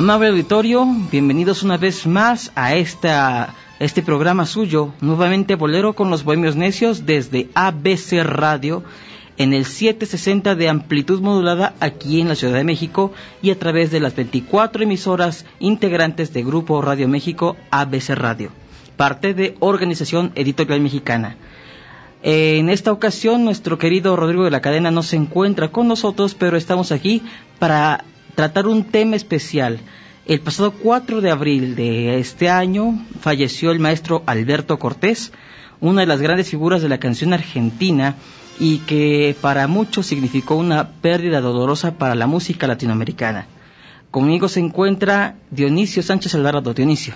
Amable 0.00 0.28
auditorio, 0.28 0.86
bienvenidos 1.12 1.62
una 1.62 1.76
vez 1.76 2.06
más 2.06 2.52
a 2.54 2.74
este 2.74 4.02
programa 4.02 4.46
suyo, 4.46 4.94
nuevamente 5.02 5.56
Bolero 5.56 5.92
con 5.92 6.08
los 6.08 6.24
Bohemios 6.24 6.56
Necios 6.56 7.04
desde 7.04 7.50
ABC 7.54 8.22
Radio 8.22 8.82
en 9.36 9.52
el 9.52 9.66
760 9.66 10.54
de 10.54 10.70
amplitud 10.70 11.20
modulada 11.20 11.74
aquí 11.80 12.18
en 12.22 12.28
la 12.28 12.34
Ciudad 12.34 12.54
de 12.54 12.64
México 12.64 13.12
y 13.42 13.50
a 13.50 13.58
través 13.58 13.90
de 13.90 14.00
las 14.00 14.16
24 14.16 14.84
emisoras 14.84 15.44
integrantes 15.58 16.32
de 16.32 16.44
Grupo 16.44 16.80
Radio 16.80 17.06
México 17.06 17.58
ABC 17.70 18.14
Radio, 18.14 18.52
parte 18.96 19.34
de 19.34 19.54
Organización 19.60 20.32
Editorial 20.34 20.80
Mexicana. 20.80 21.36
En 22.22 22.70
esta 22.70 22.90
ocasión 22.90 23.44
nuestro 23.44 23.76
querido 23.76 24.16
Rodrigo 24.16 24.44
de 24.44 24.50
la 24.50 24.62
Cadena 24.62 24.90
no 24.90 25.02
se 25.02 25.16
encuentra 25.16 25.68
con 25.68 25.88
nosotros, 25.88 26.34
pero 26.34 26.56
estamos 26.56 26.90
aquí 26.90 27.22
para 27.58 28.04
tratar 28.34 28.66
un 28.66 28.84
tema 28.84 29.16
especial. 29.16 29.80
El 30.26 30.40
pasado 30.40 30.72
4 30.72 31.20
de 31.20 31.30
abril 31.30 31.74
de 31.74 32.18
este 32.18 32.48
año 32.48 33.04
falleció 33.20 33.70
el 33.70 33.80
maestro 33.80 34.22
Alberto 34.26 34.78
Cortés, 34.78 35.32
una 35.80 36.02
de 36.02 36.06
las 36.06 36.20
grandes 36.20 36.48
figuras 36.48 36.82
de 36.82 36.88
la 36.88 36.98
canción 36.98 37.32
argentina 37.32 38.16
y 38.58 38.78
que 38.80 39.34
para 39.40 39.66
muchos 39.66 40.06
significó 40.06 40.56
una 40.56 40.90
pérdida 41.00 41.40
dolorosa 41.40 41.96
para 41.96 42.14
la 42.14 42.26
música 42.26 42.66
latinoamericana. 42.66 43.46
Conmigo 44.10 44.48
se 44.48 44.60
encuentra 44.60 45.36
Dionisio 45.50 46.02
Sánchez 46.02 46.34
Alvarado. 46.34 46.74
Dionisio. 46.74 47.14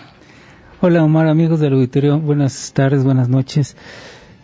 Hola 0.81 1.05
Omar, 1.05 1.29
amigos 1.29 1.61
del 1.61 1.75
auditorio, 1.75 2.19
buenas 2.19 2.73
tardes, 2.73 3.05
buenas 3.05 3.29
noches. 3.29 3.77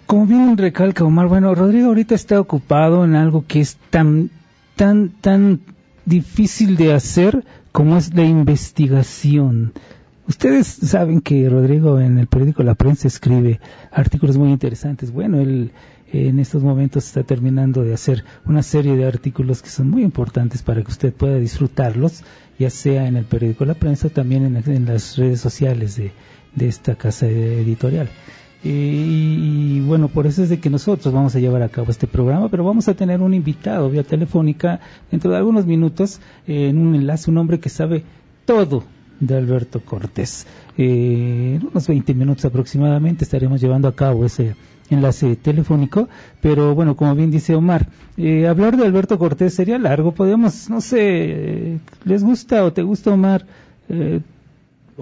Como 0.06 0.26
bien 0.26 0.56
recalca 0.56 1.04
Omar, 1.04 1.28
bueno, 1.28 1.54
Rodrigo 1.54 1.88
ahorita 1.88 2.14
está 2.14 2.40
ocupado 2.40 3.04
en 3.04 3.14
algo 3.14 3.44
que 3.46 3.60
es 3.60 3.78
tan, 3.90 4.30
tan, 4.74 5.10
tan 5.20 5.60
difícil 6.10 6.76
de 6.76 6.92
hacer 6.92 7.44
como 7.72 7.96
es 7.96 8.14
la 8.14 8.24
investigación. 8.24 9.72
Ustedes 10.28 10.66
saben 10.66 11.20
que 11.20 11.48
Rodrigo 11.48 11.98
en 11.98 12.18
el 12.18 12.26
periódico 12.26 12.62
La 12.62 12.74
Prensa 12.74 13.08
escribe 13.08 13.60
artículos 13.90 14.36
muy 14.36 14.50
interesantes. 14.50 15.12
Bueno, 15.12 15.40
él 15.40 15.72
en 16.12 16.40
estos 16.40 16.62
momentos 16.62 17.06
está 17.06 17.22
terminando 17.22 17.82
de 17.82 17.94
hacer 17.94 18.24
una 18.44 18.62
serie 18.62 18.96
de 18.96 19.06
artículos 19.06 19.62
que 19.62 19.70
son 19.70 19.88
muy 19.88 20.02
importantes 20.02 20.62
para 20.62 20.82
que 20.82 20.90
usted 20.90 21.12
pueda 21.12 21.36
disfrutarlos, 21.36 22.24
ya 22.58 22.70
sea 22.70 23.06
en 23.06 23.16
el 23.16 23.24
periódico 23.24 23.64
La 23.64 23.74
Prensa 23.74 24.08
o 24.08 24.10
también 24.10 24.44
en, 24.44 24.86
las 24.86 25.16
redes 25.16 25.40
sociales 25.40 25.96
de, 25.96 26.12
de 26.54 26.68
esta 26.68 26.96
casa 26.96 27.26
editorial. 27.26 28.08
Y, 28.62 29.80
bueno, 29.80 30.08
por 30.08 30.26
eso 30.26 30.42
es 30.42 30.50
de 30.50 30.60
que 30.60 30.68
nosotros 30.68 31.14
vamos 31.14 31.34
a 31.34 31.38
llevar 31.38 31.62
a 31.62 31.70
cabo 31.70 31.90
este 31.90 32.06
programa, 32.06 32.48
pero 32.50 32.62
vamos 32.62 32.88
a 32.88 32.94
tener 32.94 33.20
un 33.20 33.32
invitado 33.32 33.88
vía 33.88 34.02
telefónica 34.02 34.80
dentro 35.10 35.30
de 35.30 35.38
algunos 35.38 35.64
minutos 35.64 36.20
en 36.46 36.78
un 36.78 36.94
enlace, 36.94 37.30
un 37.30 37.38
hombre 37.38 37.58
que 37.58 37.70
sabe 37.70 38.04
todo 38.44 38.84
de 39.18 39.36
Alberto 39.36 39.80
Cortés. 39.80 40.46
Eh, 40.76 41.58
en 41.58 41.68
unos 41.68 41.88
20 41.88 42.12
minutos 42.14 42.44
aproximadamente 42.44 43.24
estaremos 43.24 43.62
llevando 43.62 43.88
a 43.88 43.94
cabo 43.94 44.26
ese 44.26 44.54
enlace 44.90 45.36
telefónico, 45.36 46.08
pero 46.42 46.74
bueno, 46.74 46.96
como 46.96 47.14
bien 47.14 47.30
dice 47.30 47.54
Omar, 47.54 47.88
eh, 48.18 48.46
hablar 48.46 48.76
de 48.76 48.84
Alberto 48.84 49.18
Cortés 49.18 49.54
sería 49.54 49.78
largo, 49.78 50.12
podemos, 50.12 50.68
no 50.68 50.80
sé, 50.82 51.78
¿les 52.04 52.22
gusta 52.22 52.64
o 52.64 52.72
te 52.72 52.82
gusta 52.82 53.10
Omar? 53.10 53.46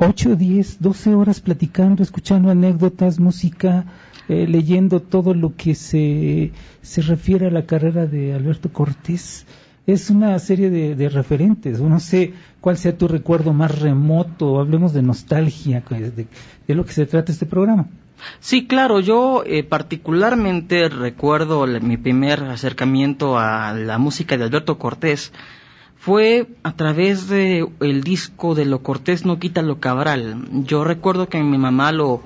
Eh, 0.00 0.06
8, 0.06 0.36
10, 0.36 0.80
12 0.80 1.14
horas 1.14 1.40
platicando, 1.40 2.02
escuchando 2.02 2.50
anécdotas, 2.50 3.18
música, 3.18 3.84
eh, 4.28 4.46
leyendo 4.46 5.00
todo 5.00 5.34
lo 5.34 5.56
que 5.56 5.74
se, 5.74 6.52
se 6.82 7.02
refiere 7.02 7.46
a 7.46 7.50
la 7.50 7.66
carrera 7.66 8.06
de 8.06 8.34
Alberto 8.34 8.72
Cortés. 8.72 9.46
Es 9.86 10.10
una 10.10 10.38
serie 10.38 10.68
de, 10.68 11.08
referentes. 11.08 11.80
No 11.80 11.98
sé 11.98 12.34
cuál 12.60 12.76
sea 12.76 12.98
tu 12.98 13.08
recuerdo 13.08 13.54
más 13.54 13.80
remoto. 13.80 14.60
Hablemos 14.60 14.92
de 14.92 15.02
nostalgia, 15.02 15.82
pues, 15.88 16.14
de, 16.14 16.26
lo 16.74 16.84
que 16.84 16.92
se 16.92 17.06
trata 17.06 17.32
este 17.32 17.46
programa. 17.46 17.88
Sí, 18.40 18.66
claro, 18.66 19.00
yo 19.00 19.44
eh, 19.46 19.62
particularmente 19.62 20.88
recuerdo 20.88 21.66
mi 21.66 21.96
primer 21.96 22.42
acercamiento 22.44 23.38
a 23.38 23.72
la 23.72 23.96
música 23.96 24.36
de 24.36 24.44
Alberto 24.44 24.76
Cortés 24.76 25.32
fue 25.98 26.46
a 26.62 26.72
través 26.72 27.28
de 27.28 27.68
el 27.80 28.02
disco 28.02 28.54
de 28.54 28.64
Lo 28.64 28.82
Cortés 28.82 29.24
no 29.24 29.38
quita 29.38 29.62
lo 29.62 29.80
Cabral. 29.80 30.44
Yo 30.64 30.84
recuerdo 30.84 31.28
que 31.28 31.42
mi 31.42 31.58
mamá 31.58 31.92
lo, 31.92 32.22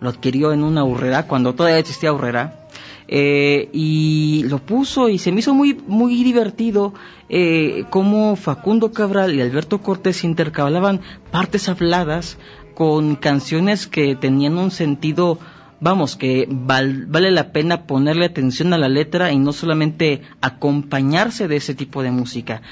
lo 0.00 0.08
adquirió 0.10 0.52
en 0.52 0.62
una 0.62 0.84
urrera, 0.84 1.26
cuando 1.26 1.54
todavía 1.54 1.78
existía 1.78 2.12
urrera, 2.12 2.66
eh, 3.08 3.68
y 3.72 4.44
lo 4.44 4.58
puso 4.58 5.08
y 5.08 5.18
se 5.18 5.30
me 5.30 5.40
hizo 5.40 5.54
muy, 5.54 5.74
muy 5.86 6.22
divertido 6.22 6.94
eh, 7.28 7.84
cómo 7.90 8.34
Facundo 8.36 8.92
Cabral 8.92 9.34
y 9.34 9.42
Alberto 9.42 9.82
Cortés 9.82 10.24
intercalaban 10.24 11.00
partes 11.30 11.68
habladas 11.68 12.38
con 12.74 13.16
canciones 13.16 13.86
que 13.86 14.16
tenían 14.16 14.58
un 14.58 14.70
sentido 14.70 15.38
vamos, 15.84 16.16
que 16.16 16.48
vale 16.48 17.30
la 17.30 17.52
pena 17.52 17.86
ponerle 17.86 18.24
atención 18.24 18.72
a 18.72 18.78
la 18.78 18.88
letra 18.88 19.30
y 19.32 19.38
no 19.38 19.52
solamente 19.52 20.22
acompañarse 20.40 21.46
de 21.46 21.56
ese 21.56 21.74
tipo 21.74 22.02
de 22.02 22.10
música. 22.10 22.62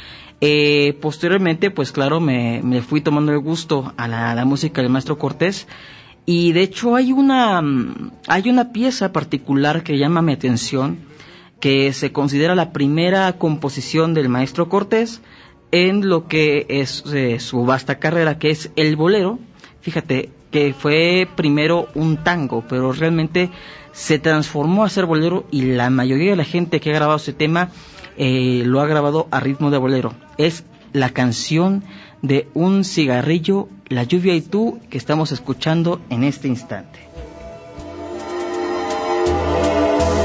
Eh, 0.40 0.98
posteriormente, 1.00 1.70
pues 1.70 1.92
claro, 1.92 2.20
me, 2.20 2.62
me, 2.64 2.80
fui 2.80 3.02
tomando 3.02 3.30
el 3.30 3.38
gusto 3.38 3.92
a 3.98 4.08
la, 4.08 4.44
música 4.46 4.80
del 4.80 4.90
maestro 4.90 5.18
Cortés 5.18 5.68
y 6.24 6.52
de 6.52 6.62
hecho 6.62 6.96
hay 6.96 7.12
una, 7.12 7.62
hay 8.26 8.48
una 8.48 8.72
pieza 8.72 9.12
particular 9.12 9.84
que 9.84 9.98
llama 9.98 10.22
mi 10.22 10.32
atención 10.32 10.98
que 11.60 11.92
se 11.92 12.12
considera 12.12 12.54
la 12.54 12.72
primera 12.72 13.30
composición 13.34 14.14
del 14.14 14.30
maestro 14.30 14.68
Cortés 14.70 15.20
en 15.70 16.08
lo 16.08 16.26
que 16.28 16.66
es 16.68 17.04
eh, 17.12 17.38
su 17.40 17.64
vasta 17.66 17.98
carrera, 17.98 18.38
que 18.38 18.50
es 18.50 18.70
el 18.74 18.96
bolero. 18.96 19.38
Fíjate 19.82 20.30
que 20.52 20.72
fue 20.72 21.26
primero 21.34 21.88
un 21.94 22.18
tango, 22.18 22.62
pero 22.68 22.92
realmente 22.92 23.50
se 23.92 24.18
transformó 24.18 24.84
a 24.84 24.88
ser 24.88 25.06
bolero 25.06 25.44
y 25.50 25.62
la 25.62 25.90
mayoría 25.90 26.30
de 26.30 26.36
la 26.36 26.44
gente 26.44 26.80
que 26.80 26.90
ha 26.90 26.94
grabado 26.94 27.16
ese 27.16 27.32
tema 27.32 27.70
eh, 28.16 28.62
lo 28.64 28.80
ha 28.80 28.86
grabado 28.86 29.26
a 29.30 29.40
ritmo 29.40 29.70
de 29.70 29.78
bolero. 29.78 30.14
Es 30.36 30.64
la 30.92 31.10
canción 31.10 31.82
de 32.20 32.48
Un 32.54 32.84
cigarrillo, 32.84 33.68
La 33.88 34.04
lluvia 34.04 34.34
y 34.34 34.42
tú 34.42 34.78
que 34.88 34.98
estamos 34.98 35.32
escuchando 35.32 36.00
en 36.08 36.22
este 36.24 36.48
instante. 36.48 37.00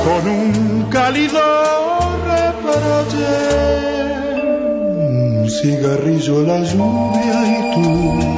Con 0.05 0.29
un 0.29 0.83
cálido 0.89 1.41
un 5.41 5.49
cigarrillo, 5.49 6.43
la 6.43 6.59
lluvia 6.59 7.37
y 7.47 7.73
tú 7.73 8.37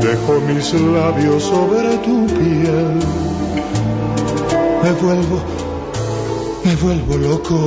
Dejo 0.00 0.40
mis 0.48 0.72
labios 0.74 1.42
sobre 1.42 1.98
tu 1.98 2.26
piel. 2.26 2.98
Me 4.82 4.92
vuelvo, 4.92 5.42
me 6.64 6.76
vuelvo 6.76 7.16
loco. 7.18 7.58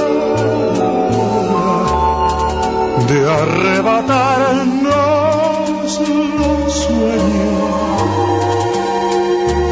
de 3.08 3.30
arrebatarnos 3.30 6.02
los 6.40 6.74
sueños, 6.74 7.64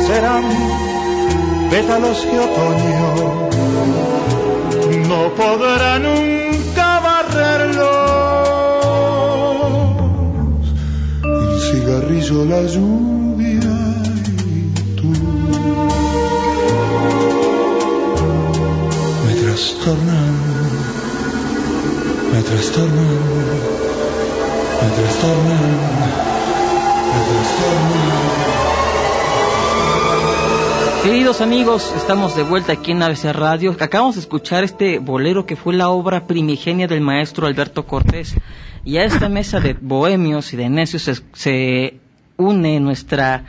serán 0.08 0.44
pétalos 1.70 2.26
de 2.26 2.40
otoño. 2.40 3.50
No 5.08 5.22
podrá 5.36 6.00
nunca 6.00 7.00
barrerlos. 7.08 7.90
Cigarrillo, 11.66 12.46
la 12.46 12.62
lluvia 12.74 13.72
y 14.46 14.72
tú. 14.98 15.12
Me 19.26 19.34
trastornan, 19.42 20.36
me 22.32 22.42
trastornan, 22.50 23.20
me 24.82 24.88
trastornan, 24.96 25.68
me 27.12 27.20
trastornan. 27.28 28.69
Queridos 31.04 31.40
amigos, 31.40 31.94
estamos 31.96 32.36
de 32.36 32.44
vuelta 32.44 32.74
aquí 32.74 32.92
en 32.92 33.02
ABC 33.02 33.32
Radio. 33.32 33.74
Acabamos 33.80 34.16
de 34.16 34.22
escuchar 34.22 34.66
este 34.66 35.00
bolero 35.00 35.46
que 35.46 35.56
fue 35.56 35.74
la 35.74 35.88
obra 35.90 36.28
primigenia 36.28 36.88
del 36.88 37.00
maestro 37.00 37.48
Alberto 37.48 37.86
Cortés. 37.86 38.36
Y 38.84 38.98
a 38.98 39.06
esta 39.06 39.30
mesa 39.30 39.62
de 39.62 39.78
bohemios 39.80 40.52
y 40.52 40.58
de 40.58 40.70
necios 40.70 41.04
se, 41.04 41.16
se 41.32 42.00
une 42.36 42.82
nuestra 42.82 43.46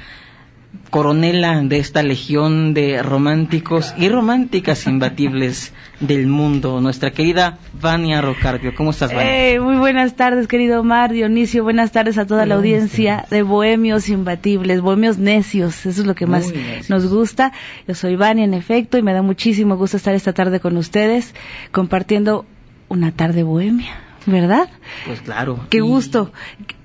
coronela 0.90 1.60
de 1.62 1.78
esta 1.78 2.02
legión 2.02 2.74
de 2.74 3.02
románticos 3.02 3.94
y 3.96 4.08
románticas 4.08 4.86
imbatibles 4.86 5.72
del 6.00 6.26
mundo, 6.26 6.80
nuestra 6.80 7.10
querida 7.12 7.58
Vania 7.80 8.20
Rocarpio. 8.20 8.74
¿Cómo 8.74 8.90
estás, 8.90 9.12
Vania? 9.14 9.50
Eh, 9.52 9.60
muy 9.60 9.76
buenas 9.76 10.16
tardes, 10.16 10.46
querido 10.48 10.80
Omar, 10.80 11.12
Dionisio. 11.12 11.62
Buenas 11.62 11.92
tardes 11.92 12.18
a 12.18 12.26
toda 12.26 12.46
la 12.46 12.54
audiencia 12.56 13.26
de 13.30 13.42
Bohemios 13.42 14.08
Imbatibles, 14.08 14.80
Bohemios 14.80 15.18
Necios. 15.18 15.86
Eso 15.86 16.00
es 16.00 16.06
lo 16.06 16.14
que 16.14 16.26
más 16.26 16.52
nos 16.88 17.06
gusta. 17.06 17.52
Yo 17.86 17.94
soy 17.94 18.16
Vania, 18.16 18.44
en 18.44 18.54
efecto, 18.54 18.96
y 18.98 19.02
me 19.02 19.12
da 19.12 19.22
muchísimo 19.22 19.76
gusto 19.76 19.96
estar 19.96 20.14
esta 20.14 20.32
tarde 20.32 20.60
con 20.60 20.76
ustedes 20.76 21.34
compartiendo 21.72 22.46
una 22.88 23.12
tarde 23.12 23.42
bohemia, 23.42 24.00
¿verdad? 24.26 24.68
Pues 25.06 25.20
claro. 25.20 25.60
Qué 25.68 25.78
Y- 25.78 25.80
gusto. 25.80 26.32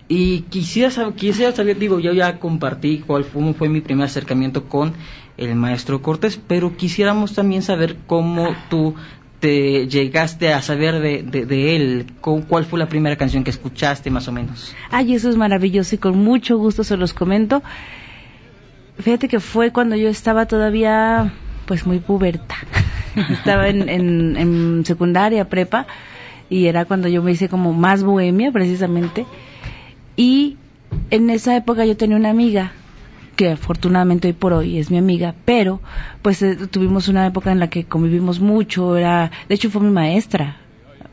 Y 0.07 0.41
quisiera 0.43 0.91
saber, 0.91 1.13
quisiera 1.15 1.51
saber, 1.51 1.79
digo, 1.79 1.99
yo 1.99 2.13
ya 2.13 2.37
compartí 2.39 2.99
cuál 2.99 3.23
fue, 3.23 3.53
fue 3.53 3.69
mi 3.69 3.81
primer 3.81 4.05
acercamiento 4.05 4.65
con 4.65 4.93
el 5.37 5.55
maestro 5.55 6.01
Cortés, 6.01 6.39
pero 6.47 6.77
quisiéramos 6.77 7.33
también 7.33 7.61
saber 7.63 7.97
cómo 8.05 8.49
tú 8.69 8.95
te 9.39 9.87
llegaste 9.87 10.53
a 10.53 10.61
saber 10.61 10.99
de, 10.99 11.23
de, 11.23 11.45
de 11.45 11.75
él, 11.75 12.05
cu- 12.21 12.45
cuál 12.47 12.65
fue 12.65 12.79
la 12.79 12.87
primera 12.87 13.15
canción 13.15 13.43
que 13.43 13.49
escuchaste 13.49 14.09
más 14.11 14.27
o 14.27 14.31
menos. 14.31 14.73
Ay, 14.91 15.13
eso 15.15 15.29
es 15.29 15.35
maravilloso 15.37 15.95
y 15.95 15.97
con 15.97 16.17
mucho 16.17 16.57
gusto 16.57 16.83
se 16.83 16.97
los 16.97 17.13
comento. 17.13 17.63
Fíjate 18.99 19.27
que 19.27 19.39
fue 19.39 19.71
cuando 19.71 19.95
yo 19.95 20.07
estaba 20.07 20.45
todavía, 20.45 21.33
pues 21.65 21.85
muy 21.85 21.99
puberta. 21.99 22.55
estaba 23.29 23.67
en, 23.69 23.89
en, 23.89 24.37
en 24.37 24.85
secundaria, 24.85 25.49
prepa, 25.49 25.85
y 26.49 26.67
era 26.67 26.85
cuando 26.85 27.07
yo 27.07 27.21
me 27.21 27.31
hice 27.31 27.49
como 27.49 27.73
más 27.73 28.03
bohemia, 28.03 28.51
precisamente. 28.51 29.25
Y 30.15 30.57
en 31.11 31.29
esa 31.29 31.55
época 31.55 31.85
yo 31.85 31.97
tenía 31.97 32.17
una 32.17 32.29
amiga 32.29 32.73
que 33.35 33.51
afortunadamente 33.51 34.29
hoy 34.29 34.33
por 34.33 34.53
hoy 34.53 34.77
es 34.77 34.89
mi 34.91 34.97
amiga, 34.97 35.35
pero 35.43 35.81
pues 36.21 36.41
eh, 36.41 36.55
tuvimos 36.67 37.07
una 37.09 37.27
época 37.27 37.51
en 37.51 37.59
la 37.59 37.69
que 37.69 37.83
convivimos 37.85 38.39
mucho, 38.39 38.95
era, 38.95 39.29
de 39.49 39.55
hecho 39.55 39.69
fue 39.69 39.81
mi 39.81 39.91
maestra, 39.91 40.57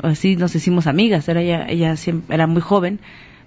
así 0.02 0.36
nos 0.36 0.54
hicimos 0.54 0.86
amigas, 0.86 1.28
era 1.28 1.40
ella, 1.42 1.66
ella 1.68 1.96
siempre, 1.96 2.32
era 2.36 2.46
muy 2.46 2.62
joven, 2.62 3.00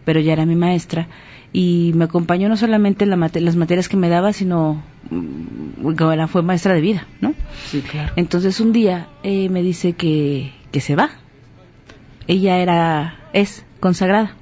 pero 0.03 0.19
ya 0.19 0.33
era 0.33 0.45
mi 0.45 0.55
maestra 0.55 1.07
y 1.53 1.93
me 1.95 2.03
acompañó 2.03 2.49
no 2.49 2.57
solamente 2.57 3.05
en 3.05 3.11
la 3.11 3.15
mate- 3.15 3.39
las 3.39 3.55
materias 3.55 3.87
que 3.87 3.95
me 3.95 4.09
daba, 4.09 4.33
sino 4.33 4.83
mm, 5.09 5.93
como 5.95 6.11
era, 6.11 6.27
fue 6.27 6.41
maestra 6.43 6.73
de 6.73 6.81
vida, 6.81 7.07
¿no? 7.21 7.33
Sí, 7.71 7.81
claro. 7.81 8.11
Entonces 8.17 8.59
un 8.59 8.73
día 8.73 9.07
eh, 9.23 9.47
me 9.47 9.61
dice 9.63 9.93
que, 9.93 10.51
que 10.71 10.81
se 10.81 10.97
va. 10.97 11.11
Ella 12.27 12.57
era, 12.57 13.15
es 13.31 13.65
consagrada. 13.79 14.35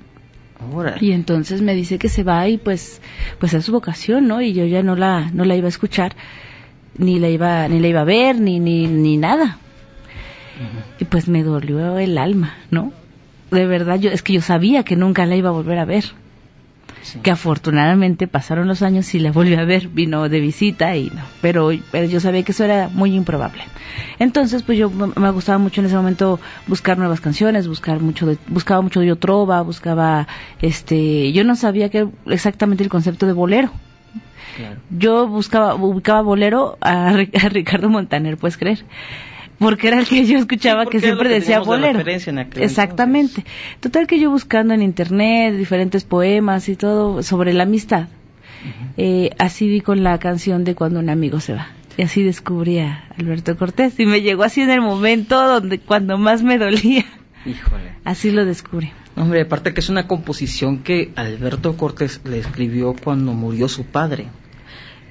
Y 1.02 1.12
entonces 1.12 1.62
me 1.62 1.74
dice 1.74 1.98
que 1.98 2.10
se 2.10 2.24
va 2.24 2.48
y 2.48 2.58
pues, 2.58 3.02
pues 3.40 3.54
es 3.54 3.66
su 3.66 3.72
vocación, 3.72 4.28
¿no? 4.28 4.42
Y 4.42 4.54
yo 4.54 4.66
ya 4.66 4.84
no 4.84 4.96
la, 4.96 5.30
no 5.34 5.46
la 5.46 5.56
iba 5.56 5.68
a 5.68 5.70
escuchar, 5.70 6.16
ni 6.98 7.20
la 7.20 7.30
iba, 7.30 7.68
ni 7.68 7.80
la 7.80 7.88
iba 7.88 8.02
a 8.02 8.06
ver, 8.06 8.40
ni, 8.40 8.60
ni, 8.60 8.88
ni 8.88 9.18
nada. 9.18 9.58
Y 11.00 11.06
pues 11.06 11.28
me 11.28 11.44
dolió 11.44 11.98
el 11.98 12.18
alma, 12.18 12.56
¿no? 12.70 12.94
De 13.52 13.66
verdad, 13.66 14.00
yo, 14.00 14.12
es 14.12 14.22
que 14.22 14.34
yo 14.34 14.42
sabía 14.42 14.84
que 14.84 14.96
nunca 14.96 15.26
la 15.26 15.36
iba 15.36 15.50
a 15.50 15.54
volver 15.54 15.80
a 15.80 15.86
ver. 15.86 16.06
Sí. 17.04 17.20
Que 17.20 17.32
afortunadamente 17.32 18.28
pasaron 18.28 18.68
los 18.68 18.82
años 18.82 19.14
y 19.14 19.20
la 19.20 19.32
volví 19.32 19.54
a 19.54 19.64
ver, 19.66 19.88
vino 19.90 20.28
de 20.30 20.40
visita 20.40 20.96
y 20.96 21.10
no. 21.10 21.22
Pero, 21.42 21.70
pero 21.92 22.06
yo 22.08 22.20
sabía 22.20 22.44
que 22.44 22.52
eso 22.52 22.64
era 22.64 22.90
muy 22.90 23.16
improbable. 23.16 23.64
Entonces, 24.20 24.64
pues 24.64 24.78
yo 24.78 24.90
me 24.90 25.30
gustaba 25.32 25.58
mucho 25.58 25.82
en 25.82 25.88
ese 25.88 25.96
momento 25.96 26.40
buscar 26.68 26.98
nuevas 26.98 27.22
canciones, 27.22 27.68
buscar 27.68 28.00
mucho 28.00 28.26
de, 28.26 28.38
buscaba 28.48 28.82
mucho 28.82 29.00
de 29.00 29.16
trova, 29.16 29.62
buscaba, 29.62 30.28
este, 30.62 31.32
yo 31.32 31.44
no 31.44 31.56
sabía 31.56 31.90
que 31.90 32.08
exactamente 32.26 32.84
el 32.84 32.90
concepto 32.90 33.26
de 33.26 33.34
bolero. 33.34 33.72
claro. 34.56 34.80
Yo 34.90 35.28
buscaba, 35.28 35.76
ubicaba 35.76 36.22
bolero 36.22 36.78
a, 36.82 37.10
a 37.10 37.50
Ricardo 37.50 37.90
Montaner, 37.90 38.38
puedes 38.38 38.58
creer. 38.58 38.86
Porque 39.60 39.88
era 39.88 40.00
el 40.00 40.08
que 40.08 40.26
yo 40.26 40.38
escuchaba 40.38 40.84
Sí, 40.84 40.90
que 40.90 41.00
siempre 41.00 41.30
que 41.30 41.36
decía 41.36 41.60
de 41.60 41.66
bolero. 41.66 42.04
Exactamente. 42.56 43.46
Total 43.80 44.08
que 44.08 44.20
yo 44.20 44.30
buscando 44.30 44.74
en 44.74 44.82
internet 44.82 45.56
diferentes 45.56 46.04
poemas 46.04 46.68
y 46.70 46.76
todo 46.76 47.24
sobre 47.24 47.54
la 47.54 47.64
amistad, 47.64 48.08
eh, 48.98 49.32
así 49.38 49.68
di 49.68 49.82
con 49.82 50.04
la 50.04 50.18
canción 50.20 50.64
de 50.64 50.76
Cuando 50.76 51.00
un 51.00 51.10
amigo 51.10 51.40
se 51.40 51.54
va. 51.54 51.68
Y 51.98 52.02
así 52.02 52.24
descubrí 52.24 52.80
a 52.80 53.06
Alberto 53.18 53.56
Cortés. 53.56 54.00
Y 54.00 54.06
me 54.06 54.22
llegó 54.22 54.44
así 54.44 54.62
en 54.62 54.72
el 54.72 54.82
momento 54.82 55.40
donde 55.46 55.80
cuando 55.80 56.18
más 56.18 56.42
me 56.42 56.58
dolía. 56.58 57.06
Híjole. 57.46 57.94
Así 58.04 58.32
lo 58.32 58.46
descubrí. 58.46 58.92
Hombre, 59.16 59.42
aparte 59.42 59.74
que 59.74 59.80
es 59.80 59.90
una 59.90 60.08
composición 60.08 60.80
que 60.80 61.12
Alberto 61.16 61.78
Cortés 61.78 62.22
le 62.24 62.40
escribió 62.40 62.96
cuando 63.04 63.34
murió 63.34 63.68
su 63.68 63.86
padre. 63.86 64.28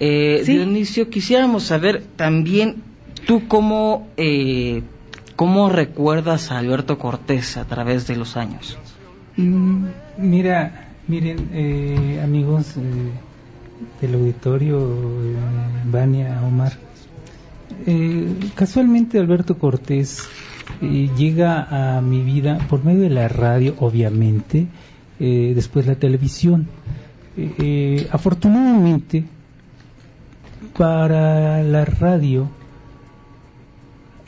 Eh, 0.00 0.42
Sí. 0.44 0.54
Dionisio, 0.54 1.08
quisiéramos 1.08 1.62
saber 1.64 2.02
también 2.16 2.82
tú 3.26 3.48
cómo, 3.48 4.08
eh, 4.16 4.82
cómo 5.36 5.68
recuerdas 5.68 6.50
a 6.50 6.58
Alberto 6.58 6.98
Cortés 6.98 7.56
a 7.56 7.64
través 7.64 8.06
de 8.06 8.16
los 8.16 8.36
años. 8.36 8.78
Mm, 9.36 9.86
Mira, 10.18 10.88
miren, 11.08 11.48
eh, 11.52 12.20
amigos 12.22 12.76
eh, 12.76 12.80
del 14.00 14.14
auditorio, 14.14 14.78
eh, 14.78 15.36
Vania, 15.90 16.42
Omar, 16.46 16.72
casualmente 18.54 19.18
Alberto 19.18 19.56
Cortés 19.58 20.28
llega 20.80 21.96
a 21.96 22.00
mi 22.02 22.22
vida 22.22 22.58
por 22.68 22.84
medio 22.84 23.00
de 23.00 23.10
la 23.10 23.26
radio, 23.28 23.74
obviamente, 23.80 24.66
después 25.18 25.86
la 25.86 25.96
televisión. 25.96 26.68
Afortunadamente, 28.12 29.24
para 30.76 31.62
la 31.62 31.84
radio 31.84 32.48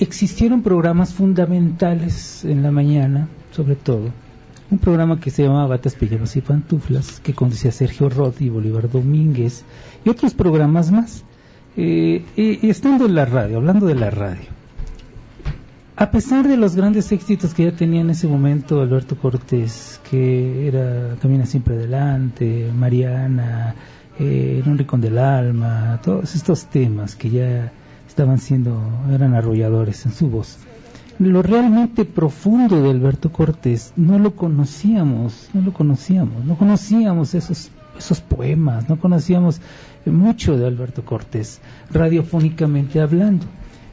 existieron 0.05 0.63
programas 0.63 1.13
fundamentales 1.13 2.45
en 2.45 2.63
la 2.63 2.71
mañana, 2.71 3.29
sobre 3.51 3.75
todo. 3.77 4.11
Un 4.71 4.79
programa 4.79 5.21
que 5.21 5.31
se 5.31 5.43
llamaba 5.43 5.67
Batas, 5.67 5.95
Pijamas 5.95 6.37
y 6.37 6.41
Pantuflas, 6.41 7.21
que 7.21 7.35
conducía 7.35 7.73
Sergio 7.73 8.09
Roth 8.09 8.41
y 8.41 8.49
Bolívar 8.49 8.91
Domínguez, 8.91 9.65
y 10.05 10.09
otros 10.09 10.35
programas 10.35 10.91
más. 10.91 11.25
Eh, 11.77 12.25
estando 12.63 13.07
en 13.07 13.15
la 13.17 13.25
radio, 13.25 13.57
hablando 13.57 13.87
de 13.87 13.97
la 13.97 14.11
radio, 14.11 14.47
a 15.97 16.11
pesar 16.11 16.47
de 16.47 16.57
los 16.57 16.77
grandes 16.77 17.11
éxitos 17.13 17.55
que 17.55 17.65
ya 17.65 17.73
tenía 17.73 18.01
en 18.01 18.11
ese 18.11 18.27
momento 18.27 18.81
Alberto 18.81 19.17
Cortés, 19.17 20.01
que 20.09 20.69
era 20.69 21.17
Camina 21.21 21.47
siempre 21.47 21.75
adelante, 21.75 22.71
Mariana, 22.77 23.75
eh, 24.19 24.63
rincón 24.65 25.01
del 25.01 25.19
alma, 25.19 26.01
todos 26.03 26.35
estos 26.35 26.67
temas 26.67 27.17
que 27.17 27.31
ya 27.31 27.73
estaban 28.15 28.39
siendo, 28.39 28.81
eran 29.13 29.35
arrolladores 29.35 30.07
en 30.07 30.13
su 30.13 30.31
voz. 30.31 30.59
Lo 31.19 31.43
realmente 31.43 32.05
profundo 32.05 32.81
de 32.81 32.91
Alberto 32.91 33.33
Cortés 33.33 33.93
no 33.97 34.21
lo 34.21 34.37
conocíamos, 34.37 35.51
no 35.53 35.63
lo 35.63 35.73
conocíamos, 35.73 36.45
no 36.45 36.57
conocíamos 36.57 37.35
esos, 37.35 37.73
esos 37.99 38.21
poemas, 38.21 38.89
no 38.89 39.01
conocíamos 39.01 39.61
mucho 40.07 40.57
de 40.57 40.65
Alberto 40.65 41.05
Cortés, 41.05 41.61
radiofónicamente 41.91 43.01
hablando. 43.01 43.47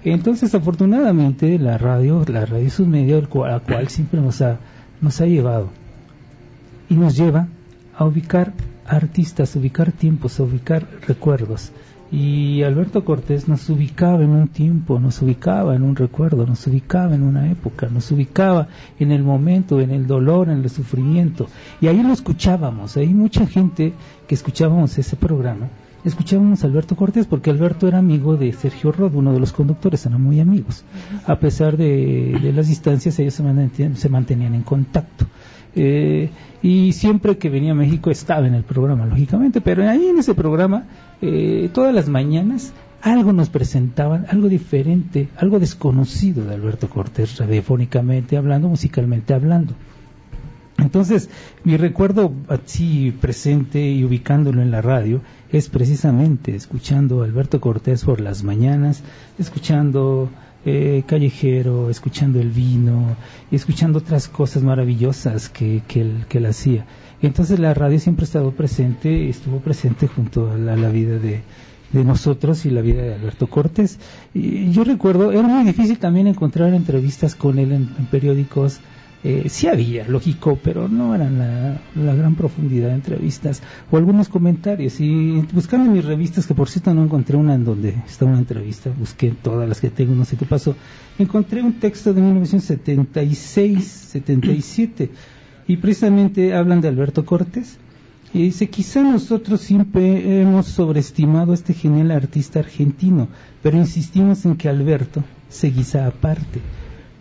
Entonces, 0.04 0.54
afortunadamente, 0.54 1.58
la 1.58 1.80
radio, 1.80 2.24
la 2.28 2.46
radio 2.46 2.68
es 2.68 2.80
un 2.80 2.92
medio 2.92 3.18
al 3.18 3.28
cual, 3.28 3.54
al 3.54 3.62
cual 3.64 3.88
siempre 3.88 4.22
nos 4.22 4.40
ha, 4.44 4.60
nos 5.02 5.20
ha 5.20 5.26
llevado 5.26 5.70
y 6.90 6.94
nos 6.94 7.18
lleva 7.18 7.48
a 7.98 8.06
ubicar 8.06 8.54
artistas, 8.86 9.56
a 9.56 9.60
ubicar 9.60 9.92
tiempos, 9.92 10.40
a 10.40 10.44
ubicar 10.44 10.88
recuerdos. 11.08 11.72
Y 12.12 12.62
Alberto 12.64 13.06
Cortés 13.06 13.48
nos 13.48 13.70
ubicaba 13.70 14.22
en 14.22 14.32
un 14.32 14.50
tiempo, 14.50 15.00
nos 15.00 15.22
ubicaba 15.22 15.76
en 15.76 15.84
un 15.84 15.96
recuerdo, 15.96 16.46
nos 16.46 16.68
ubicaba 16.68 17.16
en 17.16 17.24
una 17.24 17.50
época, 17.50 17.88
nos 17.90 18.12
ubicaba 18.12 18.68
en 19.00 19.14
el 19.14 19.24
momento, 19.24 19.80
en 19.80 19.92
el 19.92 20.08
dolor, 20.08 20.50
en 20.50 20.62
el 20.62 20.70
sufrimiento. 20.70 21.48
Y 21.80 21.88
ahí 21.88 22.04
lo 22.04 22.12
escuchábamos, 22.12 22.98
hay 22.98 23.14
mucha 23.14 23.48
gente 23.48 23.94
que 24.28 24.36
escuchábamos 24.36 24.98
ese 24.98 25.16
programa, 25.16 25.70
escuchábamos 26.04 26.64
a 26.64 26.68
Alberto 26.68 26.98
Cortés 26.98 27.28
porque 27.28 27.50
Alberto 27.50 27.88
era 27.88 28.00
amigo 28.00 28.36
de 28.36 28.52
Sergio 28.52 28.92
Rod, 28.92 29.16
uno 29.16 29.32
de 29.32 29.40
los 29.40 29.54
conductores, 29.54 30.06
eran 30.06 30.22
muy 30.22 30.42
amigos. 30.42 30.84
A 31.26 31.40
pesar 31.40 31.78
de, 31.78 32.52
las 32.54 32.68
distancias, 32.68 33.18
ellos 33.20 33.36
se 33.36 33.44
mantenían, 33.44 33.96
se 33.96 34.10
mantenían 34.10 34.54
en 34.54 34.64
contacto. 34.64 35.28
Eh, 35.74 36.30
y 36.62 36.92
siempre 36.92 37.38
que 37.38 37.50
venía 37.50 37.72
a 37.72 37.76
México 37.76 38.12
estaba 38.12 38.46
en 38.48 38.54
el 38.56 38.64
programa, 38.64 39.06
lógicamente, 39.06 39.62
pero 39.62 39.90
ahí 39.90 40.08
en 40.08 40.18
ese 40.18 40.36
programa, 40.36 40.84
eh, 41.22 41.70
todas 41.74 41.94
las 41.94 42.10
mañanas, 42.10 42.74
algo 43.02 43.34
nos 43.34 43.50
presentaban, 43.50 44.26
algo 44.30 44.50
diferente, 44.50 45.30
algo 45.38 45.60
desconocido 45.60 46.46
de 46.46 46.54
Alberto 46.54 46.90
Cortés, 46.90 47.38
radiofónicamente 47.38 48.38
hablando, 48.38 48.70
musicalmente 48.70 49.34
hablando. 49.34 49.74
Entonces, 50.78 51.30
mi 51.64 51.78
recuerdo 51.78 52.34
así 52.48 53.12
presente 53.22 53.92
y 53.92 54.04
ubicándolo 54.04 54.62
en 54.62 54.72
la 54.72 54.82
radio 54.82 55.22
es 55.52 55.70
precisamente 55.70 56.56
escuchando 56.56 57.22
a 57.22 57.26
Alberto 57.26 57.62
Cortés 57.62 58.04
por 58.04 58.20
las 58.20 58.44
mañanas, 58.44 59.04
escuchando 59.38 60.30
eh, 60.66 61.04
Callejero, 61.06 61.90
escuchando 61.90 62.40
El 62.40 62.50
Vino, 62.50 63.16
y 63.52 63.56
escuchando 63.56 64.00
otras 64.00 64.28
cosas 64.28 64.64
maravillosas 64.64 65.50
que, 65.50 65.84
que, 65.88 66.02
él, 66.02 66.26
que 66.28 66.40
él 66.40 66.48
hacía. 66.48 66.86
Entonces 67.22 67.60
la 67.60 67.74
radio 67.74 68.00
siempre 68.00 68.24
ha 68.24 68.26
estado 68.26 68.52
presente, 68.52 69.30
estuvo 69.30 69.60
presente 69.60 70.08
junto 70.08 70.52
a 70.52 70.58
la, 70.58 70.90
vida 70.90 71.18
de, 71.18 71.42
de 71.92 72.04
nosotros 72.04 72.66
y 72.66 72.72
la 72.72 72.82
vida 72.82 73.04
de 73.04 73.14
Alberto 73.16 73.48
Cortés. 73.48 74.00
Y 74.34 74.72
yo 74.72 74.84
recuerdo, 74.84 75.32
era 75.32 75.44
muy 75.44 75.64
difícil 75.64 76.00
también 76.00 76.28
encontrar 76.28 76.74
entrevistas 76.74 77.36
con 77.36 77.60
él 77.60 77.72
en 77.72 77.88
periódicos 78.10 78.82
eh, 79.24 79.50
sí 79.50 79.68
había, 79.68 80.08
lógico, 80.08 80.58
pero 80.64 80.88
no 80.88 81.14
eran 81.14 81.38
la, 81.38 82.16
gran 82.16 82.34
profundidad 82.34 82.88
de 82.88 82.96
entrevistas 82.96 83.62
o 83.92 83.98
algunos 83.98 84.30
comentarios. 84.30 85.00
Y 85.00 85.46
buscando 85.54 85.86
en 85.86 85.94
mis 85.94 86.06
revistas, 86.06 86.48
que 86.48 86.56
por 86.56 86.70
cierto 86.70 86.94
no 86.96 87.04
encontré 87.04 87.38
una 87.38 87.54
en 87.54 87.64
donde 87.64 87.90
está 88.08 88.26
una 88.26 88.40
entrevista, 88.40 88.90
busqué 88.98 89.32
todas 89.32 89.70
las 89.70 89.80
que 89.80 89.92
tengo, 89.92 90.16
no 90.16 90.26
sé 90.26 90.38
qué 90.38 90.46
pasó, 90.46 90.76
encontré 91.20 91.62
un 91.62 91.74
texto 91.74 92.14
de 92.16 92.22
1976, 92.22 93.84
77, 93.84 95.12
y 95.68 95.78
precisamente 95.78 96.54
hablan 96.54 96.82
de 96.82 96.88
Alberto 96.88 97.26
Cortés. 97.26 97.78
Y 98.34 98.44
dice, 98.44 98.70
quizá 98.70 99.02
nosotros 99.02 99.60
siempre 99.60 100.42
hemos 100.42 100.68
sobreestimado 100.68 101.52
a 101.52 101.56
este 101.56 101.74
genial 101.74 102.12
artista 102.12 102.60
argentino, 102.60 103.28
pero 103.62 103.78
insistimos 103.78 104.46
en 104.46 104.56
que 104.56 104.70
Alberto 104.70 105.24
se 105.50 105.70
guisa 105.70 106.08
aparte 106.08 106.62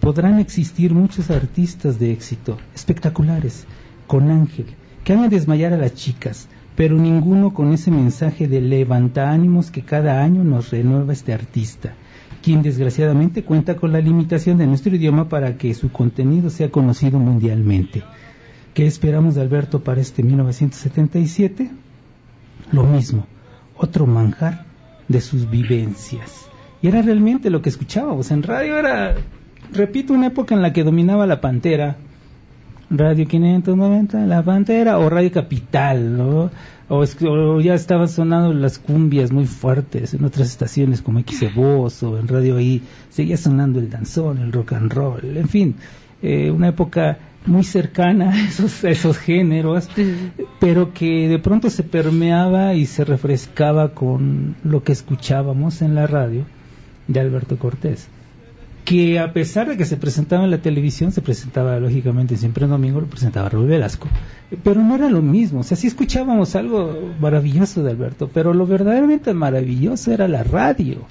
podrán 0.01 0.39
existir 0.41 0.95
muchos 0.95 1.31
artistas 1.31 1.99
de 1.99 2.11
éxito, 2.11 2.57
espectaculares, 2.75 3.67
con 4.07 4.31
ángel, 4.31 4.67
que 5.05 5.13
hagan 5.13 5.29
desmayar 5.29 5.75
a 5.75 5.77
las 5.77 5.95
chicas, 5.95 6.49
pero 6.75 6.97
ninguno 6.97 7.53
con 7.53 7.73
ese 7.73 7.91
mensaje 7.91 8.49
de 8.49 8.63
levanta 8.63 9.31
ánimos 9.31 9.71
que 9.71 9.83
cada 9.83 10.23
año 10.23 10.43
nos 10.43 10.71
renueva 10.71 11.13
este 11.13 11.35
artista, 11.35 11.93
quien 12.43 12.63
desgraciadamente 12.63 13.45
cuenta 13.45 13.77
con 13.77 13.93
la 13.93 14.01
limitación 14.01 14.57
de 14.57 14.67
nuestro 14.67 14.97
idioma 14.97 15.29
para 15.29 15.59
que 15.59 15.75
su 15.75 15.93
contenido 15.93 16.49
sea 16.49 16.71
conocido 16.71 17.19
mundialmente. 17.19 18.03
¿Qué 18.75 18.87
esperamos 18.87 19.35
de 19.35 19.41
Alberto 19.41 19.83
para 19.83 20.01
este 20.01 20.23
1977? 20.23 21.71
Lo 22.73 22.85
mismo, 22.85 23.27
otro 23.77 24.07
manjar 24.07 24.65
de 25.09 25.21
sus 25.21 25.51
vivencias. 25.51 26.49
Y 26.81 26.89
era 26.89 27.03
realmente 27.03 27.51
lo 27.51 27.63
que 27.63 27.69
escuchábamos 27.69 28.31
en 28.31 28.43
radio, 28.43 28.79
era 28.79 29.17
repito, 29.73 30.13
una 30.13 30.29
época 30.29 30.55
en 30.55 30.63
la 30.63 30.73
que 30.73 30.85
dominaba 30.85 31.27
la 31.27 31.41
Pantera, 31.41 31.97
Radio 32.91 33.27
590, 33.27 34.27
La 34.27 34.43
Pantera, 34.43 34.99
o 34.99 35.09
Radio 35.09 35.31
Capital, 35.31 36.17
¿no? 36.17 36.51
O, 36.89 37.61
ya 37.61 37.75
estaban 37.75 38.09
sonando 38.09 38.53
las 38.53 38.81
cumbias 38.81 39.31
muy 39.31 39.47
fuertes 39.47 40.15
en 40.15 40.25
otras 40.25 40.49
estaciones 40.49 41.03
como 41.03 41.21
XE 41.21 41.51
Voz 41.55 42.03
o 42.03 42.19
en 42.19 42.27
Radio 42.27 42.59
I, 42.59 42.83
seguía 43.09 43.37
sonando 43.37 43.79
el 43.79 43.91
danzón, 43.91 44.39
el 44.39 44.53
rock 44.53 44.73
and 44.73 44.93
roll, 44.93 45.37
en 45.37 45.49
fin, 45.49 45.77
eh, 46.21 46.51
una 46.51 46.69
época 46.69 47.19
muy 47.47 47.65
cercana 47.65 48.31
a 48.31 48.41
esos, 48.47 48.85
esos 48.85 49.19
géneros, 49.19 49.89
pero 50.59 50.93
que 50.93 51.29
de 51.29 51.39
pronto 51.39 51.71
se 51.71 51.83
permeaba 51.83 52.75
y 52.75 52.87
se 52.87 53.05
refrescaba 53.05 53.95
con 53.95 54.57
lo 54.65 54.83
que 54.83 54.93
escuchábamos 54.93 55.83
en 55.83 55.95
la 55.95 56.07
radio 56.07 56.45
de 57.09 57.21
Alberto 57.21 57.59
Cortés 57.59 58.09
que 58.85 59.19
a 59.19 59.33
pesar 59.33 59.69
de 59.69 59.77
que 59.77 59.85
se 59.85 59.97
presentaba 59.97 60.45
en 60.45 60.51
la 60.51 60.59
televisión, 60.59 61.13
se 61.13 61.23
presentaba 61.23 61.79
lógicamente 61.79 62.37
siempre 62.37 62.65
en 62.65 62.71
domingo, 62.71 63.01
lo 63.01 63.07
presentaba 63.07 63.49
Raúl 63.49 63.69
Velasco, 63.69 64.09
pero 64.65 64.83
no 64.83 64.97
era 64.97 65.09
lo 65.09 65.23
mismo, 65.23 65.61
o 65.61 65.63
sea, 65.63 65.77
sí 65.77 65.87
escuchábamos 65.87 66.57
algo 66.57 67.13
maravilloso 67.21 67.83
de 67.83 67.91
Alberto, 67.93 68.31
pero 68.33 68.53
lo 68.53 68.67
verdaderamente 68.67 69.33
maravilloso 69.33 70.13
era 70.13 70.27
la 70.27 70.43
radio. 70.43 71.07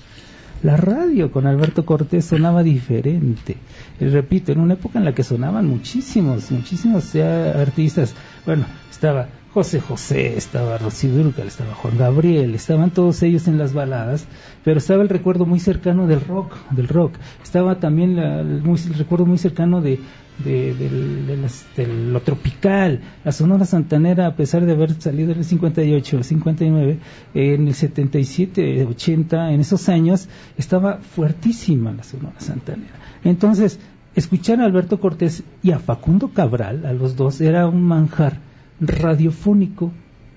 La 0.61 0.75
radio 0.75 1.31
con 1.31 1.47
Alberto 1.47 1.85
Cortés 1.85 2.25
sonaba 2.25 2.63
diferente. 2.63 3.55
Y 3.99 4.05
repito, 4.05 4.51
en 4.51 4.59
una 4.59 4.73
época 4.73 4.99
en 4.99 5.05
la 5.05 5.13
que 5.13 5.23
sonaban 5.23 5.67
muchísimos, 5.67 6.51
muchísimos 6.51 7.15
artistas. 7.15 8.13
Bueno, 8.45 8.65
estaba 8.91 9.29
José 9.53 9.79
José, 9.79 10.37
estaba 10.37 10.77
Rocío 10.77 11.11
Durcal, 11.11 11.47
estaba 11.47 11.73
Juan 11.73 11.97
Gabriel, 11.97 12.53
estaban 12.53 12.91
todos 12.91 13.23
ellos 13.23 13.47
en 13.47 13.57
las 13.57 13.73
baladas, 13.73 14.27
pero 14.63 14.77
estaba 14.77 15.01
el 15.01 15.09
recuerdo 15.09 15.47
muy 15.47 15.59
cercano 15.59 16.05
del 16.05 16.21
rock, 16.21 16.55
del 16.69 16.87
rock. 16.87 17.13
Estaba 17.41 17.79
también 17.79 18.19
el, 18.19 18.61
recuerdo 18.97 19.25
muy 19.25 19.39
cercano 19.39 19.81
de, 19.81 19.99
lo 20.45 22.21
tropical. 22.21 23.01
La 23.23 23.31
Sonora 23.31 23.65
Santanera, 23.65 24.27
a 24.27 24.35
pesar 24.35 24.65
de 24.65 24.71
haber 24.71 24.93
salido 25.01 25.31
en 25.31 25.39
el 25.39 25.45
58, 25.45 26.17
el 26.17 26.23
59, 26.23 26.99
en 27.33 27.67
el 27.67 27.73
77, 27.73 28.85
80, 28.85 29.51
en 29.51 29.59
esos 29.59 29.89
años, 29.89 30.29
estaba 30.57 30.97
fuertísima 30.97 31.91
la 31.91 32.03
Sonora 32.03 32.39
Santanera. 32.39 32.95
Entonces, 33.23 33.79
escuchar 34.15 34.61
a 34.61 34.65
Alberto 34.65 34.99
Cortés 34.99 35.43
y 35.61 35.71
a 35.71 35.79
Facundo 35.79 36.29
Cabral, 36.29 36.85
a 36.85 36.93
los 36.93 37.15
dos, 37.15 37.41
era 37.41 37.67
un 37.67 37.83
manjar 37.83 38.39
radiofónico 38.79 39.91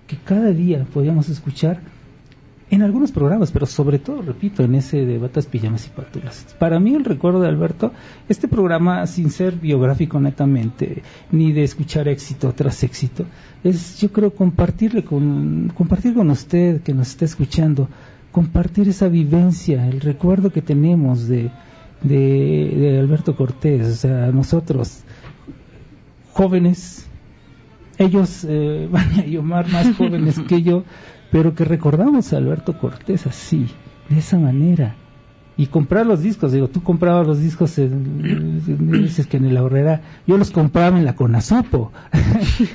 que 0.06 0.16
cada 0.16 0.50
día 0.50 0.84
podíamos 0.92 1.28
escuchar 1.28 1.80
en 2.72 2.80
algunos 2.80 3.12
programas, 3.12 3.52
pero 3.52 3.66
sobre 3.66 3.98
todo, 3.98 4.22
repito, 4.22 4.64
en 4.64 4.74
ese 4.74 5.04
de 5.04 5.18
Batas, 5.18 5.44
Pijamas 5.44 5.86
y 5.86 5.90
Patulas. 5.90 6.56
Para 6.58 6.80
mí 6.80 6.94
el 6.94 7.04
recuerdo 7.04 7.42
de 7.42 7.48
Alberto, 7.48 7.92
este 8.30 8.48
programa, 8.48 9.06
sin 9.06 9.28
ser 9.28 9.56
biográfico 9.56 10.18
netamente, 10.18 11.02
ni 11.30 11.52
de 11.52 11.64
escuchar 11.64 12.08
éxito 12.08 12.50
tras 12.54 12.82
éxito, 12.82 13.26
es 13.62 14.00
yo 14.00 14.10
creo 14.10 14.34
compartirle 14.34 15.04
con, 15.04 15.70
compartir 15.76 16.14
con 16.14 16.30
usted 16.30 16.80
que 16.80 16.94
nos 16.94 17.08
está 17.08 17.26
escuchando, 17.26 17.88
compartir 18.32 18.88
esa 18.88 19.08
vivencia, 19.08 19.86
el 19.86 20.00
recuerdo 20.00 20.48
que 20.48 20.62
tenemos 20.62 21.28
de, 21.28 21.50
de, 22.02 22.74
de 22.74 22.98
Alberto 22.98 23.36
Cortés, 23.36 23.86
o 23.86 23.96
sea, 23.96 24.32
nosotros, 24.32 25.02
jóvenes, 26.32 27.06
ellos, 27.98 28.46
eh, 28.48 28.88
y 29.26 29.36
Omar, 29.36 29.70
más 29.70 29.94
jóvenes 29.94 30.38
que 30.48 30.62
yo, 30.62 30.84
pero 31.32 31.54
que 31.54 31.64
recordamos 31.64 32.32
a 32.32 32.36
Alberto 32.36 32.78
Cortés 32.78 33.26
así, 33.26 33.66
de 34.10 34.18
esa 34.18 34.38
manera. 34.38 34.94
Y 35.56 35.66
comprar 35.66 36.06
los 36.06 36.22
discos, 36.22 36.52
digo, 36.52 36.68
tú 36.68 36.82
comprabas 36.82 37.26
los 37.26 37.40
discos, 37.40 37.76
dices 37.76 39.26
que 39.26 39.36
en 39.38 39.52
la 39.52 39.62
horrera, 39.62 40.00
yo 40.26 40.38
los 40.38 40.50
compraba 40.50 40.98
en 40.98 41.04
la 41.04 41.14
Conazupo. 41.14 41.92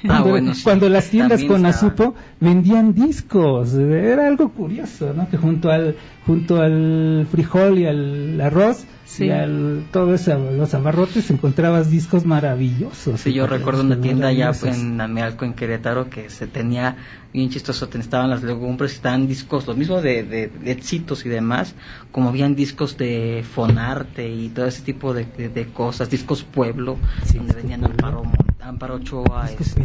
Ah, 0.10 0.24
cuando, 0.24 0.54
cuando 0.64 0.90
las 0.90 1.10
tiendas 1.10 1.44
Conazupo 1.44 2.16
vendían 2.40 2.94
discos, 2.94 3.74
era 3.74 4.28
algo 4.28 4.50
curioso, 4.50 5.14
¿no? 5.16 5.28
Que 5.30 5.38
junto 5.38 5.70
al, 5.70 5.96
junto 6.26 6.62
al 6.62 7.28
frijol 7.30 7.80
y 7.80 7.86
al 7.86 8.40
arroz, 8.42 8.86
y 9.20 9.30
al, 9.30 9.86
todo 9.92 10.14
eso, 10.14 10.38
los 10.38 10.74
abarrotes 10.74 11.32
encontrabas 11.32 11.90
discos 11.90 12.26
maravillosos. 12.26 13.22
Sí, 13.22 13.34
yo 13.34 13.48
recuerdo 13.48 13.82
una 13.82 14.00
tienda 14.00 14.28
allá 14.28 14.52
en 14.64 15.00
Amealco, 15.00 15.46
en 15.46 15.54
Querétaro, 15.54 16.10
que 16.10 16.30
se 16.30 16.46
tenía 16.48 16.98
bien 17.34 17.50
chistoso, 17.50 17.90
estaban 17.94 18.30
las 18.30 18.44
legumbres, 18.44 18.94
estaban 18.94 19.28
discos, 19.28 19.66
lo 19.68 19.76
mismo 19.76 20.02
de, 20.02 20.24
de, 20.24 20.72
éxitos 20.72 21.26
y 21.26 21.30
demás, 21.30 21.74
como 22.12 22.30
habían 22.30 22.56
discos 22.56 22.98
de 22.98 23.46
Fonarte 23.50 24.28
y 24.28 24.50
todo 24.50 24.66
ese 24.66 24.82
tipo 24.82 25.14
de, 25.14 25.26
de 25.26 25.66
cosas, 25.68 26.10
discos 26.10 26.44
Pueblo, 26.44 26.98
donde 27.34 27.54
venían 27.54 27.86
Amparo, 27.86 28.24
Amparo 28.68 28.96
Ochoa. 28.96 29.50
Este, 29.60 29.82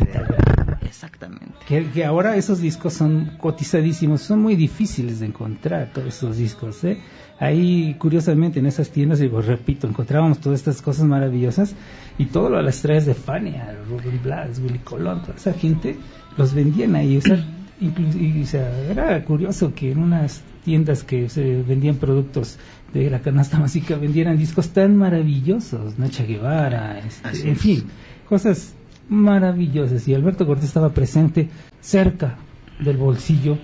exactamente. 0.82 1.54
Que, 1.66 1.90
que, 1.90 2.04
ahora 2.04 2.36
esos 2.36 2.60
discos 2.60 2.94
son 2.94 3.36
cotizadísimos, 3.38 4.22
son 4.22 4.40
muy 4.40 4.56
difíciles 4.56 5.20
de 5.20 5.26
encontrar 5.26 5.90
todos 5.92 6.08
esos 6.08 6.36
discos, 6.36 6.82
¿eh? 6.84 7.00
ahí 7.42 7.96
curiosamente 7.98 8.60
en 8.60 8.66
esas 8.66 8.90
tiendas, 8.90 9.18
digo, 9.18 9.40
repito, 9.40 9.88
encontrábamos 9.88 10.38
todas 10.38 10.60
estas 10.60 10.80
cosas 10.80 11.06
maravillosas 11.06 11.74
y 12.16 12.26
todo 12.26 12.50
lo 12.50 12.58
de 12.58 12.62
las 12.62 12.76
estrellas 12.76 13.06
de 13.06 13.14
Fania, 13.14 13.76
Ruben 13.88 14.20
Blas, 14.22 14.60
Willy 14.60 14.78
Colón, 14.78 15.22
toda 15.22 15.34
esa 15.34 15.52
gente 15.52 15.96
los 16.36 16.54
vendían 16.54 16.94
ahí. 16.94 17.16
O 17.16 17.20
sea, 17.20 17.44
y, 17.80 18.44
era 18.90 19.24
curioso 19.24 19.74
que 19.74 19.90
en 19.90 19.98
unas 19.98 20.42
tiendas 20.64 21.02
que 21.02 21.28
se 21.28 21.62
vendían 21.62 21.96
productos 21.96 22.58
de 22.94 23.10
la 23.10 23.20
canasta 23.20 23.58
básica 23.60 23.96
vendieran 23.96 24.38
discos 24.38 24.68
tan 24.68 24.96
maravillosos, 24.96 25.98
Nacha 25.98 26.22
Guevara, 26.24 27.00
este, 27.00 27.48
en 27.48 27.56
fin, 27.56 27.84
cosas 28.28 28.74
maravillosas. 29.08 30.06
Y 30.08 30.14
Alberto 30.14 30.46
Cortés 30.46 30.66
estaba 30.66 30.90
presente 30.90 31.48
cerca 31.80 32.36
del 32.80 32.96
bolsillo 32.96 33.58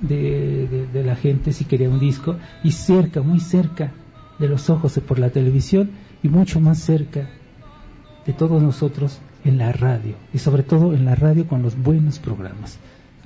de, 0.00 0.88
de, 0.92 1.04
la 1.04 1.16
gente 1.16 1.52
si 1.52 1.64
quería 1.64 1.88
un 1.88 1.98
disco 1.98 2.36
y 2.62 2.72
cerca, 2.72 3.22
muy 3.22 3.40
cerca 3.40 3.92
de 4.38 4.48
los 4.48 4.68
ojos 4.68 5.00
por 5.06 5.18
la 5.18 5.30
televisión 5.30 5.90
y 6.22 6.28
mucho 6.28 6.60
más 6.60 6.78
cerca 6.78 7.30
de 8.26 8.34
todos 8.34 8.62
nosotros 8.62 9.18
en 9.44 9.58
la 9.58 9.72
radio 9.72 10.14
y 10.34 10.38
sobre 10.38 10.62
todo 10.62 10.92
en 10.92 11.04
la 11.04 11.14
radio 11.14 11.46
con 11.46 11.62
los 11.62 11.76
buenos 11.76 12.18
programas. 12.18 12.78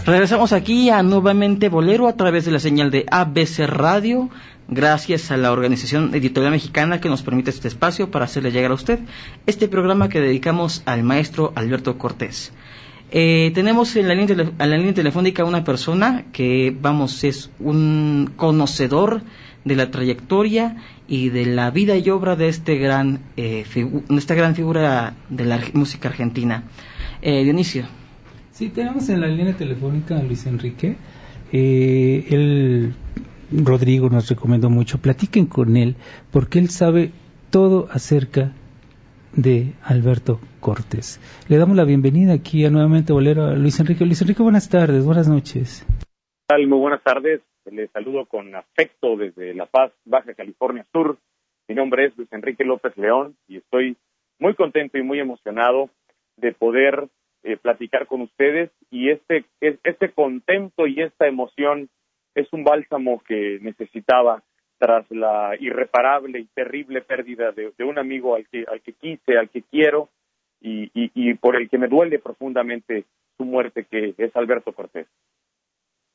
Regresamos 0.04 0.52
aquí 0.52 0.90
a 0.90 1.04
Nuevamente 1.04 1.68
Bolero 1.68 2.08
a 2.08 2.16
través 2.16 2.44
de 2.44 2.50
la 2.50 2.58
señal 2.58 2.90
de 2.90 3.06
ABC 3.08 3.60
Radio 3.68 4.30
gracias 4.66 5.30
a 5.30 5.36
la 5.36 5.52
Organización 5.52 6.12
Editorial 6.12 6.50
Mexicana 6.50 7.00
que 7.00 7.08
nos 7.08 7.22
permite 7.22 7.50
este 7.50 7.68
espacio 7.68 8.10
para 8.10 8.24
hacerle 8.24 8.50
llegar 8.50 8.72
a 8.72 8.74
usted 8.74 8.98
este 9.46 9.68
programa 9.68 10.08
que 10.08 10.20
dedicamos 10.20 10.82
al 10.86 11.04
maestro 11.04 11.52
Alberto 11.54 11.98
Cortés. 11.98 12.52
Eh, 13.12 13.52
tenemos 13.54 13.94
en 13.94 14.08
la, 14.08 14.14
línea 14.16 14.34
en 14.58 14.70
la 14.70 14.76
línea 14.76 14.92
telefónica 14.92 15.44
una 15.44 15.62
persona 15.62 16.24
que, 16.32 16.76
vamos, 16.80 17.22
es 17.22 17.50
un 17.60 18.32
conocedor 18.34 19.22
de 19.64 19.76
la 19.76 19.92
trayectoria 19.92 20.78
y 21.06 21.28
de 21.28 21.46
la 21.46 21.70
vida 21.70 21.96
y 21.96 22.10
obra 22.10 22.34
de 22.34 22.48
este 22.48 22.74
gran, 22.76 23.20
eh, 23.36 23.64
esta 24.16 24.34
gran 24.34 24.56
figura 24.56 25.14
de 25.28 25.44
la 25.44 25.60
música 25.74 26.08
argentina. 26.08 26.64
Eh, 27.20 27.44
Dionisio. 27.44 28.01
Sí, 28.62 28.70
tenemos 28.70 29.08
en 29.08 29.20
la 29.20 29.26
línea 29.26 29.56
telefónica 29.56 30.16
a 30.16 30.22
Luis 30.22 30.46
Enrique. 30.46 30.94
Eh, 31.52 32.26
él 32.30 32.94
Rodrigo 33.50 34.08
nos 34.08 34.30
recomendó 34.30 34.70
mucho, 34.70 35.02
platiquen 35.02 35.46
con 35.46 35.76
él, 35.76 35.96
porque 36.30 36.60
él 36.60 36.68
sabe 36.68 37.10
todo 37.50 37.88
acerca 37.90 38.52
de 39.34 39.72
Alberto 39.82 40.38
Cortés. 40.60 41.18
Le 41.48 41.56
damos 41.56 41.76
la 41.76 41.82
bienvenida 41.82 42.34
aquí 42.34 42.64
a 42.64 42.70
nuevamente 42.70 43.12
Bolero 43.12 43.46
a 43.46 43.56
Luis 43.56 43.80
Enrique. 43.80 44.04
Luis 44.04 44.22
Enrique, 44.22 44.44
buenas 44.44 44.68
tardes, 44.68 45.04
buenas 45.04 45.26
noches. 45.26 45.84
Muy 46.56 46.78
buenas 46.78 47.02
tardes, 47.02 47.40
les 47.64 47.90
saludo 47.90 48.26
con 48.26 48.54
afecto 48.54 49.16
desde 49.16 49.54
La 49.54 49.66
Paz, 49.66 49.90
Baja 50.04 50.34
California 50.34 50.86
Sur. 50.92 51.18
Mi 51.66 51.74
nombre 51.74 52.06
es 52.06 52.16
Luis 52.16 52.32
Enrique 52.32 52.62
López 52.62 52.96
León 52.96 53.34
y 53.48 53.56
estoy 53.56 53.96
muy 54.38 54.54
contento 54.54 54.98
y 54.98 55.02
muy 55.02 55.18
emocionado 55.18 55.90
de 56.36 56.52
poder 56.52 57.08
eh, 57.44 57.56
platicar 57.56 58.06
con 58.06 58.22
ustedes 58.22 58.70
y 58.90 59.10
este, 59.10 59.44
este 59.60 60.12
contento 60.12 60.86
y 60.86 61.00
esta 61.02 61.26
emoción 61.26 61.88
es 62.34 62.46
un 62.52 62.64
bálsamo 62.64 63.20
que 63.26 63.58
necesitaba 63.60 64.42
tras 64.78 65.08
la 65.10 65.56
irreparable 65.60 66.40
y 66.40 66.46
terrible 66.54 67.02
pérdida 67.02 67.52
de, 67.52 67.72
un 67.84 67.98
amigo 67.98 68.34
al 68.34 68.48
que, 68.48 68.64
al 68.70 68.80
que 68.80 68.92
quise, 68.94 69.38
al 69.38 69.48
que 69.48 69.62
quiero 69.62 70.08
y, 70.60 70.90
y, 70.94 71.34
por 71.34 71.56
el 71.56 71.68
que 71.68 71.78
me 71.78 71.88
duele 71.88 72.18
profundamente 72.18 73.04
su 73.36 73.44
muerte, 73.44 73.86
que 73.90 74.14
es 74.16 74.36
Alberto 74.36 74.72
Cortés. 74.72 75.06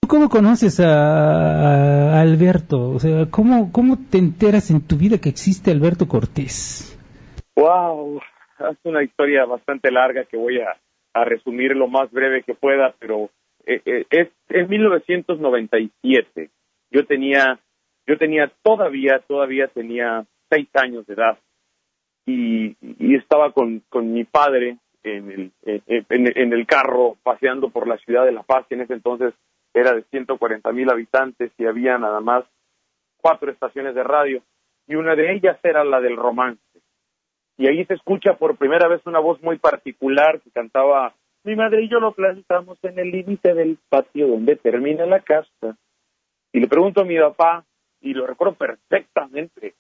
¿Cómo 0.08 0.30
conoces 0.30 0.80
a, 0.80 2.22
Alberto? 2.22 2.92
O 2.92 3.00
sea, 3.00 3.26
¿cómo, 3.30 3.72
¿cómo 3.74 3.98
te 4.10 4.18
enteras 4.18 4.72
en 4.72 4.86
tu 4.88 4.96
vida 4.96 5.18
que 5.18 5.30
existe 5.30 5.72
Alberto 5.72 6.08
Cortés? 6.08 6.98
¡Wow! 7.56 8.22
Es 8.72 8.78
una 8.84 9.04
historia 9.04 9.46
bastante 9.46 9.92
larga 9.92 10.24
que 10.26 10.38
voy 10.38 10.60
a, 10.60 10.78
a 11.22 11.26
resumir 11.26 11.76
lo 11.76 11.88
más 11.88 12.12
breve 12.12 12.44
que 12.44 12.54
pueda, 12.54 12.94
pero 13.00 13.30
eh, 13.66 13.82
eh, 13.86 14.06
es 14.10 14.30
en 14.50 14.70
1997. 14.70 16.50
Yo 16.92 17.06
tenía, 17.06 17.60
yo 18.06 18.18
tenía 18.18 18.52
todavía, 18.64 19.20
todavía 19.28 19.68
tenía 19.68 20.26
seis 20.50 20.68
años 20.74 21.06
de 21.08 21.14
edad 21.14 21.38
y, 22.26 22.76
y 22.82 23.16
estaba 23.16 23.52
con, 23.52 23.82
con 23.90 24.14
mi 24.14 24.24
padre 24.24 24.78
en 25.04 25.32
el, 25.32 25.52
en, 25.64 26.54
el 26.54 26.66
carro 26.66 27.18
paseando 27.24 27.70
por 27.70 27.88
la 27.88 27.98
ciudad 27.98 28.26
de 28.26 28.32
La 28.32 28.44
Paz, 28.44 28.66
que 28.68 28.76
en 28.76 28.82
ese 28.82 28.94
entonces 28.94 29.34
era 29.74 29.94
de 29.94 30.04
140 30.04 30.72
mil 30.72 30.90
habitantes 30.90 31.52
y 31.58 31.66
había 31.66 31.98
nada 31.98 32.20
más 32.20 32.46
cuatro 33.22 33.52
estaciones 33.52 33.96
de 33.96 34.04
radio 34.04 34.42
y 34.88 34.96
una 34.96 35.16
de 35.16 35.34
ellas 35.34 35.58
era 35.64 35.84
la 35.84 36.00
del 36.00 36.16
romance. 36.16 36.62
Y 37.58 37.68
ahí 37.68 37.84
se 37.86 37.96
escucha 37.96 38.34
por 38.38 38.58
primera 38.58 38.88
vez 38.88 39.02
una 39.06 39.20
voz 39.20 39.42
muy 39.42 39.58
particular 39.58 40.40
que 40.42 40.52
cantaba 40.52 41.14
mi 41.44 41.56
madre 41.56 41.84
y 41.84 41.90
yo 41.90 42.00
lo 42.00 42.14
plantamos 42.14 42.78
en 42.84 43.00
el 43.00 43.10
límite 43.10 43.54
del 43.54 43.78
patio 43.90 44.28
donde 44.28 44.56
termina 44.58 45.06
la 45.06 45.22
casa. 45.22 45.78
Y 46.52 46.60
le 46.60 46.68
pregunto 46.68 47.02
a 47.02 47.06
mi 47.06 47.18
papá, 47.18 47.66
y 48.02 48.14
lo 48.14 48.28
recuerdo 48.28 48.56
perfectamente, 48.56 49.76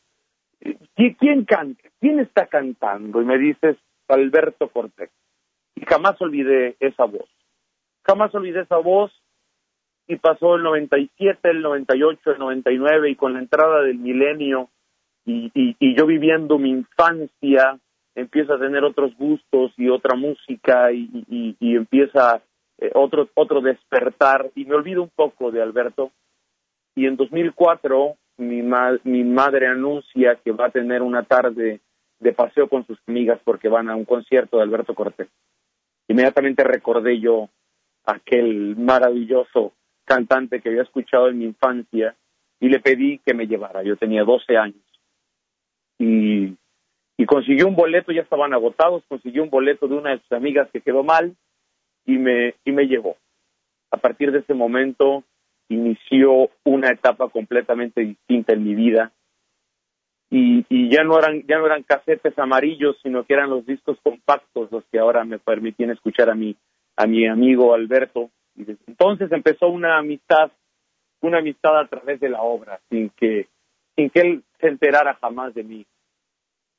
¿quién 0.95 1.45
canta? 1.45 1.89
¿Quién 1.99 2.19
está 2.19 2.47
cantando? 2.47 3.21
Y 3.21 3.25
me 3.25 3.37
dices, 3.37 3.77
Alberto 4.07 4.69
Cortés. 4.69 5.11
Y 5.75 5.85
jamás 5.85 6.19
olvidé 6.21 6.75
esa 6.79 7.05
voz. 7.05 7.29
Jamás 8.03 8.33
olvidé 8.33 8.61
esa 8.61 8.77
voz 8.77 9.11
y 10.07 10.15
pasó 10.15 10.55
el 10.55 10.63
97, 10.63 11.49
el 11.49 11.61
98, 11.61 12.31
el 12.31 12.39
99 12.39 13.09
y 13.09 13.15
con 13.15 13.33
la 13.33 13.39
entrada 13.39 13.81
del 13.81 13.97
milenio 13.97 14.69
y, 15.27 15.95
yo 15.95 16.05
viviendo 16.05 16.57
mi 16.57 16.69
infancia 16.69 17.77
empieza 18.15 18.55
a 18.55 18.59
tener 18.59 18.83
otros 18.83 19.15
gustos 19.17 19.73
y 19.77 19.89
otra 19.89 20.15
música 20.15 20.91
y, 20.91 21.55
empieza 21.59 22.41
eh, 22.79 22.91
otro, 22.95 23.29
otro 23.35 23.61
despertar 23.61 24.49
y 24.55 24.65
me 24.65 24.75
olvido 24.75 25.03
un 25.03 25.11
poco 25.13 25.51
de 25.51 25.61
Alberto 25.61 26.11
y 26.95 27.05
en 27.05 27.17
2004 27.17 28.15
mi, 28.37 28.63
mi 29.03 29.23
madre 29.23 29.67
anuncia 29.67 30.39
que 30.43 30.51
va 30.51 30.67
a 30.67 30.71
tener 30.71 31.01
una 31.01 31.23
tarde 31.23 31.81
de 32.19 32.33
paseo 32.33 32.67
con 32.69 32.85
sus 32.87 32.97
amigas 33.07 33.39
porque 33.43 33.69
van 33.69 33.89
a 33.89 33.95
un 33.95 34.05
concierto 34.05 34.57
de 34.57 34.63
Alberto 34.63 34.95
Cortés. 34.95 35.27
Inmediatamente 36.07 36.63
recordé 36.63 37.19
yo 37.19 37.49
aquel 38.05 38.75
maravilloso 38.77 39.73
cantante 40.05 40.61
que 40.61 40.69
había 40.69 40.83
escuchado 40.83 41.27
en 41.27 41.39
mi 41.39 41.45
infancia 41.45 42.15
y 42.59 42.69
le 42.69 42.79
pedí 42.79 43.19
que 43.19 43.33
me 43.33 43.45
llevara. 43.45 43.83
Yo 43.83 43.97
tenía 43.97 44.23
12 44.23 44.57
años. 44.57 44.86
Y 45.99 46.55
y 47.17 47.25
consiguió 47.25 47.67
un 47.67 47.75
boleto, 47.75 48.11
ya 48.11 48.21
estaban 48.21 48.53
agotados, 48.53 49.03
consiguió 49.07 49.43
un 49.43 49.49
boleto 49.49 49.87
de 49.87 49.95
una 49.95 50.11
de 50.11 50.19
sus 50.19 50.31
amigas 50.31 50.69
que 50.71 50.81
quedó 50.81 51.03
mal 51.03 51.35
y 52.05 52.17
me, 52.17 52.53
y 52.63 52.71
me 52.71 52.85
llevó. 52.85 53.17
A 53.89 53.97
partir 53.97 54.31
de 54.31 54.39
ese 54.39 54.53
momento 54.53 55.23
inició 55.67 56.49
una 56.63 56.91
etapa 56.91 57.27
completamente 57.29 58.01
distinta 58.01 58.53
en 58.53 58.63
mi 58.63 58.75
vida 58.75 59.11
y, 60.29 60.65
y 60.69 60.89
ya 60.89 61.03
no 61.03 61.17
eran 61.17 61.43
ya 61.45 61.57
no 61.57 61.65
eran 61.65 61.83
casetes 61.83 62.37
amarillos 62.39 62.97
sino 63.03 63.25
que 63.25 63.33
eran 63.33 63.49
los 63.49 63.65
discos 63.65 63.97
compactos 64.01 64.71
los 64.71 64.85
que 64.85 64.99
ahora 64.99 65.25
me 65.25 65.39
permitían 65.39 65.89
escuchar 65.89 66.29
a 66.29 66.35
mi 66.35 66.55
a 66.95 67.05
mi 67.05 67.27
amigo 67.27 67.73
Alberto 67.73 68.29
y 68.55 68.63
desde 68.63 68.79
entonces 68.87 69.29
empezó 69.33 69.67
una 69.67 69.97
amistad 69.97 70.51
una 71.21 71.39
amistad 71.39 71.77
a 71.77 71.87
través 71.87 72.21
de 72.21 72.29
la 72.29 72.41
obra 72.41 72.79
sin 72.89 73.09
que 73.09 73.47
sin 73.97 74.09
que 74.09 74.21
él 74.21 74.43
se 74.61 74.67
enterara 74.67 75.15
jamás 75.15 75.53
de 75.53 75.63
mí 75.63 75.85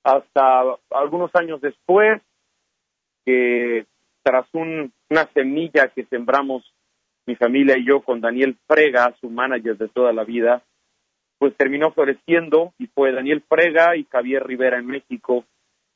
hasta 0.09 0.62
algunos 0.90 1.31
años 1.35 1.61
después, 1.61 2.22
que 3.26 3.85
tras 4.22 4.46
una 4.54 5.26
semilla 5.35 5.88
que 5.88 6.04
sembramos 6.04 6.64
mi 7.26 7.35
familia 7.37 7.76
y 7.76 7.87
yo 7.87 8.00
con 8.00 8.20
Daniel 8.20 8.57
Frega, 8.66 9.14
su 9.20 9.28
manager 9.28 9.76
de 9.76 9.88
toda 9.88 10.14
la 10.14 10.24
vida, 10.24 10.62
pues 11.38 11.54
terminó 11.57 11.92
floreciendo 11.92 12.72
y 12.78 12.87
fue 12.87 13.12
Daniel 13.12 13.42
Frega 13.46 13.96
y 13.96 14.04
Javier 14.04 14.46
Rivera 14.46 14.78
en 14.78 14.87
México 14.87 15.44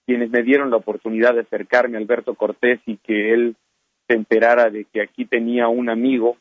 quienes 0.04 0.30
me 0.30 0.42
dieron 0.42 0.70
la 0.70 0.76
oportunidad 0.76 1.32
de 1.32 1.40
acercarme 1.40 1.96
a 1.96 2.00
Alberto 2.00 2.34
Cortés 2.34 2.80
y 2.86 2.96
que 2.98 3.32
él 3.32 3.56
se 4.08 4.14
enterara 4.14 4.68
de 4.68 4.84
que 4.84 5.00
aquí 5.00 5.24
tenía 5.24 5.68
un 5.68 5.88
amigo. 5.88 6.36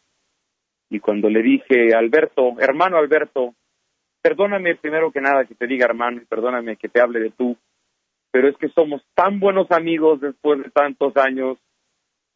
Y 0.89 0.99
cuando 0.99 1.29
le 1.29 1.41
dije, 1.41 1.93
Alberto, 1.95 2.59
hermano 2.59 2.97
Alberto, 2.97 3.53
perdóname 4.21 4.75
primero 4.75 5.11
que 5.11 5.21
nada 5.21 5.45
que 5.45 5.55
te 5.55 5.67
diga 5.67 5.85
hermano 5.85 6.21
y 6.21 6.25
perdóname 6.25 6.77
que 6.77 6.89
te 6.89 7.01
hable 7.01 7.19
de 7.19 7.31
tú, 7.31 7.57
pero 8.31 8.47
es 8.47 8.57
que 8.57 8.69
somos 8.69 9.01
tan 9.13 9.39
buenos 9.39 9.69
amigos 9.71 10.21
después 10.21 10.63
de 10.63 10.69
tantos 10.69 11.15
años 11.17 11.57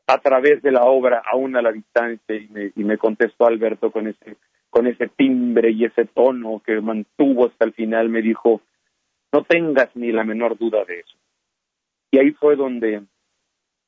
a 0.07 0.17
través 0.19 0.61
de 0.61 0.71
la 0.71 0.83
obra, 0.83 1.23
aún 1.25 1.55
a 1.55 1.61
la 1.61 1.71
distancia, 1.71 2.35
y 2.35 2.47
me, 2.49 2.71
y 2.75 2.83
me 2.83 2.97
contestó 2.97 3.47
Alberto 3.47 3.91
con 3.91 4.07
ese, 4.07 4.37
con 4.69 4.87
ese 4.87 5.07
timbre 5.07 5.71
y 5.71 5.85
ese 5.85 6.05
tono 6.05 6.61
que 6.63 6.79
mantuvo 6.81 7.47
hasta 7.47 7.65
el 7.65 7.73
final, 7.73 8.09
me 8.09 8.21
dijo, 8.21 8.61
no 9.31 9.43
tengas 9.43 9.95
ni 9.95 10.11
la 10.11 10.23
menor 10.23 10.57
duda 10.57 10.85
de 10.85 10.99
eso. 10.99 11.17
Y 12.11 12.19
ahí 12.19 12.31
fue 12.31 12.55
donde 12.55 13.01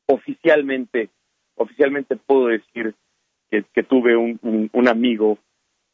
oficialmente, 0.07 1.09
oficialmente 1.55 2.15
puedo 2.15 2.47
decir 2.47 2.95
que, 3.49 3.63
que 3.73 3.83
tuve 3.83 4.15
un, 4.15 4.69
un, 4.73 4.87
amigo 4.87 5.37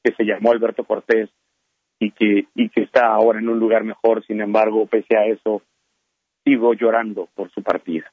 que 0.04 0.14
se 0.14 0.24
llamó 0.24 0.52
Alberto 0.52 0.86
Cortés 0.86 1.30
y 2.04 2.12
que, 2.12 2.48
y 2.56 2.70
que 2.70 2.82
está 2.82 3.08
ahora 3.08 3.40
en 3.40 3.50
un 3.50 3.60
lugar 3.60 3.84
mejor, 3.84 4.26
sin 4.26 4.42
embargo, 4.42 4.86
pese 4.86 5.18
a 5.18 5.26
eso, 5.26 5.62
sigo 6.44 6.74
llorando 6.74 7.30
por 7.36 7.52
su 7.52 7.64
partida. 7.64 8.12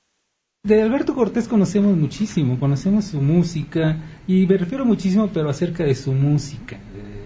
De 0.62 0.82
Alberto 0.82 1.14
Cortés 1.14 1.48
conocemos 1.48 1.96
muchísimo, 1.96 2.58
conocemos 2.60 3.06
su 3.06 3.20
música 3.20 3.96
y 4.26 4.46
me 4.46 4.58
refiero 4.58 4.84
muchísimo 4.84 5.30
pero 5.32 5.48
acerca 5.48 5.84
de 5.84 5.94
su 5.94 6.12
música 6.12 6.78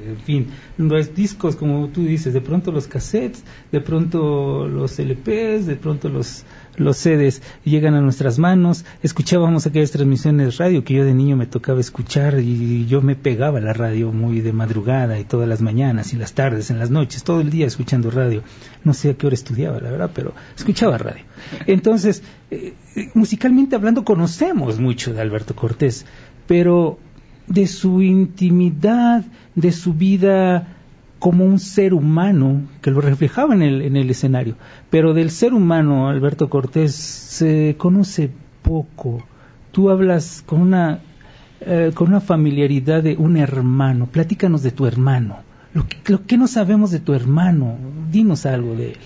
en 0.07 0.19
fin, 0.19 0.47
los 0.77 1.15
discos, 1.15 1.57
como 1.57 1.89
tú 1.89 2.03
dices, 2.03 2.35
de 2.35 2.41
pronto 2.41 2.71
los 2.71 2.87
cassettes, 2.87 3.45
de 3.73 3.81
pronto 3.81 4.69
los 4.69 4.99
LPs, 4.99 5.67
de 5.67 5.77
pronto 5.77 6.09
los, 6.09 6.45
los 6.77 6.97
CDs 6.97 7.43
llegan 7.65 7.95
a 7.95 8.01
nuestras 8.01 8.39
manos. 8.39 8.85
Escuchábamos 9.03 9.67
aquellas 9.67 9.91
transmisiones 9.91 10.59
radio 10.59 10.85
que 10.85 10.95
yo 10.95 11.05
de 11.05 11.15
niño 11.15 11.37
me 11.37 11.47
tocaba 11.47 11.81
escuchar 11.81 12.41
y 12.41 12.87
yo 12.87 13.03
me 13.03 13.17
pegaba 13.17 13.61
la 13.61 13.73
radio 13.73 14.13
muy 14.13 14.41
de 14.41 14.53
madrugada 14.53 15.19
y 15.19 15.25
todas 15.25 15.49
las 15.49 15.61
mañanas 15.61 16.13
y 16.13 16.17
las 16.17 16.33
tardes, 16.33 16.71
en 16.71 16.79
las 16.79 16.91
noches, 16.91 17.25
todo 17.25 17.41
el 17.41 17.51
día 17.51 17.67
escuchando 17.67 18.11
radio. 18.11 18.43
No 18.85 18.95
sé 18.95 19.11
a 19.11 19.15
qué 19.15 19.27
hora 19.27 19.35
estudiaba, 19.35 19.81
la 19.81 19.91
verdad, 19.91 20.11
pero 20.15 20.35
escuchaba 20.57 20.99
radio. 20.99 21.25
Entonces, 21.67 22.23
eh, 22.51 22.75
musicalmente 23.15 23.77
hablando, 23.77 24.05
conocemos 24.05 24.79
mucho 24.79 25.13
de 25.13 25.21
Alberto 25.21 25.55
Cortés, 25.55 26.07
pero 26.47 26.99
de 27.47 27.67
su 27.67 28.03
intimidad, 28.03 29.25
de 29.55 29.73
su 29.73 29.95
vida 29.95 30.69
como 31.19 31.45
un 31.45 31.59
ser 31.59 31.95
humano, 31.95 32.63
que 32.83 32.91
lo 32.91 33.01
reflejaba 33.01 33.55
en 33.55 33.63
el, 33.63 33.83
en 33.83 33.97
el 33.97 34.11
escenario. 34.11 34.57
Pero 34.91 35.15
del 35.15 35.31
ser 35.31 35.55
humano, 35.55 36.09
Alberto 36.09 36.49
Cortés, 36.49 36.95
se 36.95 37.77
conoce 37.79 38.31
poco. 38.63 39.25
Tú 39.73 39.91
hablas 39.91 40.43
con 40.47 40.61
una, 40.61 41.01
eh, 41.61 41.93
con 41.95 42.09
una 42.09 42.21
familiaridad 42.21 43.03
de 43.03 43.17
un 43.17 43.37
hermano. 43.37 44.07
Platícanos 44.07 44.63
de 44.63 44.71
tu 44.71 44.87
hermano. 44.87 45.39
Lo 45.73 45.83
que, 45.87 46.13
lo 46.13 46.27
que 46.27 46.37
no 46.37 46.47
sabemos 46.47 46.91
de 46.91 47.01
tu 47.01 47.15
hermano, 47.15 47.77
dinos 48.11 48.47
algo 48.47 48.75
de 48.75 48.93
él. 48.93 48.99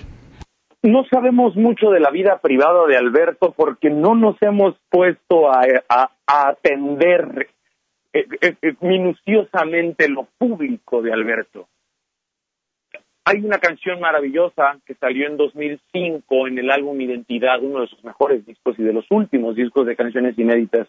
No 0.82 1.04
sabemos 1.10 1.56
mucho 1.56 1.90
de 1.90 1.98
la 1.98 2.10
vida 2.10 2.38
privada 2.40 2.86
de 2.86 2.96
Alberto 2.96 3.52
porque 3.56 3.90
no 3.90 4.14
nos 4.14 4.36
hemos 4.42 4.76
puesto 4.90 5.50
a, 5.50 5.62
a, 5.88 6.10
a 6.26 6.48
atender 6.50 7.48
eh, 8.12 8.26
eh, 8.40 8.54
eh, 8.62 8.74
minuciosamente 8.80 10.08
lo 10.08 10.28
público 10.38 11.02
de 11.02 11.12
Alberto. 11.12 11.68
Hay 13.24 13.44
una 13.44 13.59
canción 13.59 14.00
maravillosa 14.00 14.78
que 14.87 14.94
salió 14.94 15.26
en 15.26 15.37
2005 15.37 16.48
en 16.48 16.59
el 16.59 16.70
álbum 16.70 17.00
Identidad, 17.00 17.62
uno 17.62 17.83
de 17.83 17.88
sus 17.88 18.02
mejores 18.02 18.44
discos 18.46 18.78
y 18.78 18.83
de 18.83 18.92
los 18.92 19.07
últimos 19.11 19.54
discos 19.54 19.87
de 19.87 19.96
canciones 19.96 20.38
inéditas 20.38 20.88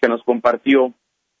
que 0.00 0.08
nos 0.08 0.22
compartió, 0.22 0.92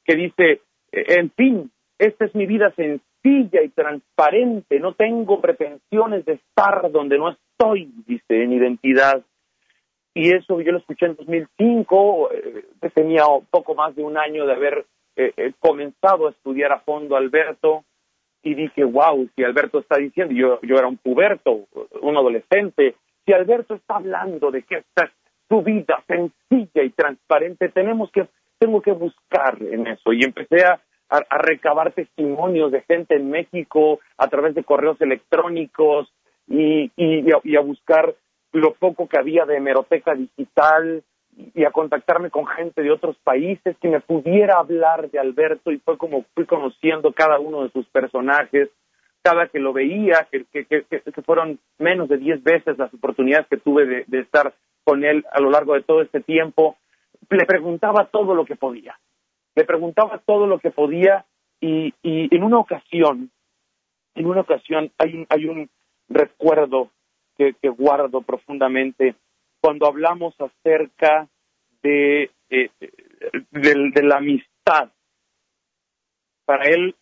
que 0.04 0.16
dice, 0.16 0.62
en 0.90 1.30
fin, 1.32 1.70
esta 1.98 2.24
es 2.24 2.34
mi 2.34 2.46
vida 2.46 2.72
sencilla 2.74 3.62
y 3.62 3.68
transparente, 3.68 4.80
no 4.80 4.94
tengo 4.94 5.40
pretensiones 5.40 6.24
de 6.24 6.34
estar 6.34 6.90
donde 6.90 7.18
no 7.18 7.30
estoy, 7.30 7.92
dice 8.06 8.42
en 8.42 8.52
Identidad. 8.52 9.22
Y 10.14 10.34
eso 10.34 10.60
yo 10.60 10.72
lo 10.72 10.78
escuché 10.78 11.06
en 11.06 11.16
2005, 11.16 12.30
tenía 12.94 13.24
poco 13.50 13.74
más 13.74 13.94
de 13.94 14.02
un 14.02 14.16
año 14.16 14.46
de 14.46 14.52
haber 14.52 14.86
he 15.18 15.52
comenzado 15.58 16.28
a 16.28 16.30
estudiar 16.30 16.72
a 16.72 16.80
fondo 16.80 17.16
Alberto 17.16 17.84
y 18.42 18.54
dije, 18.54 18.84
wow, 18.84 19.28
si 19.34 19.44
Alberto 19.44 19.80
está 19.80 19.96
diciendo, 19.96 20.34
yo, 20.34 20.60
yo 20.62 20.76
era 20.76 20.86
un 20.86 20.96
puberto, 20.96 21.66
un 22.00 22.16
adolescente, 22.16 22.94
si 23.24 23.32
Alberto 23.32 23.74
está 23.74 23.96
hablando 23.96 24.50
de 24.50 24.62
que 24.62 24.76
esta 24.76 25.04
es 25.04 25.10
su 25.48 25.62
vida 25.62 26.02
sencilla 26.06 26.82
y 26.82 26.90
transparente, 26.90 27.68
tenemos 27.68 28.10
que, 28.10 28.28
tengo 28.58 28.80
que 28.80 28.92
buscar 28.92 29.62
en 29.62 29.86
eso. 29.86 30.12
Y 30.12 30.24
empecé 30.24 30.64
a, 30.64 30.80
a, 31.08 31.38
recabar 31.38 31.92
testimonios 31.92 32.70
de 32.70 32.82
gente 32.82 33.16
en 33.16 33.30
México 33.30 34.00
a 34.16 34.28
través 34.28 34.54
de 34.54 34.64
correos 34.64 35.00
electrónicos 35.00 36.12
y, 36.46 36.90
y, 36.96 37.24
y 37.44 37.56
a 37.56 37.60
buscar 37.60 38.14
lo 38.52 38.74
poco 38.74 39.08
que 39.08 39.18
había 39.18 39.44
de 39.44 39.56
hemeroteca 39.56 40.14
digital 40.14 41.02
y 41.54 41.64
a 41.64 41.70
contactarme 41.70 42.30
con 42.30 42.46
gente 42.46 42.82
de 42.82 42.90
otros 42.90 43.16
países 43.22 43.76
que 43.78 43.88
me 43.88 44.00
pudiera 44.00 44.58
hablar 44.58 45.10
de 45.10 45.18
Alberto 45.18 45.70
y 45.70 45.78
fue 45.78 45.96
como 45.96 46.24
fui 46.34 46.46
conociendo 46.46 47.12
cada 47.12 47.38
uno 47.38 47.62
de 47.62 47.70
sus 47.70 47.86
personajes, 47.86 48.68
cada 49.22 49.46
que 49.48 49.60
lo 49.60 49.72
veía, 49.72 50.26
que, 50.30 50.44
que, 50.46 50.64
que, 50.64 51.22
fueron 51.22 51.58
menos 51.78 52.08
de 52.08 52.18
diez 52.18 52.42
veces 52.42 52.76
las 52.78 52.92
oportunidades 52.92 53.46
que 53.48 53.56
tuve 53.56 53.86
de, 53.86 54.04
de, 54.06 54.20
estar 54.20 54.54
con 54.84 55.04
él 55.04 55.24
a 55.32 55.40
lo 55.40 55.50
largo 55.50 55.74
de 55.74 55.82
todo 55.82 56.02
este 56.02 56.20
tiempo, 56.20 56.76
le 57.30 57.44
preguntaba 57.44 58.06
todo 58.06 58.34
lo 58.34 58.44
que 58.44 58.56
podía, 58.56 58.98
le 59.54 59.64
preguntaba 59.64 60.18
todo 60.24 60.46
lo 60.46 60.58
que 60.58 60.70
podía 60.70 61.24
y, 61.60 61.94
y 62.02 62.34
en 62.34 62.42
una 62.42 62.58
ocasión, 62.58 63.30
en 64.14 64.26
una 64.26 64.40
ocasión 64.40 64.90
hay, 64.98 65.26
hay 65.28 65.46
un 65.46 65.68
recuerdo 66.08 66.90
que, 67.36 67.54
que 67.60 67.68
guardo 67.68 68.22
profundamente 68.22 69.14
cuando 69.68 69.86
hablamos 69.86 70.34
acerca 70.40 71.28
de, 71.82 72.30
eh, 72.48 72.70
de, 73.50 74.02
la 74.02 74.16
amistad. 74.16 74.90
Para 76.46 76.70
él, 76.70 76.94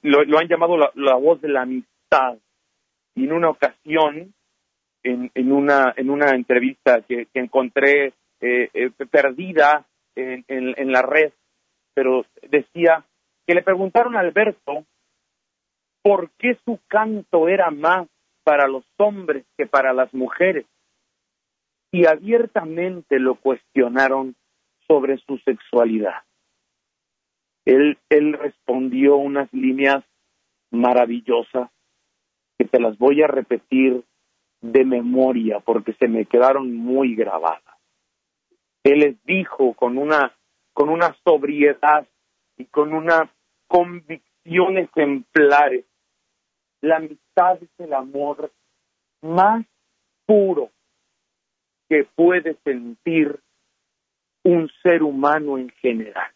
lo, 0.00 0.38
han 0.38 0.48
llamado 0.48 0.78
la, 0.78 1.14
voz 1.16 1.42
de 1.42 1.50
la 1.50 1.60
amistad. 1.60 2.38
Y 3.14 3.24
en 3.24 3.32
una 3.32 3.50
ocasión, 3.50 4.32
en, 5.02 5.30
en, 5.34 5.52
una, 5.52 5.92
en 5.94 6.08
una 6.08 6.30
entrevista 6.30 7.02
que, 7.02 7.28
encontré 7.34 8.14
eh, 8.40 8.70
eh, 8.72 8.90
perdida 9.10 9.84
en, 10.14 10.46
en 10.48 10.92
la 10.92 11.02
red, 11.02 11.30
pero 11.92 12.24
decía 12.48 13.04
que 13.46 13.54
le 13.54 13.62
preguntaron 13.62 14.16
a 14.16 14.20
Alberto 14.20 14.86
por 16.02 16.30
qué 16.38 16.56
su 16.64 16.80
canto 16.88 17.48
era 17.48 17.70
más 17.70 18.08
para 18.44 18.66
los 18.66 18.84
hombres 18.96 19.44
que 19.58 19.66
para 19.66 19.92
las 19.92 20.14
mujeres 20.14 20.64
y 21.92 22.06
abiertamente 22.06 23.20
lo 23.20 23.34
cuestionaron 23.34 24.34
sobre 24.88 25.18
su 25.18 25.38
sexualidad. 25.38 26.22
Él, 27.66 27.98
él 28.08 28.32
respondió 28.32 29.16
unas 29.16 29.52
líneas 29.52 30.02
maravillosas 30.70 31.70
que 32.58 32.64
te 32.64 32.80
las 32.80 32.98
voy 32.98 33.22
a 33.22 33.26
repetir 33.26 34.02
de 34.62 34.84
memoria 34.84 35.60
porque 35.60 35.92
se 35.94 36.08
me 36.08 36.24
quedaron 36.24 36.74
muy 36.74 37.14
grabadas. 37.14 37.62
Él 38.82 39.00
les 39.00 39.24
dijo 39.24 39.74
con 39.74 39.98
una, 39.98 40.34
con 40.72 40.88
una 40.88 41.14
sobriedad 41.24 42.08
y 42.56 42.64
con 42.64 42.94
una 42.94 43.30
convicción 43.68 44.78
ejemplares, 44.78 45.84
la 46.80 46.96
amistad 46.96 47.62
es 47.62 47.70
el 47.78 47.92
amor 47.92 48.50
más 49.20 49.64
puro 50.26 50.70
que 51.92 52.04
puede 52.04 52.56
sentir 52.64 53.38
un 54.44 54.70
ser 54.82 55.02
humano 55.02 55.58
en 55.58 55.68
general, 55.68 56.32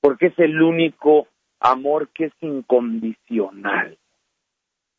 porque 0.00 0.26
es 0.26 0.38
el 0.40 0.60
único 0.60 1.28
amor 1.60 2.08
que 2.08 2.24
es 2.24 2.32
incondicional. 2.40 3.96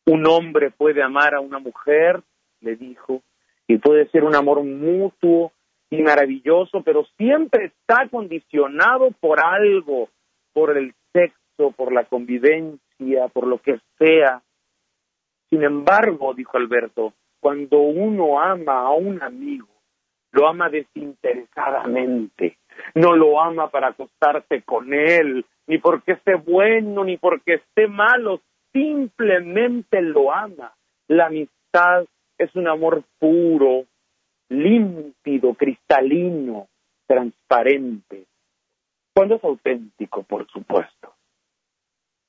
Un 0.06 0.26
hombre 0.26 0.70
puede 0.70 1.02
amar 1.02 1.34
a 1.34 1.40
una 1.40 1.58
mujer, 1.58 2.22
le 2.62 2.76
dijo, 2.76 3.20
y 3.66 3.76
puede 3.76 4.08
ser 4.08 4.24
un 4.24 4.34
amor 4.34 4.64
mutuo 4.64 5.52
y 5.90 6.00
maravilloso, 6.00 6.82
pero 6.82 7.04
siempre 7.18 7.66
está 7.66 8.08
condicionado 8.08 9.10
por 9.20 9.44
algo, 9.44 10.08
por 10.54 10.74
el 10.74 10.94
sexo, 11.12 11.72
por 11.76 11.92
la 11.92 12.04
convivencia, 12.04 13.28
por 13.34 13.46
lo 13.46 13.58
que 13.60 13.78
sea. 13.98 14.40
Sin 15.50 15.64
embargo, 15.64 16.32
dijo 16.32 16.56
Alberto, 16.56 17.12
cuando 17.40 17.78
uno 17.78 18.40
ama 18.40 18.80
a 18.80 18.90
un 18.90 19.22
amigo, 19.22 19.68
lo 20.32 20.48
ama 20.48 20.68
desinteresadamente, 20.68 22.58
no 22.94 23.14
lo 23.16 23.40
ama 23.40 23.70
para 23.70 23.88
acostarse 23.88 24.62
con 24.62 24.92
él, 24.92 25.44
ni 25.66 25.78
porque 25.78 26.12
esté 26.12 26.34
bueno, 26.34 27.04
ni 27.04 27.16
porque 27.16 27.54
esté 27.54 27.86
malo, 27.86 28.40
simplemente 28.72 30.00
lo 30.00 30.32
ama. 30.32 30.72
La 31.08 31.26
amistad 31.26 32.04
es 32.36 32.54
un 32.54 32.68
amor 32.68 33.02
puro, 33.18 33.84
límpido, 34.48 35.54
cristalino, 35.54 36.68
transparente. 37.06 38.24
Cuando 39.14 39.36
es 39.36 39.44
auténtico, 39.44 40.22
por 40.22 40.46
supuesto. 40.48 41.14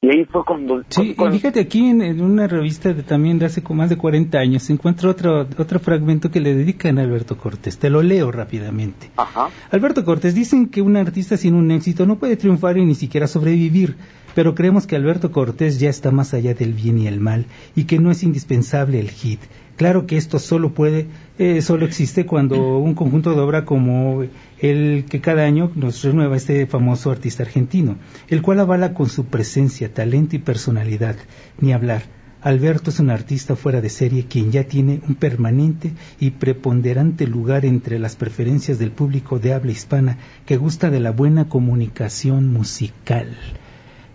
Y 0.01 0.07
ahí 0.11 0.23
fue 0.23 0.45
cuando... 0.45 0.81
Sí, 0.87 1.13
cuando- 1.13 1.35
y 1.35 1.39
fíjate 1.39 1.59
aquí 1.59 1.85
en, 1.87 2.01
en 2.01 2.21
una 2.21 2.47
revista 2.47 2.93
de, 2.93 3.03
también 3.03 3.37
de 3.37 3.47
hace 3.47 3.61
como 3.61 3.79
más 3.79 3.89
de 3.89 3.97
40 3.97 4.37
años 4.39 4.63
se 4.63 4.71
encuentra 4.71 5.09
otro, 5.09 5.41
otro 5.57 5.79
fragmento 5.81 6.31
que 6.31 6.39
le 6.39 6.55
dedican 6.55 6.97
a 6.97 7.01
Alberto 7.01 7.35
Cortés. 7.37 7.77
Te 7.77 7.89
lo 7.89 8.01
leo 8.01 8.31
rápidamente. 8.31 9.11
Ajá. 9.17 9.49
Alberto 9.71 10.05
Cortés, 10.05 10.33
dicen 10.35 10.67
que 10.69 10.81
un 10.81 10.95
artista 10.95 11.35
sin 11.35 11.53
un 11.53 11.69
éxito 11.71 12.05
no 12.05 12.17
puede 12.17 12.37
triunfar 12.37 12.77
y 12.77 12.85
ni 12.85 12.95
siquiera 12.95 13.27
sobrevivir, 13.27 13.97
pero 14.35 14.55
creemos 14.55 14.87
que 14.87 14.95
Alberto 14.95 15.33
Cortés 15.33 15.81
ya 15.81 15.89
está 15.89 16.11
más 16.11 16.33
allá 16.33 16.53
del 16.53 16.71
bien 16.73 16.97
y 16.97 17.07
el 17.07 17.19
mal 17.19 17.45
y 17.75 17.83
que 17.83 17.99
no 17.99 18.09
es 18.09 18.23
indispensable 18.23 19.01
el 19.01 19.09
hit. 19.09 19.41
Claro 19.79 20.07
que 20.07 20.17
esto 20.17 20.39
solo 20.39 20.73
puede, 20.73 21.07
eh, 21.37 21.61
solo 21.61 21.85
existe 21.85 22.25
cuando 22.25 22.79
un 22.79 22.95
conjunto 22.95 23.31
de 23.31 23.39
obra 23.39 23.63
como 23.63 24.25
el 24.59 25.05
que 25.09 25.21
cada 25.21 25.45
año 25.45 25.71
nos 25.73 26.03
renueva 26.03 26.35
este 26.35 26.67
famoso 26.67 27.11
artista 27.11 27.43
argentino, 27.43 27.95
el 28.27 28.41
cual 28.41 28.59
avala 28.59 28.93
con 28.93 29.07
su 29.07 29.27
presencia, 29.27 29.93
talento 29.93 30.35
y 30.35 30.39
personalidad, 30.39 31.15
ni 31.61 31.71
hablar. 31.71 32.01
Alberto 32.41 32.89
es 32.89 32.99
un 32.99 33.09
artista 33.09 33.55
fuera 33.55 33.79
de 33.79 33.89
serie 33.89 34.25
quien 34.25 34.51
ya 34.51 34.65
tiene 34.65 34.99
un 35.07 35.15
permanente 35.15 35.93
y 36.19 36.31
preponderante 36.31 37.25
lugar 37.25 37.63
entre 37.63 37.99
las 37.99 38.17
preferencias 38.17 38.79
del 38.79 38.91
público 38.91 39.39
de 39.39 39.53
habla 39.53 39.71
hispana 39.71 40.17
que 40.45 40.57
gusta 40.57 40.89
de 40.89 40.99
la 40.99 41.11
buena 41.11 41.47
comunicación 41.47 42.51
musical. 42.51 43.37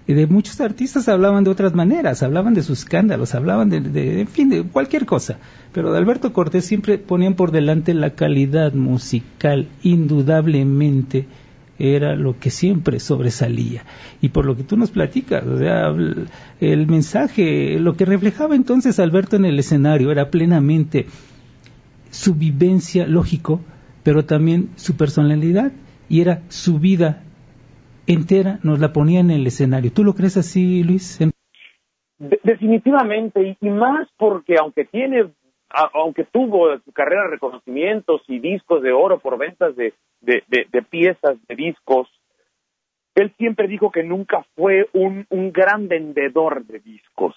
De 0.06 0.26
muchos 0.26 0.60
artistas 0.60 1.08
hablaban 1.08 1.44
de 1.44 1.50
otras 1.50 1.74
maneras, 1.74 2.22
hablaban 2.22 2.52
de 2.52 2.62
sus 2.62 2.80
escándalos, 2.80 3.34
hablaban 3.34 3.70
de, 3.70 3.80
de, 3.80 4.20
en 4.20 4.28
fin, 4.28 4.50
de 4.50 4.62
cualquier 4.62 5.06
cosa. 5.06 5.38
Pero 5.72 5.92
de 5.92 5.98
Alberto 5.98 6.32
Cortés 6.32 6.66
siempre 6.66 6.98
ponían 6.98 7.34
por 7.34 7.52
delante 7.52 7.94
la 7.94 8.10
calidad 8.10 8.74
musical, 8.74 9.68
indudablemente 9.82 11.26
era 11.78 12.14
lo 12.14 12.38
que 12.38 12.50
siempre 12.50 13.00
sobresalía. 13.00 13.84
Y 14.20 14.28
por 14.28 14.46
lo 14.46 14.56
que 14.56 14.62
tú 14.62 14.76
nos 14.76 14.90
platicas, 14.90 15.44
o 15.46 15.58
sea, 15.58 15.94
el 16.60 16.86
mensaje, 16.86 17.78
lo 17.80 17.96
que 17.96 18.04
reflejaba 18.04 18.54
entonces 18.54 18.98
Alberto 18.98 19.36
en 19.36 19.44
el 19.44 19.58
escenario 19.58 20.10
era 20.10 20.30
plenamente 20.30 21.06
su 22.10 22.34
vivencia, 22.34 23.06
lógico, 23.06 23.60
pero 24.02 24.24
también 24.24 24.70
su 24.76 24.96
personalidad 24.96 25.72
y 26.08 26.20
era 26.20 26.42
su 26.48 26.78
vida 26.78 27.22
entera, 28.06 28.58
nos 28.62 28.78
la 28.78 28.92
ponía 28.92 29.20
en 29.20 29.30
el 29.30 29.46
escenario. 29.46 29.92
¿Tú 29.92 30.04
lo 30.04 30.14
crees 30.14 30.36
así, 30.36 30.82
Luis? 30.84 31.18
De- 32.18 32.40
definitivamente, 32.42 33.56
y, 33.60 33.68
más 33.70 34.08
porque 34.16 34.56
aunque 34.60 34.84
tiene, 34.84 35.30
aunque 35.92 36.24
tuvo 36.24 36.78
su 36.78 36.92
carrera 36.92 37.26
reconocimientos 37.28 38.22
y 38.28 38.38
discos 38.38 38.82
de 38.82 38.92
oro 38.92 39.18
por 39.18 39.38
ventas 39.38 39.74
de, 39.76 39.94
de, 40.20 40.42
de- 40.48 40.66
de 40.70 40.82
piezas 40.82 41.36
de 41.48 41.56
discos, 41.56 42.08
él 43.14 43.32
siempre 43.38 43.68
dijo 43.68 43.90
que 43.92 44.02
nunca 44.02 44.44
fue 44.56 44.88
un, 44.92 45.26
un 45.30 45.52
gran 45.52 45.86
vendedor 45.88 46.64
de 46.66 46.80
discos. 46.80 47.34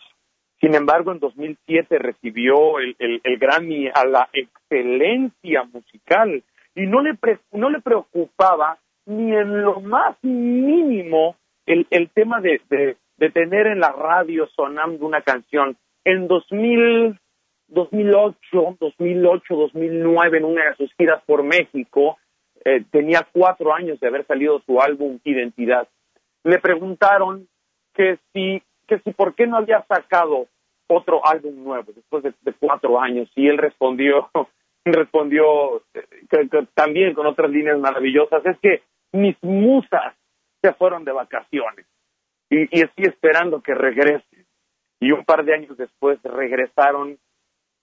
Sin 0.60 0.74
embargo, 0.74 1.12
en 1.12 1.20
2007 1.20 2.00
recibió 2.00 2.80
el, 2.80 2.96
el, 2.98 3.22
el 3.24 3.38
Grammy 3.38 3.88
a 3.94 4.06
la 4.06 4.28
excelencia 4.34 5.64
musical 5.72 6.44
y 6.74 6.88
no 6.88 7.02
le, 7.02 7.14
pre- 7.14 7.40
no 7.52 7.70
le 7.70 7.80
preocupaba 7.82 8.80
ni 9.08 9.34
en 9.34 9.62
lo 9.62 9.80
más 9.82 10.18
mínimo 10.22 11.36
el, 11.66 11.88
el 11.90 12.10
tema 12.10 12.42
de, 12.42 12.62
de, 12.70 13.30
tener 13.32 13.68
en 13.68 13.80
la 13.80 13.92
radio 13.92 14.48
sonando 14.56 15.06
una 15.06 15.22
canción. 15.22 15.78
En 16.04 16.28
2000, 16.28 17.18
2008, 17.70 18.78
2008, 18.80 19.56
2009, 19.56 20.38
en 20.38 20.46
una 20.46 20.70
de 20.70 20.76
sus 20.76 20.94
giras 20.96 21.22
por 21.26 21.44
México, 21.44 22.18
eh, 22.64 22.84
tenía 22.92 23.28
cuatro 23.32 23.74
años 23.74 24.00
de 24.00 24.08
haber 24.08 24.26
salido 24.26 24.62
su 24.66 24.80
álbum 24.82 25.20
Identidad. 25.24 25.88
Le 26.44 26.60
preguntaron 26.60 27.48
que 27.94 28.20
si, 28.34 28.62
que 28.88 29.00
si 29.00 29.12
por 29.12 29.36
qué 29.36 29.48
no 29.48 29.58
había 29.58 29.84
sacado 29.88 30.48
otro 30.88 31.26
álbum 31.26 31.64
nuevo 31.64 31.92
después 31.94 32.24
de, 32.24 32.54
cuatro 32.60 33.00
años 33.00 33.30
y 33.36 33.48
él 33.48 33.58
respondió 33.58 34.30
respondió 34.86 35.84
eh, 35.94 36.66
también 36.74 37.14
con 37.14 37.26
otras 37.26 37.52
líneas 37.52 37.78
maravillosas 37.78 38.46
es 38.46 38.58
que 38.60 38.84
mis 39.12 39.36
musas 39.42 40.16
se 40.62 40.74
fueron 40.74 41.04
de 41.06 41.12
vacaciones. 41.12 41.86
Y, 42.50 42.62
y 42.78 42.84
estoy 42.84 43.06
esperando 43.06 43.62
que 43.62 43.76
regresen 43.76 44.48
y 45.00 45.12
un 45.12 45.24
par 45.24 45.46
de 45.46 45.54
años 45.54 45.78
después 45.78 46.20
regresaron 46.24 47.18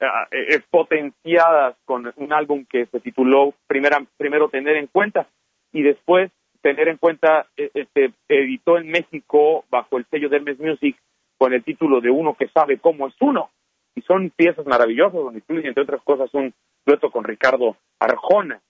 eh, 0.00 0.60
potenciadas 0.70 1.76
con 1.84 2.12
un 2.16 2.32
álbum 2.32 2.66
que 2.68 2.87
se 2.87 3.00
tituló 3.00 3.54
primera, 3.66 4.04
primero 4.16 4.48
tener 4.48 4.76
en 4.76 4.88
cuenta. 4.88 5.28
Y 5.72 5.82
después 5.82 6.30
tener 6.60 6.88
en 6.88 6.96
cuenta 6.96 7.46
eh, 7.56 7.70
eh, 7.74 8.10
editó 8.28 8.78
en 8.78 8.88
México 8.88 9.64
bajo 9.70 9.98
el 9.98 10.06
sello 10.10 10.28
de 10.28 10.37
Hermes 10.37 10.58
Music 10.58 10.96
con 11.38 11.52
el 11.52 11.62
título 11.62 12.00
de 12.00 12.10
uno 12.10 12.34
que 12.34 12.48
sabe 12.48 12.78
cómo 12.78 13.06
es 13.06 13.14
uno. 13.20 13.50
Y 13.94 14.02
son 14.02 14.30
piezas 14.30 14.66
maravillosas 14.66 15.14
donde 15.14 15.38
incluye 15.38 15.68
entre 15.68 15.84
otras 15.84 16.02
cosas 16.02 16.32
un 16.34 16.52
dueto 16.84 17.10
con 17.10 17.22
Ricardo 17.22 17.76
Arjona. 18.00 18.60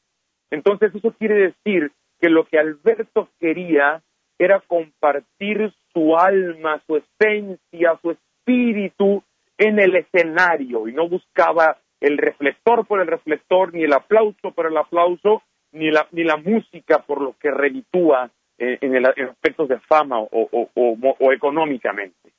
Entonces 0.51 0.95
eso 0.95 1.13
quiere 1.19 1.53
decir 1.53 1.93
que 2.25 2.31
lo 2.31 2.47
que 2.47 2.59
Alberto 2.59 3.29
quería 3.39 4.01
era 4.39 4.59
compartir 4.61 5.75
su 5.93 6.17
alma, 6.17 6.81
su 6.87 6.97
esencia, 6.97 7.99
su 8.01 8.13
espíritu 8.13 9.23
en 9.59 9.79
el 9.79 9.95
escenario 9.95 10.89
y 10.89 10.95
no 10.95 11.07
buscaba 11.07 11.77
el 12.01 12.17
reflector 12.17 12.87
por 12.87 13.03
el 13.03 13.09
reflector, 13.09 13.75
ni 13.75 13.83
el 13.83 13.93
aplauso 13.93 14.53
por 14.55 14.65
el 14.65 14.77
aplauso, 14.79 15.43
ni 15.73 15.91
la, 15.91 16.09
ni 16.13 16.25
la 16.25 16.39
música 16.39 17.01
por 17.01 17.21
lo 17.21 17.35
que 17.39 17.51
reditúa 17.51 18.31
eh, 18.57 18.79
en, 18.81 18.97
en 18.97 19.29
aspectos 19.29 19.69
de 19.69 19.79
fama 19.81 20.19
o, 20.19 20.29
o, 20.33 20.71
o, 20.75 21.17
o 21.21 21.33
económicamente. 21.33 22.31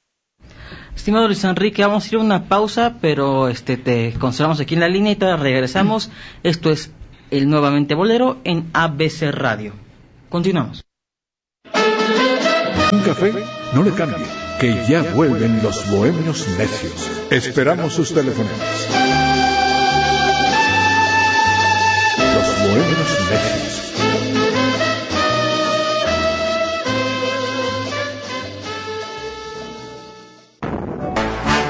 Estimado 0.96 1.28
Luis 1.28 1.44
Enrique, 1.44 1.84
vamos 1.84 2.06
a 2.06 2.16
ir 2.16 2.20
a 2.20 2.24
una 2.24 2.50
pausa, 2.50 2.98
pero 3.00 3.50
este 3.50 3.78
te 3.78 4.14
conservamos 4.20 4.60
aquí 4.60 4.74
en 4.74 4.80
la 4.80 4.90
línea 4.90 5.12
y 5.12 5.16
te 5.16 5.38
regresamos. 5.38 6.12
Esto 6.42 6.72
es 6.72 6.92
el 7.32 7.50
Nuevamente 7.50 7.96
Bolero 7.96 8.38
en 8.44 8.70
ABC 8.74 9.32
Radio. 9.32 9.74
Continuamos. 10.30 10.84
Un 12.92 13.00
café, 13.02 13.34
no 13.74 13.84
le 13.84 13.92
cambie, 13.92 14.26
que 14.60 14.86
ya 14.88 15.02
vuelven 15.14 15.62
los 15.64 15.90
bohemios 15.90 16.48
necios. 16.58 17.12
Esperamos 17.32 17.94
sus 17.94 18.14
teléfonos. 18.14 18.52
Los 22.34 22.60
bohemios 22.62 23.20
necios. 23.32 23.76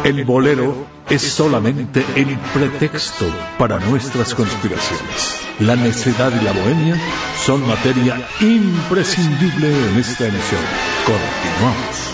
El 0.04 0.24
bolero 0.24 0.94
es 1.10 1.22
solamente 1.22 2.04
el 2.15 2.38
pretexto 2.54 3.26
para 3.58 3.80
nuestras 3.80 4.34
conspiraciones. 4.34 5.39
La 5.60 5.76
necedad 5.76 6.32
y 6.39 6.44
la 6.44 6.52
bohemia 6.52 6.98
son 7.46 7.65
materia 7.68 8.28
imprescindible 8.41 9.68
en 9.89 9.98
esta 10.00 10.28
emisión. 10.28 10.62
Continuamos. 11.06 12.12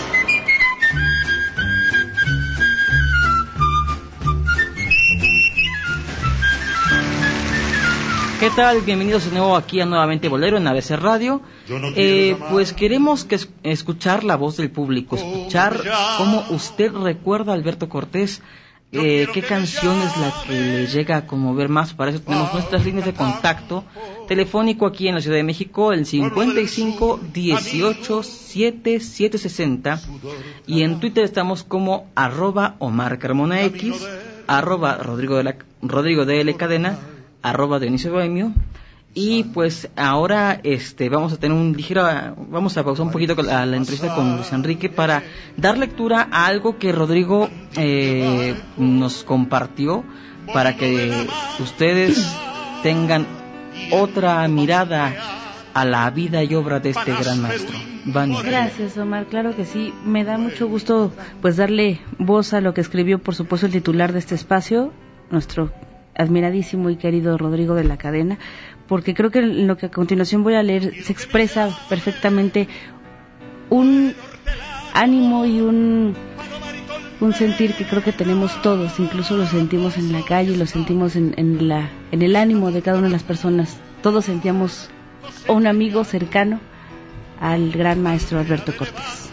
¿Qué 8.40 8.50
tal? 8.50 8.80
Bienvenidos 8.80 9.26
de 9.26 9.30
nuevo 9.30 9.54
aquí 9.56 9.80
a 9.80 9.86
Nuevamente 9.86 10.28
Bolero 10.28 10.56
en 10.56 10.66
ABC 10.66 10.96
Radio. 10.96 11.40
Eh, 11.94 12.36
pues 12.50 12.72
queremos 12.72 13.24
que 13.24 13.36
es- 13.36 13.48
escuchar 13.62 14.24
la 14.24 14.34
voz 14.36 14.56
del 14.56 14.68
público, 14.68 15.14
escuchar 15.14 15.80
cómo 16.18 16.44
usted 16.50 16.92
recuerda 16.92 17.52
a 17.52 17.54
Alberto 17.54 17.88
Cortés, 17.88 18.42
eh, 18.92 19.26
qué 19.32 19.40
canción 19.40 19.98
es 20.02 20.16
la 20.18 20.34
que 20.46 20.52
le 20.52 20.86
llega 20.86 21.16
a 21.16 21.26
conmover 21.26 21.70
más. 21.70 21.94
Para 21.94 22.10
eso 22.10 22.20
tenemos 22.20 22.52
nuestras 22.52 22.84
líneas 22.84 23.06
de 23.06 23.14
contacto. 23.14 23.84
telefónico 24.28 24.86
aquí 24.86 25.08
en 25.08 25.14
la 25.14 25.22
Ciudad 25.22 25.38
de 25.38 25.42
México, 25.42 25.92
el 25.92 26.04
55 26.04 27.20
18 27.32 28.22
7760 28.22 30.00
y 30.66 30.82
en 30.82 31.00
Twitter 31.00 31.24
estamos 31.24 31.64
como 31.64 32.06
arroba 32.14 32.76
Omar 32.78 33.18
Carmona 33.18 33.62
X, 33.62 34.06
arroba 34.46 34.98
Rodrigo 34.98 35.36
de 35.36 35.44
la, 35.44 35.56
Rodrigo 35.80 36.26
de 36.26 36.42
L 36.42 36.54
Cadena, 36.56 36.98
arroba 37.42 37.78
Dionisio 37.78 38.12
Bohemio. 38.12 38.52
Y 39.14 39.44
pues 39.44 39.90
ahora 39.94 40.58
este 40.62 41.10
vamos 41.10 41.34
a 41.34 41.36
tener 41.36 41.56
un 41.56 41.74
ligero 41.76 42.02
vamos 42.48 42.76
a 42.78 42.82
pausar 42.82 43.04
un 43.04 43.12
poquito 43.12 43.36
con 43.36 43.46
la, 43.46 43.66
la 43.66 43.76
entrevista 43.76 44.14
con 44.14 44.36
Luis 44.36 44.50
Enrique 44.52 44.88
para 44.88 45.22
dar 45.56 45.76
lectura 45.76 46.28
a 46.30 46.46
algo 46.46 46.78
que 46.78 46.92
Rodrigo 46.92 47.50
eh, 47.76 48.54
nos 48.78 49.22
compartió 49.22 50.02
para 50.54 50.76
que 50.76 51.26
ustedes 51.60 52.26
tengan 52.82 53.26
otra 53.90 54.48
mirada 54.48 55.14
a 55.74 55.84
la 55.84 56.10
vida 56.10 56.42
y 56.42 56.54
obra 56.54 56.80
de 56.80 56.90
este 56.90 57.12
gran 57.14 57.40
maestro. 57.40 57.78
Vani. 58.04 58.36
Gracias, 58.42 58.96
Omar. 58.98 59.26
Claro 59.26 59.54
que 59.54 59.64
sí. 59.64 59.92
Me 60.04 60.24
da 60.24 60.38
mucho 60.38 60.68
gusto 60.68 61.12
pues 61.40 61.56
darle 61.56 62.00
voz 62.18 62.52
a 62.52 62.60
lo 62.60 62.74
que 62.74 62.80
escribió, 62.80 63.18
por 63.18 63.34
supuesto, 63.34 63.66
el 63.66 63.72
titular 63.72 64.12
de 64.12 64.18
este 64.18 64.34
espacio, 64.34 64.92
nuestro 65.30 65.72
admiradísimo 66.14 66.90
y 66.90 66.96
querido 66.96 67.38
Rodrigo 67.38 67.74
de 67.74 67.84
la 67.84 67.96
Cadena, 67.96 68.38
porque 68.92 69.14
creo 69.14 69.30
que 69.30 69.40
lo 69.40 69.78
que 69.78 69.86
a 69.86 69.90
continuación 69.90 70.42
voy 70.42 70.52
a 70.52 70.62
leer 70.62 71.02
se 71.02 71.14
expresa 71.14 71.70
perfectamente 71.88 72.68
un 73.70 74.12
ánimo 74.92 75.46
y 75.46 75.62
un, 75.62 76.14
un 77.18 77.32
sentir 77.32 77.72
que 77.72 77.86
creo 77.86 78.04
que 78.04 78.12
tenemos 78.12 78.60
todos, 78.60 79.00
incluso 79.00 79.34
lo 79.38 79.46
sentimos 79.46 79.96
en 79.96 80.12
la 80.12 80.22
calle, 80.22 80.58
lo 80.58 80.66
sentimos 80.66 81.16
en, 81.16 81.32
en, 81.38 81.68
la, 81.68 81.88
en 82.10 82.20
el 82.20 82.36
ánimo 82.36 82.70
de 82.70 82.82
cada 82.82 82.98
una 82.98 83.06
de 83.06 83.14
las 83.14 83.22
personas. 83.22 83.80
Todos 84.02 84.26
sentíamos 84.26 84.90
un 85.48 85.66
amigo 85.66 86.04
cercano 86.04 86.60
al 87.40 87.70
gran 87.72 88.02
maestro 88.02 88.40
Alberto 88.40 88.76
Cortés. 88.76 89.30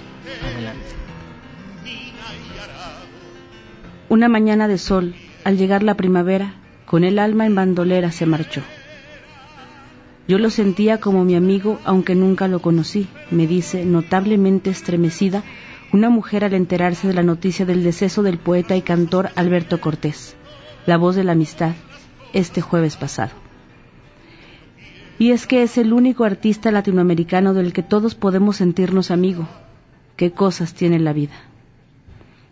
Una 4.08 4.30
mañana 4.30 4.69
de 4.69 4.78
sol, 4.78 5.15
al 5.43 5.58
llegar 5.58 5.84
la 5.84 5.95
primavera, 5.95 6.54
con 6.86 7.04
el 7.04 7.19
alma 7.19 7.45
en 7.45 7.56
bandolera 7.56 8.13
se 8.13 8.26
marchó. 8.26 8.62
Yo 10.30 10.38
lo 10.38 10.52
sentía 10.52 11.00
como 11.00 11.26
mi 11.26 11.34
amigo, 11.34 11.80
aunque 11.86 12.13
nunca 12.13 12.48
lo 12.48 12.62
conocí, 12.62 13.08
me 13.32 13.48
dice, 13.48 13.84
notablemente 13.84 14.70
estremecida, 14.70 15.42
una 15.92 16.12
mujer 16.12 16.46
al 16.46 16.54
enterarse 16.54 17.08
de 17.08 17.15
la 17.15 17.24
noticia 17.24 17.65
del 17.65 17.84
deceso 17.84 18.22
del 18.22 18.38
poeta 18.38 18.76
y 18.76 18.84
cantor 18.84 19.32
Alberto 19.36 19.82
Cortés, 19.82 20.36
la 20.86 20.98
voz 20.98 21.15
de 21.15 21.24
la 21.24 21.32
amistad, 21.32 21.74
este 22.32 22.62
jueves 22.62 22.96
pasado. 22.96 23.32
Y 25.18 25.32
es 25.32 25.48
que 25.48 25.63
es 25.63 25.80
el 25.80 25.94
único 25.94 26.26
artista 26.26 26.72
latinoamericano 26.72 27.56
del 27.56 27.74
que 27.74 27.82
todos 27.82 28.13
podemos 28.13 28.58
sentirnos 28.58 29.10
amigo. 29.10 29.48
¿Qué 30.15 30.30
cosas 30.30 30.76
tiene 30.76 31.00
la 31.00 31.12
vida? 31.12 31.34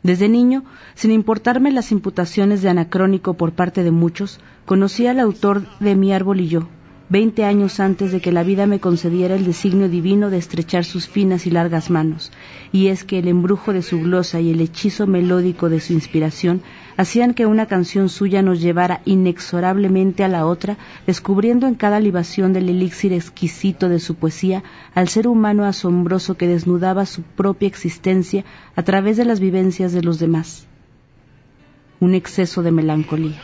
Desde 0.02 0.30
niño, 0.30 0.64
sin 0.96 1.12
importarme 1.12 1.72
las 1.72 1.92
imputaciones 1.92 2.64
de 2.64 2.70
anacrónico 2.70 3.36
por 3.36 3.52
parte 3.52 3.84
de 3.84 3.92
muchos, 3.92 4.40
conocí 4.66 5.06
al 5.06 5.20
autor 5.20 5.68
de 5.80 5.96
Mi 5.96 6.12
árbol 6.12 6.40
y 6.40 6.48
yo, 6.48 6.70
veinte 7.10 7.46
años 7.46 7.80
antes 7.80 8.12
de 8.12 8.20
que 8.20 8.34
la 8.34 8.44
vida 8.44 8.68
me 8.68 8.80
concediera 8.80 9.36
el 9.36 9.46
designio 9.46 9.88
divino 9.88 10.30
de 10.30 10.38
estrechar 10.38 10.84
sus 10.84 11.08
finas 11.08 11.48
y 11.48 11.52
largas 11.52 11.90
manos, 11.90 12.32
y 12.72 12.88
es 12.88 13.06
que 13.06 13.20
el 13.20 13.30
embrujo 13.30 13.72
de 13.72 13.82
su 13.82 14.02
glosa 14.02 14.42
y 14.42 14.52
el 14.52 14.60
hechizo 14.60 15.08
melódico 15.08 15.70
de 15.70 15.80
su 15.80 15.94
inspiración 15.94 16.62
hacían 16.98 17.34
que 17.34 17.46
una 17.46 17.68
canción 17.68 18.10
suya 18.10 18.42
nos 18.42 18.60
llevara 18.60 19.02
inexorablemente 19.06 20.24
a 20.24 20.28
la 20.28 20.46
otra, 20.46 20.78
descubriendo 21.06 21.68
en 21.68 21.76
cada 21.76 22.00
libación 22.00 22.52
del 22.52 22.70
elixir 22.70 23.14
exquisito 23.14 23.88
de 23.88 24.00
su 24.00 24.16
poesía 24.16 24.64
al 24.94 25.08
ser 25.08 25.28
humano 25.28 25.64
asombroso 25.64 26.36
que 26.36 26.48
desnudaba 26.48 27.06
su 27.06 27.22
propia 27.22 27.68
existencia 27.68 28.44
a 28.76 28.84
través 28.84 29.16
de 29.16 29.26
las 29.26 29.40
vivencias 29.40 29.94
de 29.94 30.02
los 30.02 30.20
demás. 30.20 30.68
Un 32.00 32.16
exceso 32.16 32.64
de 32.64 32.72
melancolía. 32.72 33.42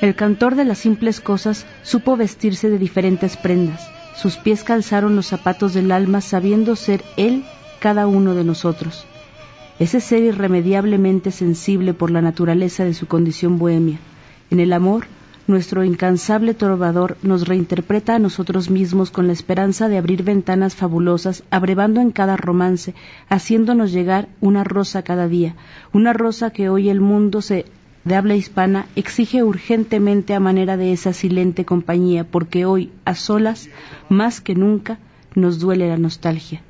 El 0.00 0.14
cantor 0.14 0.54
de 0.54 0.64
las 0.64 0.78
simples 0.78 1.20
cosas 1.20 1.66
supo 1.82 2.16
vestirse 2.16 2.70
de 2.70 2.78
diferentes 2.78 3.36
prendas. 3.36 3.86
Sus 4.16 4.38
pies 4.38 4.64
calzaron 4.64 5.14
los 5.14 5.26
zapatos 5.26 5.74
del 5.74 5.92
alma 5.92 6.22
sabiendo 6.22 6.74
ser 6.74 7.02
él 7.18 7.44
cada 7.80 8.06
uno 8.06 8.34
de 8.34 8.44
nosotros. 8.44 9.04
Ese 9.78 10.00
ser 10.00 10.22
irremediablemente 10.22 11.30
sensible 11.30 11.92
por 11.92 12.10
la 12.10 12.22
naturaleza 12.22 12.84
de 12.84 12.94
su 12.94 13.06
condición 13.08 13.58
bohemia. 13.58 13.98
En 14.50 14.58
el 14.60 14.72
amor, 14.72 15.06
nuestro 15.46 15.84
incansable 15.84 16.54
trovador 16.54 17.18
nos 17.22 17.46
reinterpreta 17.46 18.14
a 18.14 18.18
nosotros 18.18 18.70
mismos 18.70 19.10
con 19.10 19.26
la 19.26 19.32
esperanza 19.34 19.88
de 19.88 19.98
abrir 19.98 20.22
ventanas 20.22 20.76
fabulosas, 20.76 21.42
abrevando 21.50 22.00
en 22.00 22.10
cada 22.10 22.36
romance, 22.36 22.94
haciéndonos 23.28 23.92
llegar 23.92 24.28
una 24.40 24.64
rosa 24.64 25.02
cada 25.02 25.28
día, 25.28 25.56
una 25.92 26.12
rosa 26.14 26.50
que 26.50 26.70
hoy 26.70 26.88
el 26.88 27.00
mundo 27.00 27.42
se 27.42 27.66
de 28.04 28.14
habla 28.14 28.34
hispana 28.34 28.86
exige 28.96 29.42
urgentemente 29.42 30.34
a 30.34 30.40
manera 30.40 30.76
de 30.76 30.92
esa 30.92 31.12
silente 31.12 31.64
compañía, 31.64 32.24
porque 32.24 32.64
hoy, 32.64 32.90
a 33.04 33.14
solas, 33.14 33.68
más 34.08 34.40
que 34.40 34.54
nunca, 34.54 34.98
nos 35.34 35.58
duele 35.58 35.88
la 35.88 35.98
nostalgia. 35.98 36.62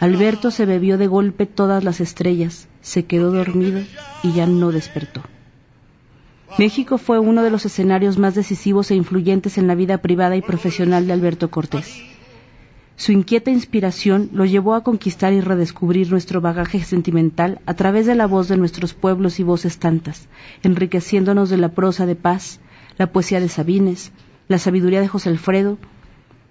Alberto 0.00 0.50
se 0.50 0.66
bebió 0.66 0.98
de 0.98 1.06
golpe 1.06 1.46
todas 1.46 1.84
las 1.84 2.00
estrellas, 2.00 2.68
se 2.82 3.04
quedó 3.04 3.32
dormido 3.32 3.82
y 4.22 4.32
ya 4.32 4.46
no 4.46 4.70
despertó. 4.70 5.22
México 6.58 6.98
fue 6.98 7.18
uno 7.18 7.42
de 7.42 7.50
los 7.50 7.66
escenarios 7.66 8.18
más 8.18 8.34
decisivos 8.34 8.90
e 8.90 8.94
influyentes 8.94 9.58
en 9.58 9.66
la 9.66 9.74
vida 9.74 9.98
privada 9.98 10.36
y 10.36 10.42
profesional 10.42 11.06
de 11.06 11.12
Alberto 11.12 11.50
Cortés. 11.50 12.02
Su 12.98 13.12
inquieta 13.12 13.52
inspiración 13.52 14.28
lo 14.32 14.44
llevó 14.44 14.74
a 14.74 14.82
conquistar 14.82 15.32
y 15.32 15.40
redescubrir 15.40 16.10
nuestro 16.10 16.40
bagaje 16.40 16.82
sentimental 16.82 17.60
a 17.64 17.74
través 17.74 18.06
de 18.06 18.16
la 18.16 18.26
voz 18.26 18.48
de 18.48 18.56
nuestros 18.56 18.92
pueblos 18.92 19.38
y 19.38 19.44
voces 19.44 19.78
tantas, 19.78 20.28
enriqueciéndonos 20.64 21.48
de 21.48 21.58
la 21.58 21.68
prosa 21.68 22.06
de 22.06 22.16
paz, 22.16 22.58
la 22.96 23.12
poesía 23.12 23.38
de 23.38 23.48
Sabines, 23.48 24.10
la 24.48 24.58
sabiduría 24.58 25.00
de 25.00 25.06
José 25.06 25.28
Alfredo, 25.28 25.78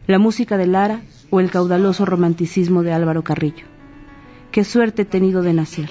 la 0.07 0.19
música 0.19 0.55
de 0.55 0.67
Lara 0.67 1.01
o 1.31 1.41
el 1.41 1.51
caudaloso 1.51 2.05
romanticismo 2.05 2.81
de 2.81 2.93
Álvaro 2.93 3.25
Carrillo. 3.25 3.65
Qué 4.49 4.63
suerte 4.63 5.01
he 5.01 5.05
tenido 5.05 5.41
de 5.41 5.51
nacer. 5.51 5.89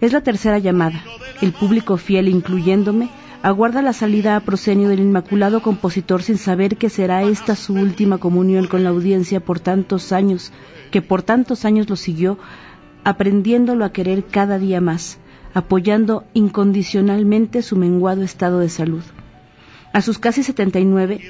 Es 0.00 0.14
la 0.14 0.22
tercera 0.22 0.58
llamada. 0.58 1.04
El 1.42 1.52
público 1.52 1.98
fiel, 1.98 2.26
incluyéndome, 2.26 3.10
aguarda 3.44 3.82
la 3.82 3.92
salida 3.92 4.36
a 4.36 4.40
prosenio 4.40 4.88
del 4.88 5.00
inmaculado 5.00 5.60
compositor 5.60 6.22
sin 6.22 6.38
saber 6.38 6.78
que 6.78 6.88
será 6.88 7.24
esta 7.24 7.54
su 7.56 7.74
última 7.74 8.16
comunión 8.16 8.66
con 8.66 8.84
la 8.84 8.88
audiencia 8.88 9.38
por 9.38 9.60
tantos 9.60 10.12
años, 10.12 10.50
que 10.90 11.02
por 11.02 11.22
tantos 11.22 11.66
años 11.66 11.90
lo 11.90 11.96
siguió, 11.96 12.38
aprendiéndolo 13.04 13.84
a 13.84 13.92
querer 13.92 14.24
cada 14.24 14.58
día 14.58 14.80
más, 14.80 15.18
apoyando 15.52 16.24
incondicionalmente 16.32 17.60
su 17.60 17.76
menguado 17.76 18.22
estado 18.22 18.60
de 18.60 18.70
salud. 18.70 19.02
A 19.92 20.00
sus 20.00 20.18
casi 20.18 20.42
79, 20.42 21.20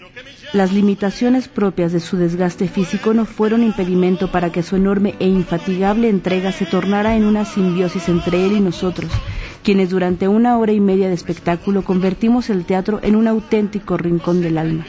las 0.55 0.73
limitaciones 0.73 1.49
propias 1.49 1.93
de 1.93 1.99
su 1.99 2.17
desgaste 2.17 2.69
físico 2.69 3.13
no 3.13 3.25
fueron 3.25 3.65
impedimento 3.65 4.31
para 4.31 4.53
que 4.53 4.63
su 4.63 4.77
enorme 4.77 5.17
e 5.19 5.27
infatigable 5.27 6.09
entrega 6.09 6.53
se 6.53 6.65
tornara 6.65 7.17
en 7.17 7.25
una 7.25 7.45
simbiosis 7.45 8.09
entre 8.09 8.47
él 8.47 8.53
y 8.53 8.61
nosotros, 8.61 9.11
quienes 9.65 9.91
durante 9.91 10.29
una 10.29 10.57
hora 10.57 10.71
y 10.71 10.79
media 10.79 11.09
de 11.09 11.15
espectáculo 11.15 11.83
convertimos 11.83 12.51
el 12.51 12.65
teatro 12.65 13.01
en 13.03 13.17
un 13.17 13.27
auténtico 13.27 13.97
rincón 13.97 14.43
del 14.43 14.57
alma. 14.57 14.87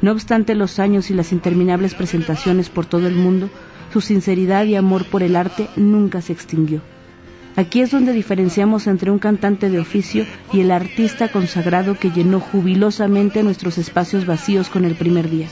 No 0.00 0.12
obstante 0.12 0.54
los 0.54 0.78
años 0.78 1.10
y 1.10 1.14
las 1.14 1.30
interminables 1.30 1.94
presentaciones 1.94 2.70
por 2.70 2.86
todo 2.86 3.06
el 3.06 3.16
mundo, 3.16 3.50
su 3.92 4.00
sinceridad 4.00 4.64
y 4.64 4.76
amor 4.76 5.04
por 5.04 5.22
el 5.22 5.36
arte 5.36 5.68
nunca 5.76 6.22
se 6.22 6.32
extinguió. 6.32 6.80
Aquí 7.56 7.80
es 7.80 7.90
donde 7.90 8.12
diferenciamos 8.12 8.86
entre 8.86 9.10
un 9.10 9.18
cantante 9.18 9.70
de 9.70 9.80
oficio 9.80 10.26
y 10.52 10.60
el 10.60 10.70
artista 10.70 11.28
consagrado 11.28 11.98
que 11.98 12.10
llenó 12.10 12.38
jubilosamente 12.38 13.42
nuestros 13.42 13.78
espacios 13.78 14.26
vacíos 14.26 14.68
con 14.68 14.84
el 14.84 14.94
primer 14.94 15.30
día. 15.30 15.48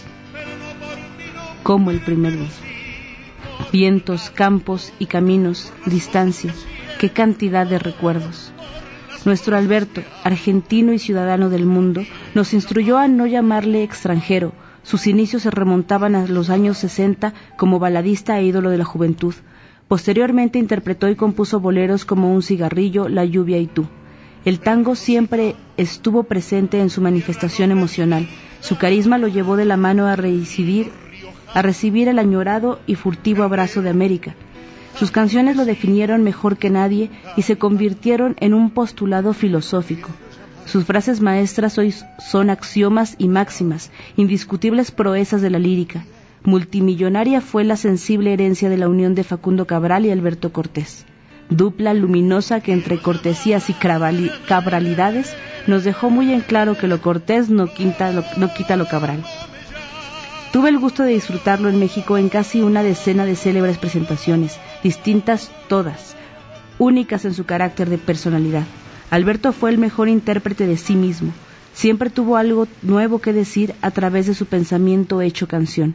Como 1.62 1.90
el 1.90 2.00
primer 2.00 2.34
día. 2.34 2.50
Vientos, 3.72 4.28
campos 4.28 4.92
y 4.98 5.06
caminos, 5.06 5.72
distancia, 5.86 6.52
qué 7.00 7.08
cantidad 7.08 7.66
de 7.66 7.78
recuerdos. 7.78 8.52
Nuestro 9.24 9.56
Alberto, 9.56 10.02
argentino 10.24 10.92
y 10.92 10.98
ciudadano 10.98 11.48
del 11.48 11.64
mundo, 11.64 12.02
nos 12.34 12.52
instruyó 12.52 12.98
a 12.98 13.08
no 13.08 13.26
llamarle 13.26 13.82
extranjero. 13.82 14.52
Sus 14.82 15.06
inicios 15.06 15.44
se 15.44 15.50
remontaban 15.50 16.14
a 16.14 16.26
los 16.26 16.50
años 16.50 16.76
60 16.76 17.32
como 17.56 17.78
baladista 17.78 18.38
e 18.38 18.44
ídolo 18.44 18.68
de 18.68 18.76
la 18.76 18.84
juventud. 18.84 19.34
Posteriormente 19.88 20.58
interpretó 20.58 21.08
y 21.08 21.14
compuso 21.14 21.60
boleros 21.60 22.04
como 22.04 22.32
Un 22.32 22.42
cigarrillo, 22.42 23.08
La 23.08 23.24
lluvia 23.24 23.58
y 23.58 23.66
tú. 23.66 23.86
El 24.44 24.60
tango 24.60 24.94
siempre 24.94 25.56
estuvo 25.76 26.24
presente 26.24 26.80
en 26.80 26.90
su 26.90 27.00
manifestación 27.00 27.70
emocional. 27.70 28.28
Su 28.60 28.76
carisma 28.76 29.18
lo 29.18 29.28
llevó 29.28 29.56
de 29.56 29.64
la 29.64 29.76
mano 29.76 30.06
a 30.06 30.16
recibir, 30.16 30.90
a 31.52 31.62
recibir 31.62 32.08
el 32.08 32.18
añorado 32.18 32.80
y 32.86 32.94
furtivo 32.94 33.42
abrazo 33.42 33.82
de 33.82 33.90
América. 33.90 34.34
Sus 34.96 35.10
canciones 35.10 35.56
lo 35.56 35.64
definieron 35.64 36.22
mejor 36.22 36.56
que 36.56 36.70
nadie 36.70 37.10
y 37.36 37.42
se 37.42 37.58
convirtieron 37.58 38.36
en 38.40 38.54
un 38.54 38.70
postulado 38.70 39.32
filosófico. 39.32 40.10
Sus 40.66 40.84
frases 40.84 41.20
maestras 41.20 41.76
hoy 41.78 41.94
son 42.18 42.48
axiomas 42.48 43.16
y 43.18 43.28
máximas, 43.28 43.90
indiscutibles 44.16 44.90
proezas 44.90 45.42
de 45.42 45.50
la 45.50 45.58
lírica. 45.58 46.04
Multimillonaria 46.46 47.40
fue 47.40 47.64
la 47.64 47.74
sensible 47.74 48.34
herencia 48.34 48.68
de 48.68 48.76
la 48.76 48.90
unión 48.90 49.14
de 49.14 49.24
Facundo 49.24 49.66
Cabral 49.66 50.04
y 50.04 50.10
Alberto 50.10 50.52
Cortés. 50.52 51.06
Dupla 51.48 51.94
luminosa 51.94 52.60
que 52.60 52.72
entre 52.72 52.98
cortesías 52.98 53.70
y 53.70 53.72
cabralidades 53.74 55.34
nos 55.66 55.84
dejó 55.84 56.10
muy 56.10 56.34
en 56.34 56.42
claro 56.42 56.76
que 56.76 56.86
lo 56.86 57.00
cortés 57.00 57.48
no 57.48 57.72
quita 57.72 58.12
lo, 58.12 58.88
cabral. 58.88 59.24
Tuve 60.52 60.68
el 60.68 60.78
gusto 60.78 61.02
de 61.02 61.12
disfrutarlo 61.12 61.70
en 61.70 61.78
México 61.78 62.18
en 62.18 62.28
casi 62.28 62.60
una 62.60 62.82
decena 62.82 63.24
de 63.24 63.36
célebres 63.36 63.78
presentaciones, 63.78 64.58
distintas 64.82 65.50
todas, 65.68 66.14
únicas 66.78 67.24
en 67.24 67.32
su 67.32 67.46
carácter 67.46 67.88
de 67.88 67.96
personalidad. 67.96 68.64
Alberto 69.08 69.54
fue 69.54 69.70
el 69.70 69.78
mejor 69.78 70.10
intérprete 70.10 70.66
de 70.66 70.76
sí 70.76 70.94
mismo. 70.94 71.32
Siempre 71.72 72.10
tuvo 72.10 72.36
algo 72.36 72.68
nuevo 72.82 73.18
que 73.18 73.32
decir 73.32 73.74
a 73.80 73.90
través 73.92 74.26
de 74.26 74.34
su 74.34 74.44
pensamiento 74.44 75.22
hecho 75.22 75.48
canción. 75.48 75.94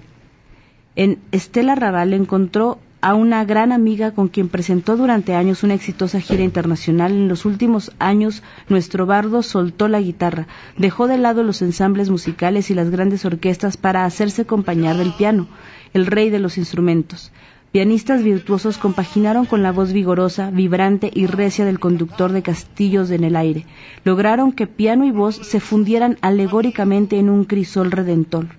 En 1.00 1.18
Estela 1.32 1.76
Raval 1.76 2.12
encontró 2.12 2.78
a 3.00 3.14
una 3.14 3.46
gran 3.46 3.72
amiga 3.72 4.12
con 4.12 4.28
quien 4.28 4.50
presentó 4.50 4.98
durante 4.98 5.34
años 5.34 5.64
una 5.64 5.74
exitosa 5.74 6.20
gira 6.20 6.44
internacional. 6.44 7.14
En 7.14 7.30
los 7.30 7.46
últimos 7.46 7.94
años, 8.00 8.44
nuestro 8.68 9.06
bardo 9.06 9.42
soltó 9.42 9.88
la 9.88 10.02
guitarra, 10.02 10.48
dejó 10.78 11.08
de 11.08 11.18
lado 11.18 11.42
los 11.44 11.62
ensambles 11.62 12.10
musicales 12.10 12.70
y 12.70 12.74
las 12.74 12.90
grandes 12.90 13.24
orquestas 13.24 13.78
para 13.78 14.04
hacerse 14.04 14.42
acompañar 14.42 14.98
del 14.98 15.14
piano, 15.14 15.48
el 15.94 16.06
rey 16.06 16.30
de 16.30 16.40
los 16.40 16.58
instrumentos. 16.58 17.32
Pianistas 17.72 18.22
virtuosos 18.22 18.78
compaginaron 18.78 19.46
con 19.46 19.64
la 19.64 19.72
voz 19.72 19.94
vigorosa, 19.94 20.52
vibrante 20.52 21.10
y 21.14 21.28
recia 21.28 21.64
del 21.64 21.80
conductor 21.80 22.34
de 22.34 22.42
Castillos 22.42 23.10
en 23.12 23.24
el 23.24 23.38
aire. 23.38 23.66
Lograron 24.04 24.52
que 24.52 24.68
piano 24.68 25.06
y 25.06 25.12
voz 25.12 25.38
se 25.38 25.62
fundieran 25.62 26.18
alegóricamente 26.20 27.20
en 27.20 27.30
un 27.30 27.46
crisol 27.46 27.90
redentor. 27.90 28.59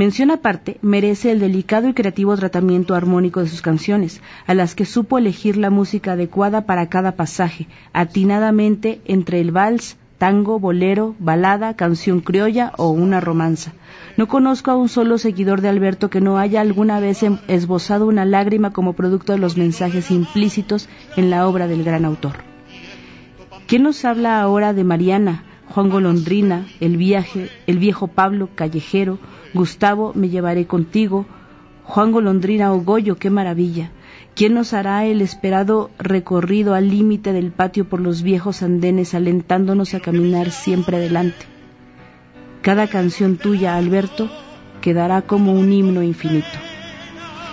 Mención 0.00 0.30
aparte 0.30 0.78
merece 0.80 1.30
el 1.30 1.40
delicado 1.40 1.86
y 1.86 1.92
creativo 1.92 2.34
tratamiento 2.34 2.94
armónico 2.94 3.40
de 3.40 3.48
sus 3.48 3.60
canciones, 3.60 4.22
a 4.46 4.54
las 4.54 4.74
que 4.74 4.86
supo 4.86 5.18
elegir 5.18 5.58
la 5.58 5.68
música 5.68 6.12
adecuada 6.12 6.64
para 6.64 6.88
cada 6.88 7.16
pasaje, 7.16 7.68
atinadamente 7.92 9.02
entre 9.04 9.40
el 9.40 9.50
vals, 9.50 9.98
tango, 10.16 10.58
bolero, 10.58 11.14
balada, 11.18 11.76
canción 11.76 12.22
criolla 12.22 12.72
o 12.78 12.88
una 12.88 13.20
romanza. 13.20 13.74
No 14.16 14.26
conozco 14.26 14.70
a 14.70 14.76
un 14.76 14.88
solo 14.88 15.18
seguidor 15.18 15.60
de 15.60 15.68
Alberto 15.68 16.08
que 16.08 16.22
no 16.22 16.38
haya 16.38 16.62
alguna 16.62 16.98
vez 16.98 17.22
em, 17.22 17.36
esbozado 17.46 18.06
una 18.06 18.24
lágrima 18.24 18.72
como 18.72 18.94
producto 18.94 19.34
de 19.34 19.38
los 19.38 19.58
mensajes 19.58 20.10
implícitos 20.10 20.88
en 21.18 21.28
la 21.28 21.46
obra 21.46 21.66
del 21.68 21.84
gran 21.84 22.06
autor. 22.06 22.36
¿Quién 23.66 23.82
nos 23.82 24.06
habla 24.06 24.40
ahora 24.40 24.72
de 24.72 24.82
Mariana, 24.82 25.44
Juan 25.68 25.90
Golondrina, 25.90 26.66
el 26.80 26.96
viaje, 26.96 27.50
el 27.66 27.78
viejo 27.78 28.08
Pablo 28.08 28.48
callejero, 28.54 29.18
Gustavo, 29.54 30.12
me 30.14 30.28
llevaré 30.28 30.66
contigo. 30.66 31.26
Juan 31.84 32.12
Golondrina 32.12 32.72
o 32.72 32.80
Goyo, 32.80 33.16
qué 33.16 33.30
maravilla. 33.30 33.90
¿Quién 34.34 34.54
nos 34.54 34.72
hará 34.72 35.04
el 35.06 35.20
esperado 35.22 35.90
recorrido 35.98 36.74
al 36.74 36.88
límite 36.88 37.32
del 37.32 37.50
patio 37.50 37.88
por 37.88 38.00
los 38.00 38.22
viejos 38.22 38.62
andenes 38.62 39.14
alentándonos 39.14 39.94
a 39.94 40.00
caminar 40.00 40.50
siempre 40.50 40.98
adelante? 40.98 41.46
Cada 42.62 42.86
canción 42.86 43.36
tuya, 43.36 43.76
Alberto, 43.76 44.30
quedará 44.80 45.22
como 45.22 45.52
un 45.52 45.72
himno 45.72 46.02
infinito. 46.02 46.46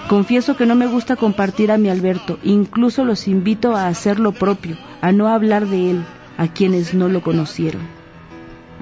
Confieso 0.07 0.55
que 0.55 0.65
no 0.65 0.75
me 0.75 0.87
gusta 0.87 1.15
compartir 1.15 1.71
a 1.71 1.77
mi 1.77 1.89
Alberto, 1.89 2.39
incluso 2.43 3.03
los 3.03 3.27
invito 3.27 3.75
a 3.75 3.87
hacer 3.87 4.19
lo 4.19 4.31
propio, 4.31 4.77
a 5.01 5.11
no 5.11 5.27
hablar 5.27 5.67
de 5.67 5.91
él, 5.91 6.05
a 6.37 6.47
quienes 6.47 6.93
no 6.93 7.09
lo 7.09 7.21
conocieron. 7.21 7.96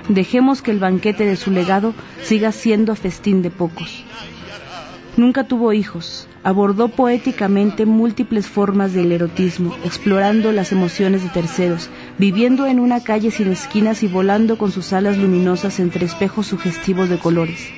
Dejemos 0.09 0.61
que 0.61 0.71
el 0.71 0.79
banquete 0.79 1.25
de 1.25 1.35
su 1.35 1.51
legado 1.51 1.93
siga 2.23 2.51
siendo 2.51 2.95
festín 2.95 3.41
de 3.41 3.49
pocos. 3.49 4.03
Nunca 5.17 5.45
tuvo 5.45 5.71
hijos, 5.71 6.27
abordó 6.43 6.89
poéticamente 6.89 7.85
múltiples 7.85 8.47
formas 8.47 8.93
del 8.93 9.13
erotismo, 9.13 9.73
explorando 9.85 10.51
las 10.51 10.73
emociones 10.73 11.23
de 11.23 11.29
terceros, 11.29 11.89
viviendo 12.17 12.67
en 12.67 12.79
una 12.79 13.01
calle 13.01 13.31
sin 13.31 13.47
esquinas 13.47 14.03
y 14.03 14.07
volando 14.07 14.57
con 14.57 14.71
sus 14.71 14.91
alas 14.91 15.17
luminosas 15.17 15.79
entre 15.79 16.05
espejos 16.05 16.47
sugestivos 16.47 17.09
de 17.09 17.17
colores. 17.17 17.69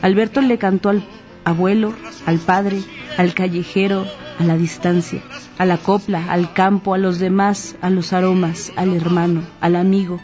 Alberto 0.00 0.40
le 0.40 0.56
cantó 0.56 0.88
al 0.88 1.04
abuelo, 1.44 1.92
al 2.26 2.38
padre, 2.38 2.78
al 3.18 3.34
callejero, 3.34 4.06
a 4.38 4.44
la 4.44 4.56
distancia, 4.56 5.20
a 5.58 5.66
la 5.66 5.76
copla, 5.76 6.32
al 6.32 6.52
campo, 6.52 6.94
a 6.94 6.98
los 6.98 7.18
demás, 7.18 7.76
a 7.80 7.90
los 7.90 8.12
aromas, 8.12 8.72
al 8.76 8.94
hermano, 8.96 9.42
al 9.60 9.76
amigo, 9.76 10.18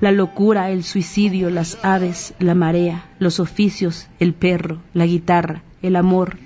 la 0.00 0.12
locura, 0.12 0.70
el 0.70 0.82
suicidio, 0.82 1.50
las 1.50 1.78
aves, 1.82 2.34
la 2.38 2.54
marea, 2.54 3.10
los 3.18 3.38
oficios, 3.38 4.08
el 4.18 4.32
perro, 4.32 4.78
la 4.94 5.04
guitarra, 5.04 5.62
el 5.82 5.94
amor, 5.94 6.38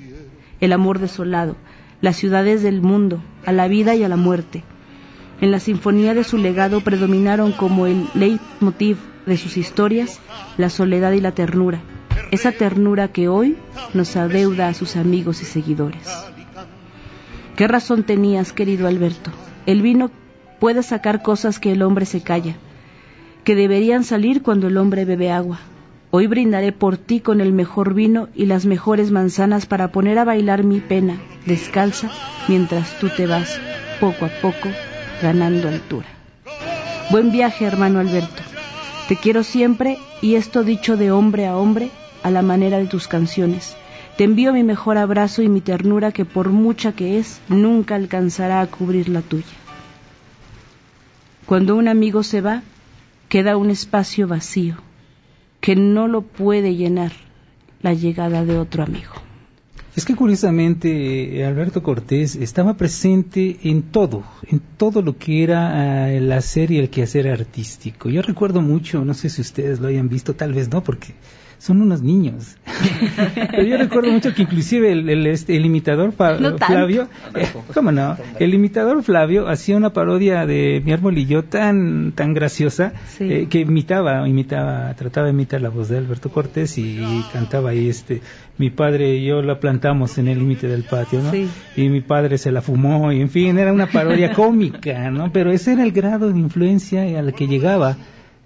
el 0.60 0.72
amor 0.72 0.98
desolado, 0.98 1.56
las 2.00 2.16
ciudades 2.16 2.62
del 2.62 2.82
mundo, 2.82 3.22
a 3.46 3.52
la 3.52 3.68
vida 3.68 3.94
y 3.94 4.02
a 4.02 4.08
la 4.08 4.16
muerte. 4.16 4.64
En 5.40 5.52
la 5.52 5.60
sinfonía 5.60 6.14
de 6.14 6.24
su 6.24 6.36
legado 6.36 6.80
predominaron 6.80 7.52
como 7.52 7.86
el 7.86 8.06
leitmotiv 8.14 8.98
de 9.26 9.36
sus 9.36 9.56
historias 9.56 10.20
la 10.58 10.68
soledad 10.68 11.12
y 11.12 11.20
la 11.20 11.32
ternura, 11.32 11.80
esa 12.32 12.50
ternura 12.50 13.08
que 13.08 13.28
hoy 13.28 13.56
nos 13.94 14.16
adeuda 14.16 14.68
a 14.68 14.74
sus 14.74 14.96
amigos 14.96 15.42
y 15.42 15.44
seguidores. 15.44 16.08
¿Qué 17.54 17.68
razón 17.68 18.02
tenías, 18.02 18.52
querido 18.52 18.88
Alberto? 18.88 19.30
El 19.66 19.80
vino 19.80 20.10
puede 20.58 20.82
sacar 20.82 21.22
cosas 21.22 21.60
que 21.60 21.70
el 21.70 21.82
hombre 21.82 22.04
se 22.04 22.20
calla 22.20 22.56
que 23.44 23.54
deberían 23.54 24.04
salir 24.04 24.42
cuando 24.42 24.68
el 24.68 24.76
hombre 24.78 25.04
bebe 25.04 25.30
agua. 25.30 25.60
Hoy 26.10 26.26
brindaré 26.26 26.72
por 26.72 26.96
ti 26.96 27.20
con 27.20 27.40
el 27.40 27.52
mejor 27.52 27.92
vino 27.92 28.28
y 28.34 28.46
las 28.46 28.66
mejores 28.66 29.10
manzanas 29.10 29.66
para 29.66 29.88
poner 29.88 30.18
a 30.18 30.24
bailar 30.24 30.64
mi 30.64 30.80
pena, 30.80 31.18
descalza, 31.44 32.10
mientras 32.48 32.98
tú 32.98 33.08
te 33.08 33.26
vas, 33.26 33.60
poco 34.00 34.24
a 34.24 34.30
poco, 34.40 34.68
ganando 35.20 35.68
altura. 35.68 36.06
Buen 37.10 37.32
viaje, 37.32 37.64
hermano 37.64 38.00
Alberto. 38.00 38.42
Te 39.08 39.16
quiero 39.16 39.42
siempre 39.42 39.98
y 40.22 40.36
esto 40.36 40.62
dicho 40.62 40.96
de 40.96 41.10
hombre 41.10 41.46
a 41.46 41.56
hombre, 41.56 41.90
a 42.22 42.30
la 42.30 42.42
manera 42.42 42.78
de 42.78 42.86
tus 42.86 43.08
canciones. 43.08 43.76
Te 44.16 44.24
envío 44.24 44.52
mi 44.52 44.62
mejor 44.62 44.96
abrazo 44.96 45.42
y 45.42 45.48
mi 45.48 45.60
ternura 45.60 46.12
que 46.12 46.24
por 46.24 46.48
mucha 46.48 46.92
que 46.92 47.18
es, 47.18 47.40
nunca 47.48 47.96
alcanzará 47.96 48.60
a 48.60 48.66
cubrir 48.68 49.08
la 49.08 49.20
tuya. 49.20 49.44
Cuando 51.44 51.76
un 51.76 51.88
amigo 51.88 52.22
se 52.22 52.40
va, 52.40 52.62
queda 53.34 53.56
un 53.56 53.68
espacio 53.68 54.28
vacío 54.28 54.76
que 55.60 55.74
no 55.74 56.06
lo 56.06 56.22
puede 56.22 56.76
llenar 56.76 57.10
la 57.82 57.92
llegada 57.92 58.44
de 58.44 58.56
otro 58.56 58.84
amigo. 58.84 59.10
Es 59.96 60.04
que 60.04 60.14
curiosamente 60.14 61.44
Alberto 61.44 61.82
Cortés 61.82 62.36
estaba 62.36 62.74
presente 62.74 63.58
en 63.64 63.82
todo, 63.82 64.22
en 64.46 64.60
todo 64.76 65.02
lo 65.02 65.18
que 65.18 65.42
era 65.42 66.12
el 66.12 66.30
hacer 66.30 66.70
y 66.70 66.78
el 66.78 66.90
quehacer 66.90 67.26
artístico. 67.26 68.08
Yo 68.08 68.22
recuerdo 68.22 68.60
mucho, 68.60 69.04
no 69.04 69.14
sé 69.14 69.28
si 69.28 69.40
ustedes 69.40 69.80
lo 69.80 69.88
hayan 69.88 70.08
visto, 70.08 70.34
tal 70.34 70.52
vez 70.52 70.70
no, 70.70 70.84
porque 70.84 71.14
son 71.64 71.80
unos 71.80 72.02
niños. 72.02 72.58
Pero 73.50 73.62
yo 73.62 73.78
recuerdo 73.78 74.12
mucho 74.12 74.34
que 74.34 74.42
inclusive 74.42 74.92
el, 74.92 75.26
este, 75.26 75.54
imitador 75.54 76.12
Flavio, 76.12 77.08
eh, 77.34 77.46
¿cómo 77.72 77.90
no? 77.90 78.18
El 78.38 78.52
imitador 78.52 79.02
Flavio 79.02 79.48
hacía 79.48 79.74
una 79.78 79.94
parodia 79.94 80.44
de 80.44 80.82
mi 80.84 80.92
arbolillo 80.92 81.44
tan 81.44 82.12
tan 82.12 82.34
graciosa 82.34 82.92
eh, 83.18 83.46
que 83.48 83.60
imitaba, 83.60 84.28
imitaba, 84.28 84.92
trataba 84.92 85.28
de 85.28 85.32
imitar 85.32 85.62
la 85.62 85.70
voz 85.70 85.88
de 85.88 85.96
Alberto 85.96 86.30
Cortés 86.30 86.76
y, 86.76 87.24
cantaba 87.32 87.70
ahí 87.70 87.88
este 87.88 88.20
mi 88.58 88.68
padre 88.68 89.16
y 89.16 89.24
yo 89.24 89.40
la 89.40 89.58
plantamos 89.58 90.18
en 90.18 90.28
el 90.28 90.40
límite 90.40 90.68
del 90.68 90.84
patio, 90.84 91.22
¿no? 91.22 91.32
Y 91.34 91.88
mi 91.88 92.02
padre 92.02 92.36
se 92.36 92.52
la 92.52 92.60
fumó 92.60 93.10
y 93.10 93.22
en 93.22 93.30
fin, 93.30 93.58
era 93.58 93.72
una 93.72 93.86
parodia 93.86 94.32
cómica, 94.34 95.10
¿no? 95.10 95.32
Pero 95.32 95.50
ese 95.50 95.72
era 95.72 95.82
el 95.82 95.92
grado 95.92 96.30
de 96.30 96.38
influencia 96.38 97.18
al 97.18 97.32
que 97.32 97.46
llegaba 97.46 97.96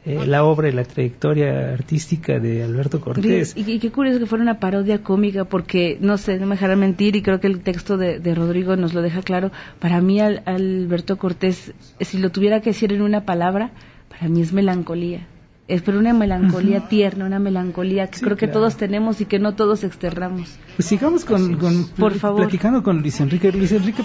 eh, 0.05 0.27
la 0.27 0.45
obra 0.45 0.69
y 0.69 0.73
la 0.73 0.85
trayectoria 0.85 1.73
artística 1.73 2.39
de 2.39 2.63
Alberto 2.63 3.01
Cortés. 3.01 3.55
Y, 3.57 3.79
qué 3.79 3.91
curioso 3.91 4.19
que 4.19 4.27
fuera 4.27 4.43
una 4.43 4.61
parodia 4.61 5.03
cómica, 5.03 5.45
porque 5.45 5.99
no 6.01 6.19
sé, 6.19 6.39
no 6.39 6.47
me 6.47 6.55
dejará 6.55 6.77
mentir, 6.77 7.17
y 7.17 7.23
creo 7.23 7.41
que 7.41 7.47
el 7.47 7.61
texto 7.61 7.97
de, 7.97 8.35
Rodrigo 8.35 8.77
nos 8.77 8.95
lo 8.95 9.03
deja 9.03 9.23
claro. 9.23 9.51
Para 9.79 10.01
mí, 10.01 10.21
Alberto 10.21 11.19
Cortés, 11.19 11.73
si 12.01 12.19
lo 12.19 12.31
tuviera 12.31 12.61
que 12.61 12.71
decir 12.71 12.93
en 12.93 13.03
una 13.03 13.25
palabra, 13.25 13.73
para 14.09 14.29
mí 14.29 14.41
es 14.41 14.53
melancolía 14.53 15.27
es 15.69 15.83
pero 15.83 15.99
una 15.99 16.15
melancolía 16.15 16.89
tierna, 16.89 17.27
una 17.27 17.39
melancolía 17.39 18.07
que 18.07 18.21
creo 18.21 18.39
que 18.39 18.49
todos 18.49 18.79
tenemos 18.79 19.21
y 19.21 19.27
que 19.27 19.39
no 19.39 19.55
todos 19.55 19.85
externamos. 19.85 20.59
Pues 20.77 20.89
sigamos 20.89 21.27
con, 21.27 21.59
Por 21.97 22.15
favor. 22.15 22.41
platicando 22.41 22.83
con 22.83 23.03
Luis 23.03 23.21
Enrique. 23.21 23.53
Luis 23.53 23.73
Enrique, 23.73 24.03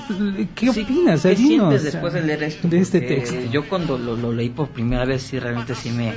¿qué 0.55 0.70
opinas? 0.70 1.24
¿Qué 1.24 1.38
sientes 1.38 1.84
después 1.84 2.14
de 2.14 2.22
leer 2.22 2.43
esto? 2.43 2.68
De 2.68 2.80
este 2.80 2.99
texto. 2.99 3.39
Yo 3.49 3.68
cuando 3.70 3.97
lo, 3.97 4.34
leí 4.34 4.49
por 4.49 4.70
primera 4.70 5.05
vez 5.05 5.24
sí 5.24 5.39
realmente 5.39 5.74
sí 5.74 5.89
me, 5.89 6.14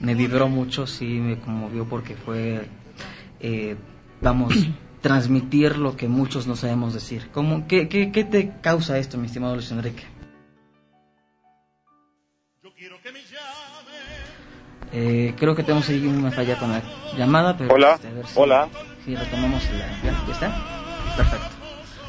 me 0.00 0.14
vibró 0.14 0.48
mucho, 0.48 0.86
sí 0.86 1.04
me 1.04 1.38
conmovió 1.38 1.84
porque 1.84 2.14
fue, 2.14 2.66
eh, 3.40 3.76
vamos, 4.22 4.54
transmitir 5.02 5.76
lo 5.76 5.96
que 5.96 6.08
muchos 6.08 6.46
no 6.46 6.56
sabemos 6.56 6.94
decir. 6.94 7.28
¿Cómo, 7.34 7.66
qué, 7.68 7.88
qué, 7.88 8.10
¿Qué 8.10 8.24
te 8.24 8.54
causa 8.62 8.98
esto, 8.98 9.18
mi 9.18 9.26
estimado 9.26 9.54
Luis 9.54 9.70
Enrique? 9.70 10.04
Eh, 14.92 15.34
creo 15.36 15.54
que 15.54 15.62
tenemos 15.62 15.88
ahí 15.88 16.06
una 16.06 16.30
falla 16.30 16.58
con 16.58 16.70
la 16.70 16.82
llamada, 17.16 17.56
pero 17.56 17.74
hola, 17.74 17.94
este, 17.94 18.08
hola. 18.40 18.68
Si, 19.04 19.14
retomamos 19.14 19.62
la, 19.72 20.02
ya, 20.02 20.32
está, 20.32 20.54
perfecto. 21.16 21.46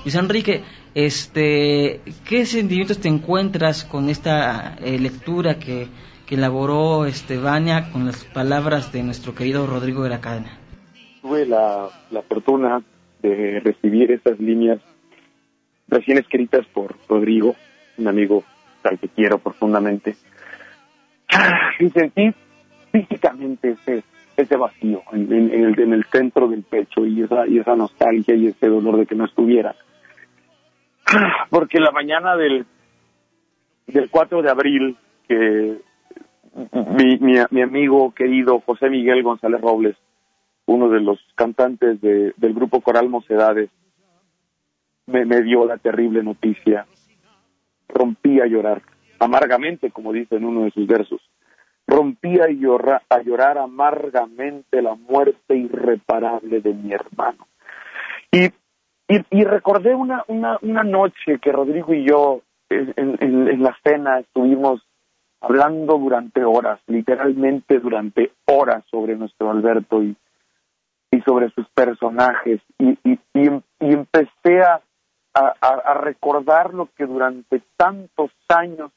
Luis 0.03 0.15
Enrique, 0.15 0.63
este, 0.95 2.01
¿qué 2.27 2.45
sentimientos 2.45 2.99
te 2.99 3.09
encuentras 3.09 3.84
con 3.84 4.09
esta 4.09 4.75
eh, 4.82 4.97
lectura 4.97 5.59
que, 5.59 5.88
que 6.25 6.36
elaboró 6.36 7.05
este 7.05 7.38
Vania 7.38 7.91
con 7.91 8.05
las 8.05 8.23
palabras 8.25 8.91
de 8.91 9.03
nuestro 9.03 9.36
querido 9.36 9.67
Rodrigo 9.67 10.03
de 10.03 10.09
la 10.09 10.21
Cadena? 10.21 10.57
Tuve 11.21 11.45
la, 11.45 11.89
la 12.11 12.21
fortuna 12.21 12.82
de 13.21 13.59
recibir 13.59 14.11
estas 14.11 14.39
líneas 14.39 14.80
recién 15.89 16.17
escritas 16.17 16.65
por 16.67 16.95
Rodrigo, 17.09 17.55
un 17.97 18.07
amigo 18.07 18.43
al 18.84 18.97
que 18.99 19.09
quiero 19.09 19.39
profundamente. 19.39 20.15
Y 21.80 21.89
sentí 21.91 22.34
físicamente 22.92 23.72
ese, 23.72 24.04
ese 24.38 24.58
vacío 24.58 25.04
en, 25.12 25.32
el, 25.32 25.80
en 25.80 25.94
el 25.94 26.04
centro 26.06 26.48
del 26.48 26.64
pecho 26.64 27.06
y 27.06 27.22
esa, 27.22 27.48
y 27.48 27.60
esa 27.60 27.76
nostalgia 27.76 28.36
y 28.36 28.48
ese 28.48 28.68
dolor 28.68 28.98
de 28.98 29.06
que 29.06 29.16
no 29.16 29.26
estuviera. 29.26 29.76
Porque 31.50 31.80
la 31.80 31.92
mañana 31.92 32.36
del, 32.36 32.66
del 33.88 34.10
4 34.10 34.42
de 34.42 34.50
abril, 34.50 34.98
que 35.28 35.78
mi, 36.74 37.20
mi, 37.52 37.62
amigo 37.62 38.14
querido 38.14 38.60
José 38.62 38.90
Miguel 38.90 39.24
González 39.24 39.62
Robles, 39.62 39.96
uno 40.66 40.90
de 40.90 41.02
los 41.02 41.20
cantantes 41.36 42.00
de, 42.02 42.34
del 42.38 42.54
grupo 42.54 42.82
Coral 42.82 43.10
Mocedades, 43.10 43.70
me, 45.08 45.26
me 45.26 45.42
dio 45.42 45.66
la 45.66 45.78
terrible 45.78 46.24
noticia, 46.24 46.86
rompí 47.88 48.40
a 48.40 48.46
llorar, 48.46 48.84
amargamente, 49.20 49.90
como 49.92 50.14
dice 50.14 50.36
en 50.36 50.46
uno 50.46 50.64
de 50.64 50.72
sus 50.72 50.86
versos. 50.86 51.22
Rompí 51.90 52.40
a 52.40 52.48
llorar, 52.48 53.02
a 53.10 53.22
llorar 53.22 53.58
amargamente 53.58 54.82
la 54.82 54.96
muerte 54.96 55.56
irreparable 55.56 56.62
de 56.62 56.74
mi 56.74 56.94
hermano. 56.94 57.48
Y, 58.32 58.46
y, 59.08 59.26
y 59.32 59.44
recordé 59.44 59.96
una, 59.96 60.24
una, 60.28 60.58
una 60.62 60.84
noche 60.84 61.40
que 61.42 61.52
Rodrigo 61.52 61.94
y 61.94 62.08
yo 62.08 62.42
en, 62.70 62.94
en, 62.96 63.48
en 63.48 63.64
la 63.64 63.76
cena 63.84 64.20
estuvimos 64.20 64.82
hablando 65.42 65.98
durante 65.98 66.44
horas, 66.44 66.80
literalmente 66.88 67.80
durante 67.80 68.34
horas 68.46 68.84
sobre 68.92 69.16
nuestro 69.16 69.50
Alberto 69.50 70.04
y, 70.04 70.16
y 71.12 71.22
sobre 71.22 71.50
sus 71.52 71.68
personajes. 71.70 72.62
Y, 72.78 72.92
y, 73.04 73.20
y, 73.34 73.50
y 73.80 73.94
empecé 73.94 74.62
a, 74.62 74.82
a, 75.34 75.54
a, 75.62 75.94
recordar 75.96 76.74
lo 76.74 76.90
que 76.96 77.06
durante 77.06 77.62
tantos 77.78 78.32
años 78.50 78.92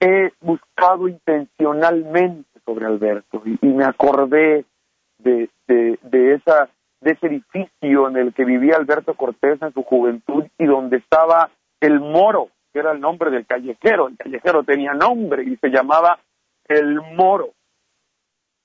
he 0.00 0.32
buscado 0.40 1.08
intencionalmente 1.08 2.48
sobre 2.64 2.86
Alberto. 2.86 3.42
Y, 3.44 3.66
me 3.66 3.84
acordé 3.84 4.64
de, 5.18 5.48
de, 5.66 5.98
de, 6.02 6.34
esa, 6.34 6.68
de 7.00 7.12
ese 7.12 7.26
edificio 7.26 8.08
en 8.08 8.16
el 8.16 8.34
que 8.34 8.44
vivía 8.44 8.76
Alberto 8.76 9.14
Cortés 9.14 9.60
en 9.62 9.72
su 9.72 9.82
juventud 9.82 10.44
y 10.58 10.66
donde 10.66 10.98
estaba 10.98 11.50
el 11.80 12.00
Moro, 12.00 12.48
que 12.72 12.80
era 12.80 12.92
el 12.92 13.00
nombre 13.00 13.30
del 13.30 13.46
callejero. 13.46 14.08
El 14.08 14.16
callejero 14.16 14.64
tenía 14.64 14.92
nombre 14.92 15.44
y 15.44 15.56
se 15.56 15.68
llamaba 15.68 16.18
El 16.68 17.00
Moro. 17.14 17.50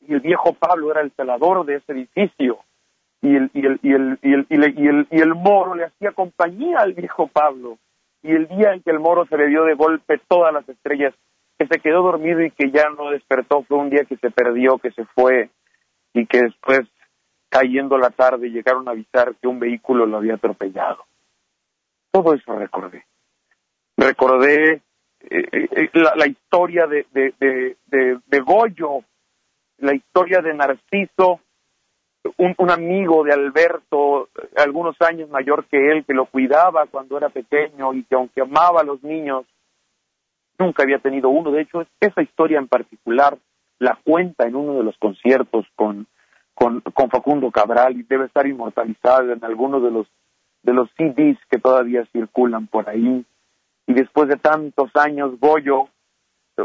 Y 0.08 0.14
el 0.14 0.20
viejo 0.20 0.54
Pablo 0.54 0.92
era 0.92 1.02
el 1.02 1.12
celador 1.12 1.66
de 1.66 1.76
ese 1.76 1.92
edificio. 1.94 2.60
Y 3.22 3.36
el, 3.36 3.52
y 3.54 3.66
el, 3.66 3.80
y 3.84 3.94
el, 3.94 4.20
y 4.24 4.34
el, 4.34 4.48
y 4.50 4.56
el, 4.56 4.80
y 4.80 4.88
el, 4.88 5.08
y 5.12 5.22
el 5.22 5.36
moro 5.36 5.76
le 5.76 5.86
hacía 5.86 6.12
compañía 6.12 6.80
al 6.80 6.94
viejo 6.94 7.28
Pablo. 7.28 7.78
Y 8.24 8.32
el 8.32 8.48
día 8.48 8.74
en 8.74 8.82
que 8.82 8.92
el 8.92 9.00
moro 9.00 9.26
se 9.26 9.38
le 9.38 9.48
dio 9.48 9.64
de 9.64 9.74
golpe 9.74 10.20
todas 10.28 10.54
las 10.54 10.68
estrellas, 10.70 11.14
que 11.58 11.68
se 11.68 11.80
quedó 11.80 12.04
dormido 12.04 12.42
y 12.42 12.52
que 12.52 12.72
ya 12.72 12.90
no 12.90 13.12
despertó, 13.12 13.64
fue 13.64 13.78
un 13.78 13.90
día 13.90 14.06
que 14.06 14.18
se 14.18 14.32
perdió, 14.32 14.78
que 14.78 14.92
se 14.92 15.06
fue, 15.06 15.50
y 16.14 16.26
que 16.26 16.42
después, 16.42 16.82
cayendo 17.50 17.98
la 17.98 18.10
tarde, 18.10 18.50
llegaron 18.50 18.88
a 18.88 18.92
avisar 18.92 19.36
que 19.36 19.48
un 19.48 19.60
vehículo 19.60 20.06
lo 20.06 20.18
había 20.18 20.36
atropellado. 20.36 21.06
Todo 22.12 22.34
eso 22.34 22.56
recordé 22.56 23.06
recordé 24.02 24.82
eh, 25.22 25.48
eh, 25.52 25.90
la, 25.94 26.14
la, 26.16 26.28
historia 26.28 26.88
de, 26.88 27.06
de, 27.12 27.34
de, 27.40 28.20
de, 28.26 28.40
Goyo, 28.40 29.04
la 29.78 29.94
historia 29.94 30.42
de 30.42 30.54
Narciso, 30.54 31.40
un, 32.42 32.56
un, 32.58 32.72
amigo 32.72 33.24
de 33.24 33.34
Alberto, 33.34 34.30
algunos 34.58 34.96
años 35.02 35.30
mayor 35.30 35.66
que 35.66 35.92
él, 35.92 36.04
que 36.06 36.14
lo 36.14 36.26
cuidaba 36.26 36.88
cuando 36.88 37.16
era 37.18 37.30
pequeño 37.30 37.94
y 37.94 38.04
que 38.04 38.16
aunque 38.16 38.42
amaba 38.42 38.82
a 38.82 38.84
los 38.84 39.04
niños, 39.04 39.46
nunca 40.58 40.82
había 40.82 40.98
tenido 40.98 41.30
uno. 41.30 41.52
De 41.52 41.62
hecho, 41.62 41.86
esa 42.00 42.22
historia 42.24 42.58
en 42.58 42.68
particular 42.68 43.38
la 43.78 44.00
cuenta 44.04 44.48
en 44.48 44.56
uno 44.56 44.74
de 44.74 44.84
los 44.84 44.98
conciertos 44.98 45.68
con, 45.76 46.08
con, 46.56 46.82
Facundo 47.12 47.52
Cabral 47.52 48.00
y 48.00 48.04
debe 48.04 48.26
estar 48.26 48.48
inmortalizada 48.48 49.34
en 49.34 49.44
algunos 49.46 49.84
de 49.84 49.92
los, 49.92 50.08
de 50.64 50.74
los 50.74 50.90
CDs 50.98 51.38
que 51.50 51.60
todavía 51.60 52.06
circulan 52.12 52.66
por 52.66 52.90
ahí 52.90 53.24
y 53.86 53.94
después 53.94 54.28
de 54.30 54.38
tantos 54.38 54.90
años 54.96 55.40
Goyo, 55.40 55.90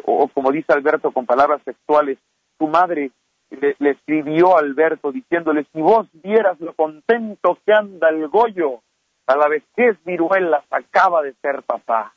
o 0.04 0.28
como 0.28 0.52
dice 0.52 0.72
Alberto 0.72 1.10
con 1.10 1.26
palabras 1.26 1.60
sexuales, 1.64 2.18
su 2.58 2.66
madre 2.66 3.10
le, 3.51 3.76
le, 3.78 3.90
escribió 3.90 4.57
Alberto 4.57 5.12
diciéndole, 5.12 5.66
si 5.72 5.80
vos 5.80 6.09
vieras 6.12 6.61
lo 6.61 6.74
contento 6.74 7.59
que 7.64 7.72
anda 7.72 8.09
el 8.09 8.28
Goyo, 8.28 8.82
a 9.26 9.36
la 9.36 9.49
vez 9.49 9.64
que 9.74 9.88
es 9.88 10.05
viruelas 10.05 10.64
acaba 10.70 11.22
de 11.22 11.34
ser 11.42 11.62
papá. 11.62 12.14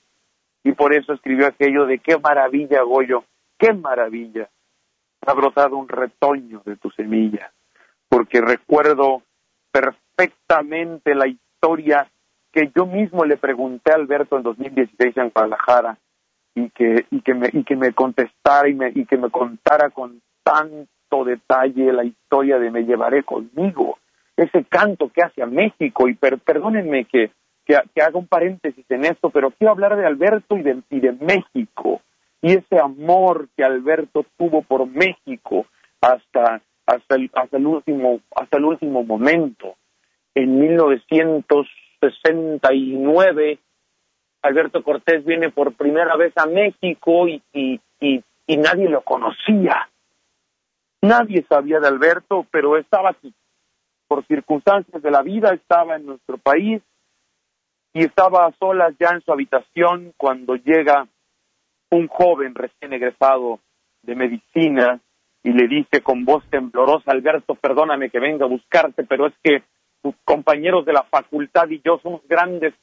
Y 0.64 0.74
por 0.74 0.94
eso 0.94 1.14
escribió 1.14 1.48
aquello 1.48 1.86
de 1.86 2.00
qué 2.00 2.18
maravilla, 2.18 2.82
Goyo, 2.84 3.24
qué 3.58 3.74
maravilla. 3.74 4.50
Ha 5.26 5.34
brotado 5.34 5.78
un 5.78 5.88
retoño 5.88 6.62
de 6.66 6.76
tu 6.78 6.90
semilla, 6.92 7.52
porque 8.08 8.42
recuerdo 8.42 9.24
perfectamente 9.72 11.16
la 11.16 11.28
historia 11.28 12.10
que 12.52 12.72
yo 12.76 12.86
mismo 12.86 13.26
le 13.26 13.38
pregunté 13.38 13.92
a 13.92 13.96
Alberto 13.96 14.38
en 14.38 14.44
2016 14.44 15.18
en 15.18 15.30
Guadalajara 15.30 15.98
y 16.56 16.70
que 16.72 17.06
y 17.12 17.22
que 17.22 17.34
me 17.34 17.50
y 17.52 17.64
que 17.64 17.76
me 17.76 17.94
contestara 17.94 18.68
y 18.70 18.74
me 18.74 18.92
y 18.94 19.06
que 19.06 19.18
me 19.18 19.30
contara 19.30 19.90
con 19.92 20.22
tanto 20.44 20.90
detalle 21.24 21.94
la 21.94 22.04
historia 22.04 22.60
de 22.60 22.72
me 22.72 22.84
llevaré 22.84 23.24
conmigo 23.24 23.98
ese 24.38 24.64
canto 24.64 25.10
que 25.10 25.22
hace 25.22 25.42
a 25.42 25.48
México 25.48 26.08
y 26.08 26.16
perdónenme 26.16 27.06
que, 27.06 27.32
que, 27.66 27.78
que 27.94 28.02
haga 28.02 28.18
un 28.18 28.28
paréntesis 28.28 28.86
en 28.90 29.06
esto 29.06 29.30
pero 29.30 29.52
quiero 29.52 29.72
hablar 29.72 29.98
de 29.98 30.06
Alberto 30.06 30.58
y 30.58 30.64
de, 30.64 30.82
y 30.90 31.00
de 31.00 31.12
México 31.14 32.02
y 32.42 32.54
ese 32.54 32.80
amor 32.80 33.50
que 33.56 33.64
Alberto 33.64 34.26
tuvo 34.38 34.62
por 34.62 34.88
México 34.88 35.66
hasta 36.02 36.62
hasta 36.86 37.16
el, 37.16 37.30
hasta 37.34 37.58
el 37.58 37.68
último 37.68 38.22
hasta 38.36 38.58
el 38.58 38.66
último 38.66 39.04
momento 39.04 39.76
en 40.36 40.60
1900 40.60 41.68
69, 42.00 43.60
Alberto 44.42 44.84
Cortés 44.84 45.26
viene 45.26 45.50
por 45.50 45.74
primera 45.74 46.16
vez 46.16 46.34
a 46.38 46.46
México 46.46 47.28
y, 47.28 47.42
y, 47.54 47.80
y 48.00 48.58
nadie 48.58 48.90
lo 48.90 49.02
conocía. 49.02 49.90
Nadie 51.02 51.46
sabía 51.48 51.80
de 51.80 51.88
Alberto, 51.88 52.46
pero 52.52 52.78
estaba 52.78 53.12
aquí. 53.12 53.34
Por 54.08 54.26
circunstancias 54.26 55.02
de 55.02 55.12
la 55.12 55.22
vida, 55.22 55.54
estaba 55.54 55.96
en 55.96 56.06
nuestro 56.06 56.38
país 56.38 56.82
y 57.94 58.06
estaba 58.06 58.46
a 58.46 58.52
solas 58.60 58.96
ya 59.00 59.10
en 59.14 59.22
su 59.22 59.32
habitación 59.32 60.14
cuando 60.18 60.56
llega 60.56 61.08
un 61.92 62.08
joven 62.08 62.54
recién 62.56 62.94
egresado 62.94 63.60
de 64.04 64.16
medicina 64.16 65.00
y 65.44 65.52
le 65.52 65.68
dice 65.68 66.02
con 66.02 66.26
voz 66.26 66.44
temblorosa, 66.50 67.12
Alberto, 67.12 67.56
perdóname 67.56 68.10
que 68.10 68.20
venga 68.20 68.46
a 68.46 68.50
buscarte, 68.50 69.06
pero 69.06 69.28
es 69.28 69.34
que 69.44 69.64
tus 70.02 70.16
compañeros 70.24 70.86
de 70.86 70.94
la 70.94 71.04
facultad 71.04 71.70
y 71.70 71.82
yo 71.84 72.00
somos 72.04 72.22
grandes 72.28 72.74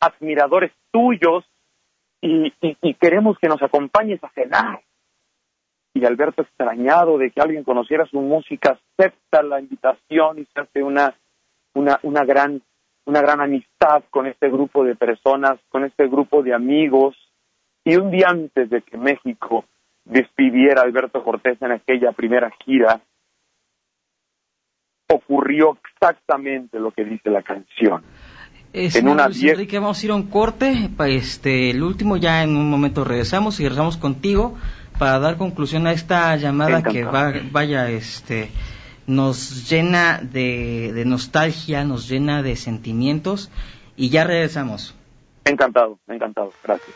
admiradores 0.00 0.72
tuyos 0.90 1.44
y, 2.20 2.52
y, 2.60 2.76
y, 2.80 2.94
queremos 2.94 3.38
que 3.38 3.48
nos 3.48 3.62
acompañes 3.62 4.22
a 4.24 4.30
cenar. 4.30 4.82
Y 5.94 6.04
Alberto, 6.04 6.42
extrañado 6.42 7.16
de 7.18 7.30
que 7.30 7.40
alguien 7.40 7.62
conociera 7.62 8.04
su 8.06 8.20
música, 8.20 8.76
acepta 8.98 9.42
la 9.44 9.60
invitación 9.60 10.40
y 10.40 10.44
se 10.46 10.60
hace 10.60 10.82
una, 10.82 11.14
una, 11.74 12.00
una, 12.02 12.24
gran, 12.24 12.60
una 13.06 13.20
gran 13.20 13.40
amistad 13.40 14.02
con 14.10 14.26
este 14.26 14.48
grupo 14.50 14.84
de 14.84 14.96
personas, 14.96 15.60
con 15.68 15.84
este 15.84 16.08
grupo 16.08 16.42
de 16.42 16.52
amigos. 16.52 17.16
Y 17.84 17.94
un 17.94 18.10
día 18.10 18.26
antes 18.28 18.68
de 18.70 18.82
que 18.82 18.98
México 18.98 19.64
despidiera 20.04 20.82
a 20.82 20.84
Alberto 20.84 21.22
Cortés 21.22 21.62
en 21.62 21.70
aquella 21.70 22.10
primera 22.10 22.50
gira, 22.64 23.00
ocurrió 25.08 25.78
exactamente 25.92 26.78
lo 26.78 26.90
que 26.90 27.04
dice 27.04 27.30
la 27.30 27.42
canción. 27.42 28.02
en 28.72 29.08
una 29.08 29.26
Luis 29.26 29.44
Enrique, 29.44 29.78
vamos 29.78 30.02
a 30.02 30.06
ir 30.06 30.12
a 30.12 30.14
un 30.16 30.28
corte, 30.28 30.90
este, 31.06 31.70
el 31.70 31.82
último 31.82 32.16
ya 32.16 32.42
en 32.42 32.56
un 32.56 32.68
momento 32.68 33.04
regresamos 33.04 33.60
y 33.60 33.62
regresamos 33.64 33.96
contigo 33.96 34.56
para 34.98 35.18
dar 35.18 35.36
conclusión 35.36 35.86
a 35.86 35.92
esta 35.92 36.34
llamada 36.36 36.82
que 36.82 37.04
va, 37.04 37.32
vaya, 37.50 37.90
este, 37.90 38.50
nos 39.06 39.68
llena 39.68 40.20
de, 40.22 40.92
de, 40.92 41.04
nostalgia, 41.04 41.84
nos 41.84 42.08
llena 42.08 42.42
de 42.42 42.56
sentimientos 42.56 43.50
y 43.96 44.10
ya 44.10 44.24
regresamos. 44.24 44.94
Encantado, 45.44 45.98
encantado, 46.08 46.52
gracias. 46.62 46.94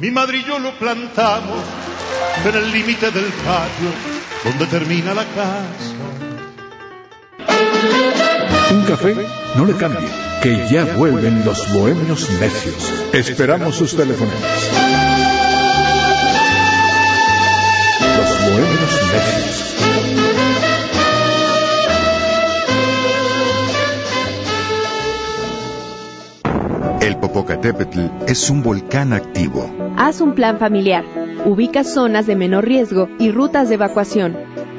Mi 0.00 0.12
madre 0.12 0.38
y 0.38 0.44
yo 0.44 0.60
lo 0.60 0.78
plantamos 0.78 1.64
en 2.44 2.54
el 2.54 2.70
límite 2.70 3.10
del 3.10 3.24
patio 3.24 3.90
donde 4.44 4.66
termina 4.66 5.12
la 5.12 5.24
casa. 5.24 5.94
Un 8.70 8.84
café 8.84 9.16
no 9.56 9.64
le 9.64 9.74
cambie, 9.74 10.08
que 10.42 10.66
ya 10.68 10.84
vuelven 10.96 11.44
los 11.44 11.72
bohemios 11.72 12.30
necios. 12.40 12.92
Esperamos 13.12 13.74
sus 13.74 13.96
teléfonos. 13.96 14.34
Los 18.16 18.28
bohemios 18.44 19.02
necios. 19.12 19.64
El 27.00 27.16
Popocatépetl 27.16 28.00
es 28.26 28.50
un 28.50 28.62
volcán 28.62 29.12
activo. 29.12 29.68
Haz 29.96 30.20
un 30.20 30.34
plan 30.34 30.58
familiar. 30.58 31.04
Ubica 31.44 31.82
zonas 31.82 32.26
de 32.26 32.36
menor 32.36 32.64
riesgo 32.64 33.08
y 33.18 33.30
rutas 33.30 33.68
de 33.68 33.76
evacuación. 33.76 34.36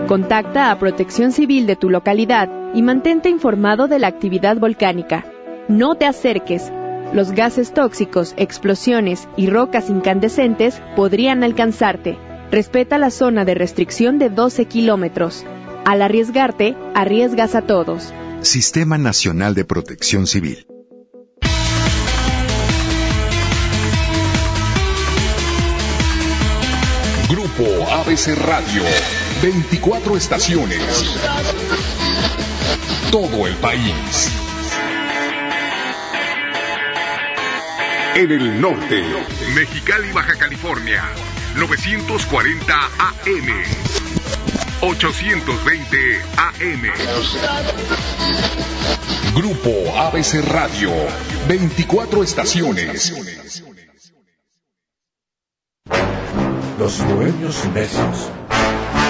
Contacta 0.07 0.71
a 0.71 0.79
Protección 0.79 1.31
Civil 1.31 1.67
de 1.67 1.75
tu 1.75 1.89
localidad 1.89 2.49
y 2.73 2.81
mantente 2.81 3.29
informado 3.29 3.87
de 3.87 3.99
la 3.99 4.07
actividad 4.07 4.57
volcánica. 4.57 5.25
No 5.69 5.93
te 5.93 6.07
acerques. 6.07 6.71
Los 7.13 7.31
gases 7.31 7.75
tóxicos, 7.75 8.33
explosiones 8.37 9.27
y 9.37 9.51
rocas 9.51 9.91
incandescentes 9.91 10.81
podrían 10.95 11.43
alcanzarte. 11.43 12.17
Respeta 12.49 12.97
la 12.97 13.11
zona 13.11 13.45
de 13.45 13.53
restricción 13.53 14.17
de 14.17 14.31
12 14.31 14.65
kilómetros. 14.65 15.45
Al 15.85 16.01
arriesgarte, 16.01 16.75
arriesgas 16.95 17.53
a 17.53 17.61
todos. 17.61 18.11
Sistema 18.41 18.97
Nacional 18.97 19.53
de 19.53 19.63
Protección 19.63 20.25
Civil. 20.25 20.65
Grupo 27.29 27.65
ABC 27.91 28.35
Radio. 28.43 28.81
24 29.43 30.17
estaciones. 30.17 30.81
Todo 33.11 33.45
el 33.45 33.53
país. 33.57 34.48
En 38.15 38.31
el 38.31 38.59
norte, 38.59 39.03
Mexicali, 39.55 40.11
Baja 40.11 40.35
California, 40.35 41.03
940 41.55 42.75
AM. 42.75 43.63
820 44.81 46.21
AM. 46.37 46.81
Grupo 49.35 49.97
ABC 49.97 50.41
Radio, 50.45 50.91
24 51.47 52.23
estaciones. 52.23 53.13
Los 56.77 57.05
bohemios 57.05 57.65
necios. 57.73 58.31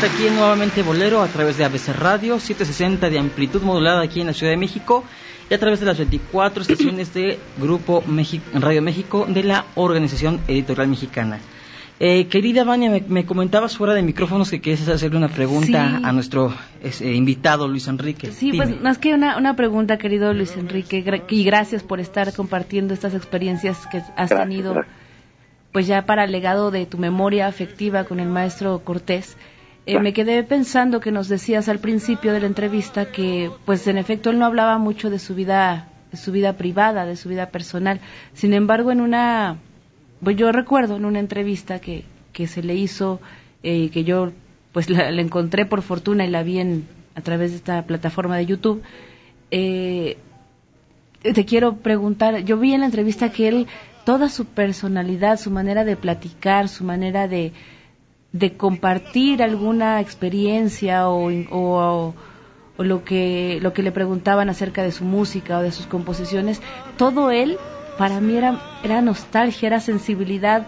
Estamos 0.00 0.16
aquí 0.18 0.28
en 0.28 0.36
nuevamente 0.36 0.82
Bolero 0.82 1.20
a 1.20 1.26
través 1.28 1.58
de 1.58 1.64
ABC 1.64 1.88
Radio 1.88 2.38
760 2.40 3.10
de 3.10 3.18
amplitud 3.18 3.60
modulada 3.60 4.00
aquí 4.02 4.22
en 4.22 4.28
la 4.28 4.32
Ciudad 4.32 4.50
de 4.52 4.56
México 4.56 5.04
y 5.50 5.52
a 5.54 5.58
través 5.58 5.78
de 5.80 5.84
las 5.86 5.98
24 5.98 6.62
estaciones 6.62 7.12
de 7.12 7.38
Grupo 7.58 8.02
México, 8.06 8.44
Radio 8.54 8.80
México 8.80 9.26
de 9.28 9.42
la 9.42 9.66
Organización 9.74 10.40
Editorial 10.48 10.88
Mexicana. 10.88 11.38
Eh, 11.98 12.28
querida 12.28 12.64
Vania, 12.64 12.88
me, 12.90 13.04
me, 13.08 13.26
comentabas 13.26 13.76
fuera 13.76 13.92
de 13.92 14.02
micrófonos 14.02 14.50
que 14.50 14.62
quieres 14.62 14.88
hacerle 14.88 15.18
una 15.18 15.28
pregunta 15.28 15.98
Sí. 15.98 16.02
a 16.02 16.12
nuestro 16.12 16.54
eh, 16.82 17.12
invitado 17.12 17.68
Luis 17.68 17.86
Enrique. 17.86 18.32
Sí, 18.32 18.52
Dime. 18.52 18.64
pues 18.68 18.80
más 18.80 18.96
que 18.96 19.12
una, 19.12 19.36
una 19.36 19.54
pregunta, 19.54 19.98
querido 19.98 20.32
Luis 20.32 20.56
Enrique, 20.56 21.04
gra- 21.04 21.24
y 21.28 21.44
gracias 21.44 21.82
por 21.82 22.00
estar 22.00 22.32
compartiendo 22.32 22.94
estas 22.94 23.12
experiencias 23.14 23.86
que 23.88 23.98
has 23.98 24.08
Gracias, 24.16 24.40
tenido, 24.40 24.72
gracias. 24.72 24.94
pues 25.72 25.86
ya 25.86 26.06
para 26.06 26.24
el 26.24 26.32
legado 26.32 26.70
de 26.70 26.86
tu 26.86 26.96
memoria 26.96 27.46
afectiva 27.48 28.04
con 28.04 28.18
el 28.18 28.28
maestro 28.30 28.78
Cortés. 28.82 29.36
Eh, 29.90 29.98
me 29.98 30.12
quedé 30.12 30.44
pensando 30.44 31.00
que 31.00 31.10
nos 31.10 31.28
decías 31.28 31.68
al 31.68 31.80
principio 31.80 32.32
de 32.32 32.38
la 32.38 32.46
entrevista 32.46 33.10
que, 33.10 33.50
pues 33.64 33.88
en 33.88 33.98
efecto, 33.98 34.30
él 34.30 34.38
no 34.38 34.46
hablaba 34.46 34.78
mucho 34.78 35.10
de 35.10 35.18
su 35.18 35.34
vida, 35.34 35.88
de 36.12 36.16
su 36.16 36.30
vida 36.30 36.52
privada, 36.52 37.06
de 37.06 37.16
su 37.16 37.28
vida 37.28 37.46
personal. 37.50 37.98
Sin 38.32 38.52
embargo, 38.54 38.92
en 38.92 39.00
una, 39.00 39.56
pues 40.22 40.36
yo 40.36 40.52
recuerdo 40.52 40.94
en 40.94 41.06
una 41.06 41.18
entrevista 41.18 41.80
que, 41.80 42.04
que 42.32 42.46
se 42.46 42.62
le 42.62 42.76
hizo, 42.76 43.20
eh, 43.64 43.90
que 43.90 44.04
yo 44.04 44.30
pues 44.70 44.88
la, 44.88 45.10
la 45.10 45.22
encontré 45.22 45.66
por 45.66 45.82
fortuna 45.82 46.24
y 46.24 46.30
la 46.30 46.44
vi 46.44 46.60
en, 46.60 46.86
a 47.16 47.20
través 47.20 47.50
de 47.50 47.56
esta 47.56 47.82
plataforma 47.82 48.36
de 48.36 48.46
YouTube. 48.46 48.84
Eh, 49.50 50.18
te 51.20 51.44
quiero 51.44 51.78
preguntar, 51.78 52.44
yo 52.44 52.58
vi 52.58 52.74
en 52.74 52.80
la 52.80 52.86
entrevista 52.86 53.32
que 53.32 53.48
él, 53.48 53.66
toda 54.04 54.28
su 54.28 54.44
personalidad, 54.44 55.36
su 55.36 55.50
manera 55.50 55.82
de 55.82 55.96
platicar, 55.96 56.68
su 56.68 56.84
manera 56.84 57.26
de, 57.26 57.52
de 58.32 58.56
compartir 58.56 59.42
alguna 59.42 60.00
experiencia 60.00 61.08
o, 61.08 61.30
o, 61.50 62.14
lo 62.78 63.04
que 63.04 63.58
lo 63.60 63.74
que 63.74 63.82
le 63.82 63.92
preguntaban 63.92 64.48
acerca 64.48 64.82
de 64.82 64.92
su 64.92 65.04
música 65.04 65.58
o 65.58 65.62
de 65.62 65.72
sus 65.72 65.86
composiciones, 65.86 66.62
todo 66.96 67.30
él 67.30 67.58
para 67.98 68.20
mí 68.20 68.36
era, 68.36 68.58
era 68.82 69.02
nostalgia, 69.02 69.66
era 69.66 69.80
sensibilidad 69.80 70.66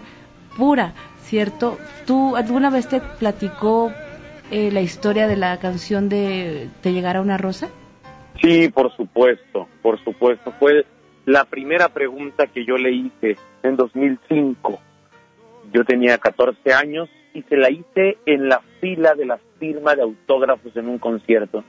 pura, 0.55 0.93
¿cierto? 1.21 1.79
¿Tú 2.05 2.35
alguna 2.35 2.69
vez 2.69 2.87
te 2.87 3.01
platicó 3.01 3.91
eh, 4.51 4.69
la 4.71 4.81
historia 4.81 5.27
de 5.27 5.37
la 5.37 5.57
canción 5.57 6.09
de 6.09 6.69
Te 6.81 6.93
llegará 6.93 7.21
una 7.21 7.37
rosa? 7.37 7.69
Sí, 8.39 8.69
por 8.69 8.95
supuesto, 8.95 9.67
por 9.81 10.03
supuesto. 10.03 10.51
Fue 10.59 10.85
la 11.25 11.45
primera 11.45 11.89
pregunta 11.89 12.45
que 12.45 12.65
yo 12.65 12.77
le 12.77 12.91
hice 12.91 13.37
en 13.63 13.75
2005. 13.75 14.79
Yo 15.71 15.83
tenía 15.85 16.19
14 16.19 16.73
años 16.73 17.09
y 17.33 17.41
se 17.43 17.57
la 17.57 17.69
hice 17.69 18.17
en 18.25 18.47
la 18.49 18.61
fila 18.79 19.15
de 19.15 19.25
la 19.25 19.39
firma 19.59 19.95
de 19.95 20.03
autógrafos 20.03 20.75
en 20.75 20.87
un 20.87 20.99
concierto. 20.99 21.63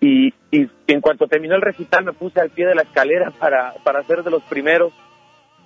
Y, 0.00 0.32
y 0.50 0.68
en 0.86 1.00
cuanto 1.00 1.26
terminó 1.26 1.54
el 1.56 1.62
recital 1.62 2.04
me 2.04 2.12
puse 2.12 2.40
al 2.40 2.50
pie 2.50 2.66
de 2.66 2.74
la 2.74 2.82
escalera 2.82 3.30
para, 3.32 3.74
para 3.84 4.02
ser 4.04 4.22
de 4.22 4.30
los 4.30 4.42
primeros 4.44 4.92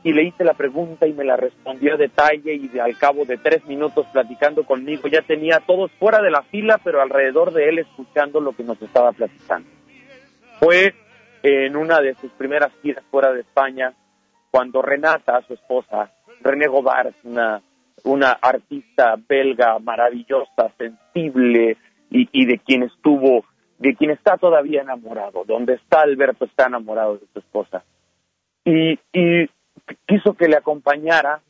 y 0.05 0.12
le 0.12 0.24
hice 0.24 0.43
la 0.43 0.55
pregunta 0.55 1.07
y 1.07 1.12
me 1.12 1.22
la 1.24 1.36
respondió 1.36 1.95
a 1.95 1.97
detalle 1.99 2.55
y 2.55 2.66
de- 2.68 2.80
al 2.80 2.97
cabo 2.99 3.24
de 3.24 3.36
tres 3.36 3.64
minutos 3.66 4.07
platicando 4.12 4.64
conmigo 4.64 5.07
ya 5.09 5.22
tenía 5.22 5.57
a 5.57 5.61
todos 5.66 5.93
fuera 5.93 6.20
de 6.22 6.30
la 6.30 6.43
fila 6.45 6.80
pero 6.82 7.01
alrededor 7.03 7.53
de 7.53 7.68
él 7.68 7.78
escuchando 7.78 8.40
lo 8.40 8.53
que 8.53 8.64
nos 8.64 8.80
estaba 8.82 9.12
platicando. 9.12 9.68
Fue 10.59 10.95
en 11.43 11.76
una 11.76 12.01
de 12.01 12.14
sus 12.14 12.30
primeras 12.32 12.72
giras 12.82 13.05
fuera 13.11 13.32
de 13.32 13.40
España 13.40 13.93
cuando 14.51 14.80
Renata, 14.82 15.43
su 15.47 15.55
esposa, 15.55 16.11
René 16.40 16.66
Gobart, 16.68 17.14
una, 17.24 17.61
una 18.05 18.30
artista 18.32 19.14
belga 19.28 19.78
maravillosa, 19.78 20.72
sensible 20.78 21.76
y, 22.11 22.28
y 22.32 22.46
de 22.46 22.59
quien 22.59 22.82
estuvo, 22.84 23.44
de 23.78 23.94
quien 23.94 24.11
está 24.11 24.36
todavía 24.36 24.82
enamorado. 24.82 25.44
Donde 25.44 25.74
está 25.74 26.00
Alberto 26.03 26.44
está 26.44 26.66
enamorado 26.66 27.18
de 27.18 27.26
su 27.32 27.38
esposa. 27.38 27.84
Y, 28.64 28.98
y 29.12 29.48
quiso 30.07 30.34
que 30.34 30.48
le 30.48 30.57
acompañara 30.57 31.40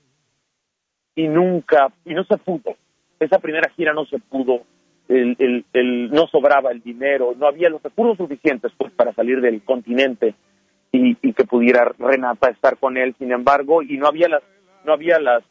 y 1.14 1.28
nunca, 1.28 1.88
y 2.04 2.14
no 2.14 2.24
se 2.24 2.36
pudo. 2.38 2.74
Esa 3.20 3.38
primera 3.38 3.70
gira 3.70 3.92
no 3.92 4.04
se 4.06 4.18
pudo. 4.18 4.62
El, 5.08 5.36
el, 5.38 5.64
el- 5.72 6.10
no 6.10 6.26
sobraba 6.28 6.70
el 6.70 6.80
dinero, 6.80 7.34
no 7.36 7.46
había 7.46 7.68
los 7.68 7.82
recursos 7.82 8.16
suficientes 8.16 8.72
pues 8.78 8.92
para 8.92 9.12
salir 9.12 9.40
del 9.40 9.62
continente 9.62 10.34
y, 10.90 11.16
y 11.20 11.32
que 11.34 11.44
pudiera 11.44 11.92
Renata 11.98 12.50
estar 12.50 12.78
con 12.78 12.96
él. 12.96 13.14
Sin 13.18 13.32
embargo, 13.32 13.82
y 13.82 13.98
no 13.98 14.06
había 14.06 14.28
las, 14.28 14.42
no 14.84 14.92
había 14.92 15.18
las, 15.18 15.42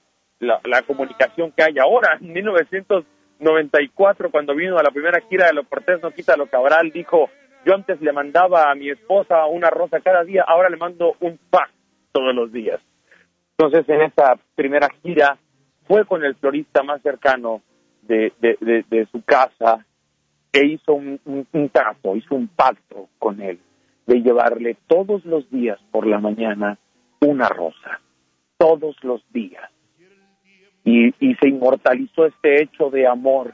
la, 0.42 0.82
comunicación 0.84 1.52
que 1.52 1.64
hay 1.64 1.80
ahora. 1.80 2.18
En 2.22 2.34
1994, 2.34 4.30
cuando 4.32 4.54
vino 4.56 4.78
a 4.78 4.84
la 4.84 4.92
primera 4.92 5.20
gira 5.30 5.48
de 5.48 5.54
Lo 5.54 5.64
Cortés 5.64 6.02
No 6.02 6.12
Quita 6.12 6.36
Lo 6.38 6.48
Cabral, 6.48 6.92
dijo, 6.92 7.30
yo 7.66 7.74
antes 7.74 8.00
le 8.02 8.12
mandaba 8.12 8.70
a 8.72 8.76
mi 8.76 8.90
esposa 8.90 9.46
una 9.46 9.70
rosa 9.70 10.00
cada 10.02 10.24
día, 10.24 10.44
ahora 10.48 10.70
le 10.70 10.78
mando 10.78 11.16
un 11.20 11.40
pack 11.50 11.72
todos 12.12 12.36
los 12.36 12.52
días. 12.52 12.80
Entonces, 13.58 13.88
en 13.90 14.02
esa 14.02 14.36
primera 14.56 14.90
gira, 15.02 15.38
fue 15.88 16.06
con 16.06 16.24
el 16.24 16.36
florista 16.36 16.84
más 16.84 17.02
cercano 17.02 17.62
de- 18.02 18.34
de 18.42 19.08
su 19.12 19.24
casa 19.24 19.86
e 20.52 20.66
hizo 20.66 20.94
un, 20.94 21.20
un- 21.26 21.48
un 21.54 21.70
trato, 21.70 22.16
hizo 22.16 22.36
un 22.36 22.48
pacto 22.48 23.08
con 23.20 23.42
él 23.42 23.60
de 24.08 24.22
llevarle 24.22 24.76
todos 24.88 25.24
los 25.26 25.50
días 25.50 25.80
por 25.92 26.06
la 26.08 26.20
mañana 26.20 26.78
una 27.22 27.48
rosa, 27.48 28.02
todos 28.58 28.96
los 29.04 29.22
días. 29.32 29.70
Y, 30.84 31.14
y 31.20 31.36
se 31.36 31.48
inmortalizó 31.48 32.26
este 32.26 32.64
hecho 32.64 32.90
de 32.90 33.08
amor 33.08 33.54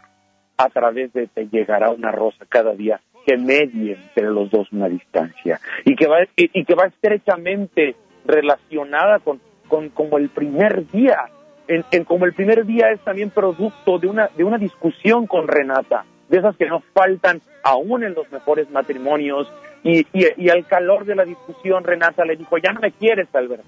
a 0.57 0.69
través 0.69 1.13
de 1.13 1.27
te 1.27 1.47
llegará 1.47 1.91
una 1.91 2.11
rosa 2.11 2.45
cada 2.49 2.73
día 2.73 2.99
que 3.27 3.37
medie 3.37 3.93
entre 3.93 4.29
los 4.29 4.49
dos 4.49 4.71
una 4.71 4.87
distancia 4.87 5.59
y 5.83 5.95
que 5.95 6.07
va, 6.07 6.19
y, 6.37 6.63
que 6.63 6.75
va 6.75 6.85
estrechamente 6.85 7.95
relacionada 8.25 9.19
con, 9.19 9.41
con 9.67 9.89
como 9.89 10.17
el 10.17 10.29
primer 10.29 10.89
día. 10.89 11.29
En, 11.67 12.05
como 12.05 12.23
el 12.23 12.33
primer 12.33 12.65
día 12.65 12.91
es 12.91 13.01
también 13.01 13.29
producto 13.29 13.99
de 13.99 14.07
una, 14.07 14.29
de 14.37 14.45
una 14.45 14.57
discusión 14.57 15.27
con 15.27 15.49
Renata, 15.49 16.05
de 16.29 16.37
esas 16.37 16.55
que 16.55 16.67
no 16.67 16.79
faltan 16.93 17.41
aún 17.63 18.05
en 18.05 18.13
los 18.13 18.31
mejores 18.31 18.69
matrimonios. 18.69 19.51
Y, 19.83 20.07
y, 20.13 20.27
y 20.37 20.49
al 20.49 20.65
calor 20.65 21.03
de 21.03 21.15
la 21.15 21.25
discusión, 21.25 21.83
Renata 21.83 22.23
le 22.23 22.37
dijo, 22.37 22.57
ya 22.57 22.71
no 22.71 22.79
me 22.79 22.93
quieres, 22.93 23.27
Alberto. 23.35 23.67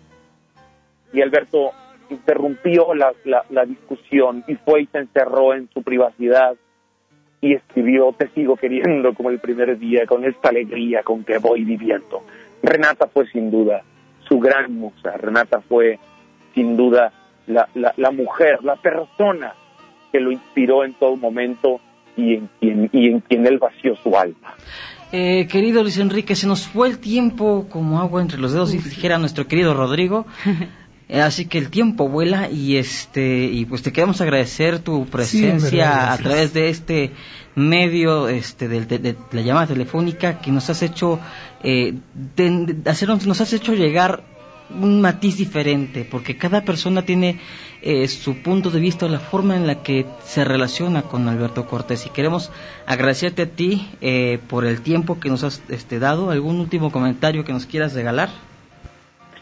Y 1.12 1.22
Alberto 1.22 1.72
interrumpió 2.10 2.94
la, 2.94 3.14
la, 3.26 3.44
la 3.50 3.66
discusión 3.66 4.44
y 4.48 4.56
fue 4.56 4.82
y 4.84 4.86
se 4.88 5.00
encerró 5.00 5.54
en 5.54 5.70
su 5.74 5.84
privacidad 5.84 6.56
y 7.42 7.54
escribió 7.54 8.14
Te 8.18 8.30
sigo 8.30 8.56
queriendo 8.56 9.14
como 9.14 9.30
el 9.30 9.40
primer 9.40 9.78
día, 9.78 10.06
con 10.06 10.26
esta 10.26 10.50
alegría 10.50 11.04
con 11.04 11.24
que 11.24 11.38
voy 11.38 11.64
viviendo. 11.64 12.24
Renata 12.62 13.08
fue 13.08 13.28
sin 13.28 13.52
duda 13.52 13.84
su 14.28 14.40
gran 14.40 14.74
musa, 14.74 15.18
Renata 15.18 15.62
fue 15.62 16.00
sin 16.54 16.76
duda 16.76 17.12
la, 17.48 17.68
la, 17.74 17.94
la 17.98 18.12
mujer, 18.12 18.64
la 18.64 18.76
persona 18.76 19.54
que 20.12 20.20
lo 20.20 20.32
inspiró 20.32 20.84
en 20.84 20.94
todo 20.94 21.16
momento 21.16 21.80
y 22.16 22.36
en 22.36 22.50
quien, 22.60 22.90
y 22.92 23.08
en 23.08 23.22
quien 23.22 23.48
él 23.48 23.58
vació 23.58 23.96
su 23.96 24.16
alma. 24.16 24.56
Eh, 25.12 25.48
querido 25.48 25.82
Luis 25.82 25.98
Enrique, 25.98 26.36
se 26.36 26.46
nos 26.46 26.68
fue 26.68 26.88
el 26.88 27.00
tiempo 27.00 27.68
como 27.70 28.00
agua 28.00 28.22
entre 28.22 28.40
los 28.40 28.54
dedos, 28.54 28.74
y 28.74 28.78
dijera 28.78 29.18
nuestro 29.18 29.48
querido 29.48 29.74
Rodrigo. 29.74 30.26
Eh, 31.10 31.22
así 31.22 31.46
que 31.46 31.58
el 31.58 31.72
tiempo 31.72 32.08
vuela 32.08 32.52
y 32.52 32.78
este 32.78 33.46
y 33.46 33.66
pues 33.66 33.82
te 33.82 33.92
queremos 33.92 34.22
agradecer 34.22 34.78
tu 34.78 35.08
presencia 35.08 36.14
a 36.14 36.18
través 36.20 36.54
de 36.54 36.70
este 36.70 37.12
medio 37.56 38.30
este 38.30 38.68
de, 38.68 39.16
la 39.32 39.42
llamada 39.42 39.66
telefónica 39.66 40.40
que 40.40 40.52
nos 40.52 40.70
has 40.70 40.84
hecho 40.84 41.20
eh, 41.64 41.96
hacernos, 42.86 43.26
nos 43.26 43.42
has 43.42 43.54
hecho 43.54 43.74
llegar 43.74 44.24
un 44.70 45.02
matiz 45.02 45.38
diferente 45.38 46.08
porque 46.10 46.38
cada 46.38 46.64
persona 46.64 47.02
tiene 47.02 47.40
eh, 47.82 48.08
su 48.08 48.44
punto 48.44 48.70
de 48.70 48.80
vista 48.80 49.08
la 49.08 49.20
forma 49.20 49.56
en 49.56 49.66
la 49.66 49.82
que 49.82 50.06
se 50.24 50.46
relaciona 50.46 51.02
con 51.02 51.28
Alberto 51.28 51.66
Cortés. 51.66 52.06
Y 52.06 52.10
queremos 52.10 52.52
agradecerte 52.86 53.42
a 53.42 53.50
ti 53.50 53.90
eh, 54.02 54.38
por 54.48 54.66
el 54.66 54.82
tiempo 54.82 55.20
que 55.20 55.30
nos 55.30 55.44
has 55.44 55.64
este, 55.70 55.98
dado. 55.98 56.30
Algún 56.30 56.60
último 56.60 56.92
comentario 56.92 57.44
que 57.44 57.54
nos 57.54 57.66
quieras 57.66 57.94
regalar 57.94 58.30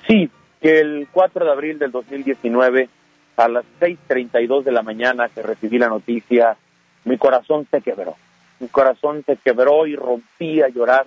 sí 0.08 0.30
que 0.68 0.82
el 0.82 1.08
4 1.14 1.46
de 1.46 1.52
abril 1.52 1.80
del 1.80 1.94
2019, 1.94 2.90
a 3.38 3.48
las 3.48 3.64
6.32 3.80 4.64
de 4.66 4.74
la 4.74 4.82
mañana 4.82 5.30
que 5.30 5.42
recibí 5.42 5.80
la 5.80 5.88
noticia, 5.88 6.58
mi 7.06 7.18
corazón 7.18 7.66
se 7.72 7.80
quebró. 7.80 8.18
Mi 8.60 8.68
corazón 8.68 9.24
se 9.26 9.38
quebró 9.38 9.88
y 9.88 9.96
rompí 9.96 10.62
a 10.62 10.68
llorar 10.68 11.06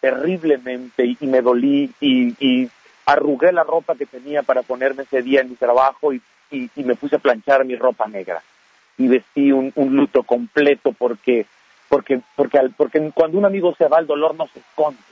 terriblemente 0.00 1.04
y, 1.04 1.26
me 1.26 1.42
dolí 1.42 1.92
y, 2.00 2.70
arrugué 3.04 3.52
la 3.52 3.64
ropa 3.64 3.96
que 3.96 4.06
tenía 4.06 4.42
para 4.42 4.62
ponerme 4.62 5.02
ese 5.02 5.20
día 5.20 5.42
en 5.42 5.50
mi 5.50 5.56
trabajo 5.56 6.14
y, 6.14 6.22
me 6.76 6.94
puse 6.94 7.16
a 7.16 7.18
planchar 7.18 7.66
mi 7.66 7.76
ropa 7.76 8.08
negra 8.08 8.42
y 8.96 9.08
vestí 9.08 9.52
un, 9.52 9.72
un 9.74 9.94
luto 9.94 10.22
completo 10.22 10.92
porque 10.92 11.44
porque 11.90 12.22
porque 12.34 12.60
porque 12.74 13.10
cuando 13.12 13.36
un 13.36 13.44
amigo 13.44 13.74
se 13.76 13.88
va 13.88 13.98
el 13.98 14.06
dolor 14.06 14.34
no 14.36 14.46
se 14.46 14.60
esconde 14.60 15.02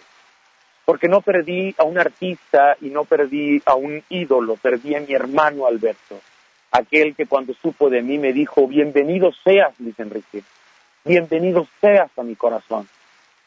porque 0.85 1.09
no 1.09 1.23
perdí 1.23 1.75
a 1.79 1.85
un 1.85 1.99
artista 1.99 2.77
y 2.81 2.91
no 2.91 3.05
perdí 3.05 3.63
a 3.65 3.75
un 3.75 4.03
ídolo, 4.09 4.57
perdí 4.57 4.95
a 4.95 5.01
mi 5.01 5.15
hermano 5.15 5.67
Alberto, 5.67 6.21
aquel 6.71 7.15
que 7.15 7.27
cuando 7.27 7.55
supo 7.55 7.89
de 7.89 8.03
mí 8.03 8.19
me 8.19 8.33
dijo, 8.33 8.67
bienvenido 8.67 9.33
seas, 9.45 9.79
Luis 9.79 9.99
Enrique, 9.99 10.43
bienvenido 11.05 11.67
seas 11.81 12.11
a 12.19 12.23
mi 12.23 12.35
corazón. 12.35 12.89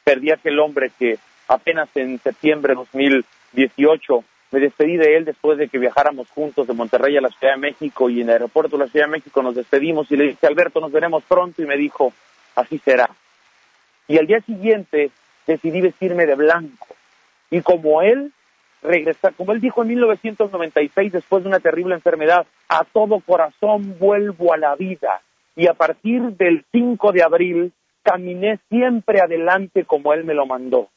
Perdí 0.03 0.31
a 0.31 0.35
aquel 0.35 0.59
hombre 0.59 0.91
que 0.97 1.19
apenas 1.47 1.89
en 1.95 2.19
septiembre 2.19 2.73
de 2.73 2.77
2018 2.77 4.23
me 4.49 4.59
despedí 4.61 4.95
de 4.95 5.17
él 5.17 5.25
después 5.25 5.57
de 5.57 5.67
que 5.67 5.77
viajáramos 5.77 6.29
juntos 6.29 6.65
de 6.67 6.73
Monterrey 6.73 7.17
a 7.17 7.21
la 7.21 7.29
Ciudad 7.29 7.55
de 7.55 7.59
México 7.59 8.09
y 8.09 8.21
en 8.21 8.29
el 8.29 8.33
aeropuerto 8.33 8.77
de 8.77 8.85
la 8.85 8.89
Ciudad 8.89 9.05
de 9.07 9.11
México 9.11 9.43
nos 9.43 9.55
despedimos 9.55 10.09
y 10.09 10.15
le 10.15 10.29
dije, 10.29 10.47
Alberto, 10.47 10.79
nos 10.79 10.91
veremos 10.91 11.23
pronto 11.27 11.61
y 11.61 11.65
me 11.65 11.77
dijo, 11.77 12.13
así 12.55 12.79
será. 12.79 13.09
Y 14.07 14.17
al 14.17 14.25
día 14.25 14.39
siguiente 14.41 15.11
decidí 15.45 15.81
vestirme 15.81 16.25
de 16.25 16.35
blanco 16.35 16.87
y 17.49 17.61
como 17.61 18.01
él 18.01 18.33
regresar, 18.81 19.33
como 19.35 19.53
él 19.53 19.61
dijo 19.61 19.81
en 19.81 19.89
1996 19.89 21.11
después 21.11 21.43
de 21.43 21.49
una 21.49 21.59
terrible 21.59 21.95
enfermedad, 21.95 22.45
a 22.69 22.83
todo 22.83 23.19
corazón 23.19 23.97
vuelvo 23.99 24.53
a 24.53 24.57
la 24.57 24.75
vida 24.75 25.21
y 25.55 25.67
a 25.67 25.73
partir 25.73 26.21
del 26.37 26.65
5 26.71 27.11
de 27.11 27.23
abril 27.23 27.73
caminé 28.03 28.59
siempre 28.69 29.19
adelante 29.19 29.83
como 29.83 30.13
él 30.13 30.23
me 30.23 30.33
lo 30.33 30.45
mandó. 30.45 30.89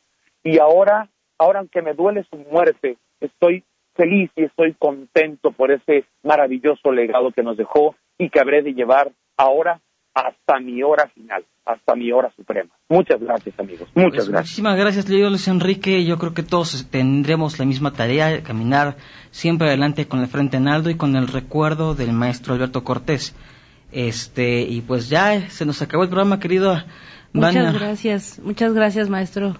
Y 0.44 0.58
ahora, 0.58 1.08
ahora 1.38 1.60
aunque 1.60 1.82
me 1.82 1.94
duele 1.94 2.24
su 2.30 2.36
muerte, 2.36 2.96
estoy 3.20 3.64
feliz 3.94 4.30
y 4.36 4.44
estoy 4.44 4.74
contento 4.74 5.50
por 5.50 5.70
ese 5.72 6.04
maravilloso 6.22 6.92
legado 6.92 7.32
que 7.32 7.42
nos 7.42 7.56
dejó 7.56 7.96
y 8.18 8.30
que 8.30 8.40
habré 8.40 8.62
de 8.62 8.74
llevar 8.74 9.10
ahora 9.36 9.80
hasta 10.14 10.58
mi 10.60 10.82
hora 10.82 11.08
final, 11.08 11.44
hasta 11.64 11.94
mi 11.94 12.10
hora 12.12 12.32
suprema. 12.36 12.70
Muchas 12.88 13.20
gracias, 13.20 13.58
amigos. 13.58 13.88
Muchas 13.94 14.10
pues, 14.10 14.28
gracias. 14.28 14.50
Muchísimas 14.50 14.76
gracias, 14.76 15.08
Luis 15.08 15.48
Enrique. 15.48 16.04
Yo 16.04 16.18
creo 16.18 16.34
que 16.34 16.42
todos 16.42 16.86
tendremos 16.90 17.58
la 17.58 17.64
misma 17.64 17.92
tarea, 17.92 18.42
caminar 18.42 18.96
siempre 19.30 19.68
adelante 19.68 20.06
con 20.06 20.20
el 20.20 20.26
frente 20.26 20.56
en 20.56 20.68
alto 20.68 20.90
y 20.90 20.96
con 20.96 21.16
el 21.16 21.28
recuerdo 21.28 21.94
del 21.94 22.12
maestro 22.12 22.54
Alberto 22.54 22.82
Cortés. 22.84 23.34
Este, 23.92 24.62
y 24.62 24.80
pues 24.82 25.08
ya 25.08 25.48
se 25.48 25.64
nos 25.64 25.82
acabó 25.82 26.04
el 26.04 26.08
programa, 26.08 26.40
querido. 26.40 26.76
Muchas 27.32 27.74
gracias, 27.74 28.40
muchas 28.42 28.72
gracias, 28.72 29.08
maestro. 29.08 29.56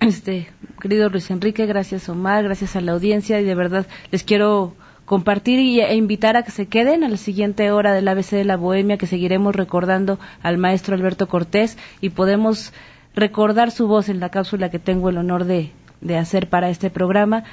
Este, 0.00 0.48
querido 0.80 1.08
Luis 1.08 1.28
Enrique, 1.30 1.66
gracias 1.66 2.08
Omar, 2.08 2.44
gracias 2.44 2.76
a 2.76 2.80
la 2.80 2.92
audiencia 2.92 3.40
y 3.40 3.44
de 3.44 3.56
verdad 3.56 3.84
les 4.12 4.22
quiero 4.22 4.76
compartir 5.08 5.58
y, 5.58 5.80
e 5.80 5.96
invitar 5.96 6.36
a 6.36 6.42
que 6.42 6.50
se 6.50 6.66
queden 6.66 7.02
a 7.02 7.08
la 7.08 7.16
siguiente 7.16 7.72
hora 7.72 7.94
del 7.94 8.06
ABC 8.06 8.32
de 8.32 8.44
la 8.44 8.56
Bohemia, 8.56 8.98
que 8.98 9.06
seguiremos 9.06 9.56
recordando 9.56 10.18
al 10.42 10.58
maestro 10.58 10.94
Alberto 10.94 11.28
Cortés 11.28 11.78
y 12.02 12.10
podemos 12.10 12.74
recordar 13.14 13.70
su 13.70 13.88
voz 13.88 14.10
en 14.10 14.20
la 14.20 14.28
cápsula 14.28 14.70
que 14.70 14.78
tengo 14.78 15.08
el 15.08 15.16
honor 15.16 15.46
de, 15.46 15.72
de 16.02 16.18
hacer 16.18 16.50
para 16.50 16.68
este 16.68 16.90
programa, 16.90 17.44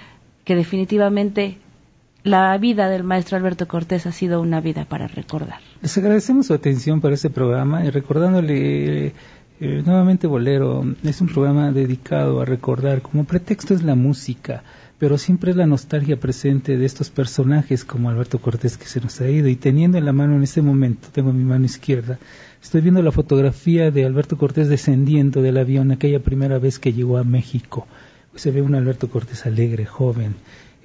que 0.43 0.55
definitivamente 0.55 1.57
la 2.23 2.57
vida 2.57 2.89
del 2.89 3.03
maestro 3.03 3.37
Alberto 3.37 3.69
Cortés 3.69 4.05
ha 4.05 4.11
sido 4.11 4.41
una 4.41 4.59
vida 4.59 4.83
para 4.83 5.07
recordar. 5.07 5.59
Les 5.81 5.97
agradecemos 5.97 6.47
su 6.47 6.53
atención 6.53 6.99
para 6.99 7.15
este 7.15 7.29
programa 7.29 7.85
y 7.85 7.89
recordándole 7.89 9.07
eh, 9.07 9.13
nuevamente 9.85 10.27
Bolero 10.27 10.83
es 11.03 11.21
un 11.21 11.27
programa 11.27 11.71
dedicado 11.71 12.41
a 12.41 12.45
recordar, 12.45 13.01
como 13.01 13.23
pretexto 13.23 13.73
es 13.73 13.81
la 13.81 13.95
música 13.95 14.63
pero 14.97 15.17
siempre 15.17 15.51
es 15.51 15.57
la 15.57 15.65
nostalgia 15.65 16.19
presente 16.19 16.77
de 16.77 16.85
estos 16.85 17.09
personajes 17.09 17.83
como 17.83 18.09
Alberto 18.09 18.39
Cortés 18.39 18.77
que 18.77 18.85
se 18.85 19.01
nos 19.01 19.19
ha 19.21 19.29
ido 19.29 19.47
y 19.47 19.55
teniendo 19.55 19.97
en 19.97 20.05
la 20.05 20.13
mano 20.13 20.35
en 20.35 20.43
este 20.43 20.61
momento, 20.61 21.09
tengo 21.11 21.33
mi 21.33 21.43
mano 21.43 21.65
izquierda, 21.65 22.17
estoy 22.61 22.81
viendo 22.81 23.01
la 23.01 23.11
fotografía 23.11 23.91
de 23.91 24.05
Alberto 24.05 24.37
Cortés 24.37 24.69
descendiendo 24.69 25.41
del 25.41 25.57
avión 25.57 25.91
aquella 25.91 26.19
primera 26.19 26.59
vez 26.59 26.79
que 26.79 26.93
llegó 26.93 27.17
a 27.17 27.23
México. 27.23 27.87
Se 28.35 28.51
ve 28.51 28.61
un 28.61 28.75
Alberto 28.75 29.09
Cortés 29.09 29.45
alegre, 29.45 29.85
joven, 29.85 30.35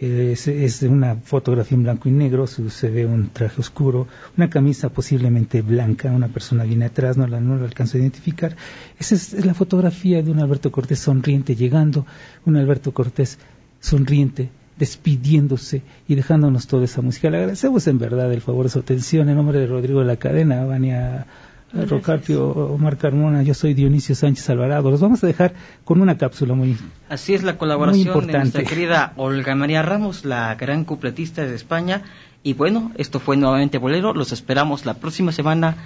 es, 0.00 0.82
una 0.82 1.16
fotografía 1.16 1.76
en 1.76 1.82
blanco 1.82 2.08
y 2.08 2.12
negro, 2.12 2.46
se 2.46 2.90
ve 2.90 3.04
un 3.04 3.28
traje 3.30 3.61
oscuro, 3.61 4.08
una 4.36 4.48
camisa 4.48 4.88
posiblemente 4.88 5.61
blanca, 5.61 6.11
una 6.11 6.28
persona 6.28 6.64
viene 6.64 6.86
atrás, 6.86 7.18
no 7.18 7.26
la, 7.26 7.40
no 7.40 7.56
la 7.56 7.64
alcanzo 7.64 7.98
a 7.98 8.00
identificar. 8.00 8.56
Esa 8.98 9.14
es 9.14 9.44
la 9.44 9.52
fotografía 9.52 10.22
de 10.22 10.30
un 10.30 10.38
Alberto 10.38 10.72
Cortés 10.72 11.00
sonriente 11.00 11.54
llegando, 11.54 12.06
un 12.46 12.56
Alberto 12.56 12.92
Cortés 12.92 13.38
sonriente, 13.81 14.51
despidiéndose 14.78 15.83
y 16.07 16.14
dejándonos 16.14 16.66
toda 16.66 16.85
esa 16.85 17.03
música. 17.03 17.31
Le 17.31 17.39
agradecemos 17.39 17.87
en 17.87 17.99
verdad 17.99 18.33
el 18.33 18.41
favor 18.41 18.64
de 18.64 18.70
su 18.70 18.78
atención. 18.78 19.28
En 19.28 19.37
nombre 19.37 19.59
de 19.59 19.66
Rodrigo 19.66 20.01
de 20.01 20.07
la 20.07 20.16
Cadena, 20.16 20.64
Vania 20.64 21.26
Rocarpio, 21.72 22.49
Omar 22.49 22.97
Carmona, 22.97 23.43
yo 23.43 23.55
soy 23.55 23.74
Dionisio 23.74 24.14
Sánchez 24.14 24.49
Alvarado. 24.51 24.91
Los 24.91 25.01
vamos 25.01 25.22
a 25.22 25.26
dejar 25.26 25.55
con 25.85 26.01
una 26.01 26.18
cápsula 26.18 26.55
muy 26.55 26.76
Así 27.09 27.35
es 27.35 27.43
la 27.43 27.59
colaboración 27.59 28.26
de 28.26 28.39
nuestra 28.39 28.64
querida 28.64 29.12
Olga 29.16 29.55
María 29.55 29.83
Ramos, 29.83 30.24
la 30.24 30.55
gran 30.57 30.85
cupletista 30.85 31.47
de 31.47 31.55
España. 31.55 32.03
Y 32.43 32.55
bueno, 32.55 32.91
esto 32.97 33.20
fue 33.20 33.37
nuevamente 33.37 33.78
Bolero. 33.78 34.14
Los 34.14 34.33
esperamos 34.33 34.87
la 34.87 34.95
próxima 34.95 35.31
semana 35.31 35.76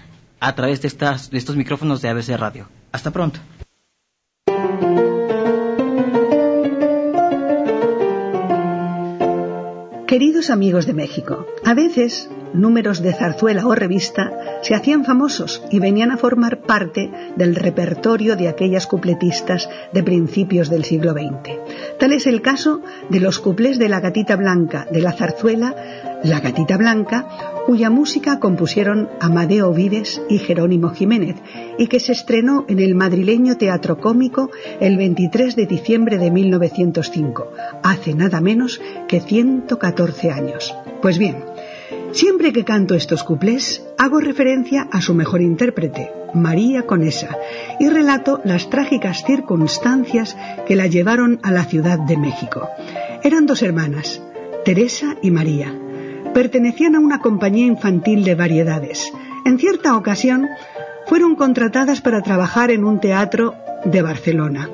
a 0.40 0.54
través 0.54 0.82
de, 0.82 0.88
estas, 0.88 1.30
de 1.30 1.38
estos 1.38 1.56
micrófonos 1.56 2.00
de 2.00 2.08
ABC 2.08 2.36
Radio. 2.36 2.68
Hasta 2.92 3.10
pronto. 3.10 3.40
Queridos 10.14 10.48
amigos 10.48 10.86
de 10.86 10.92
México, 10.92 11.44
a 11.64 11.74
veces 11.74 12.30
números 12.54 13.02
de 13.02 13.12
zarzuela 13.12 13.66
o 13.66 13.74
revista 13.74 14.32
se 14.62 14.74
hacían 14.74 15.04
famosos 15.04 15.62
y 15.70 15.80
venían 15.80 16.10
a 16.10 16.16
formar 16.16 16.62
parte 16.62 17.10
del 17.36 17.54
repertorio 17.54 18.36
de 18.36 18.48
aquellas 18.48 18.86
cupletistas 18.86 19.68
de 19.92 20.02
principios 20.02 20.70
del 20.70 20.84
siglo 20.84 21.12
XX. 21.12 21.58
Tal 21.98 22.12
es 22.12 22.26
el 22.26 22.40
caso 22.40 22.80
de 23.10 23.20
los 23.20 23.38
cuplés 23.40 23.78
de 23.78 23.88
la 23.88 24.00
gatita 24.00 24.36
blanca 24.36 24.86
de 24.90 25.00
la 25.00 25.12
zarzuela 25.12 25.74
La 26.24 26.40
gatita 26.40 26.78
blanca, 26.78 27.26
cuya 27.66 27.90
música 27.90 28.40
compusieron 28.40 29.10
Amadeo 29.20 29.74
Vives 29.74 30.22
y 30.30 30.38
Jerónimo 30.38 30.88
Jiménez 30.88 31.36
y 31.76 31.86
que 31.86 32.00
se 32.00 32.12
estrenó 32.12 32.64
en 32.66 32.78
el 32.78 32.94
madrileño 32.94 33.58
Teatro 33.58 33.98
Cómico 33.98 34.50
el 34.80 34.96
23 34.96 35.54
de 35.54 35.66
diciembre 35.66 36.16
de 36.16 36.30
1905, 36.30 37.52
hace 37.82 38.14
nada 38.14 38.40
menos 38.40 38.80
que 39.06 39.20
114 39.20 40.30
años. 40.30 40.74
Pues 41.02 41.18
bien, 41.18 41.44
Siempre 42.14 42.52
que 42.52 42.64
canto 42.64 42.94
estos 42.94 43.24
cuplés, 43.24 43.82
hago 43.98 44.20
referencia 44.20 44.86
a 44.92 45.00
su 45.00 45.14
mejor 45.14 45.42
intérprete, 45.42 46.12
María 46.32 46.86
Conesa, 46.86 47.36
y 47.80 47.88
relato 47.88 48.40
las 48.44 48.70
trágicas 48.70 49.24
circunstancias 49.26 50.36
que 50.64 50.76
la 50.76 50.86
llevaron 50.86 51.40
a 51.42 51.50
la 51.50 51.64
Ciudad 51.64 51.98
de 51.98 52.16
México. 52.16 52.68
Eran 53.24 53.46
dos 53.46 53.62
hermanas, 53.62 54.22
Teresa 54.64 55.16
y 55.22 55.32
María. 55.32 55.74
Pertenecían 56.32 56.94
a 56.94 57.00
una 57.00 57.18
compañía 57.18 57.66
infantil 57.66 58.22
de 58.22 58.36
variedades. 58.36 59.12
En 59.44 59.58
cierta 59.58 59.96
ocasión, 59.96 60.46
fueron 61.08 61.34
contratadas 61.34 62.00
para 62.00 62.22
trabajar 62.22 62.70
en 62.70 62.84
un 62.84 63.00
teatro 63.00 63.56
de 63.84 64.02
Barcelona. 64.02 64.70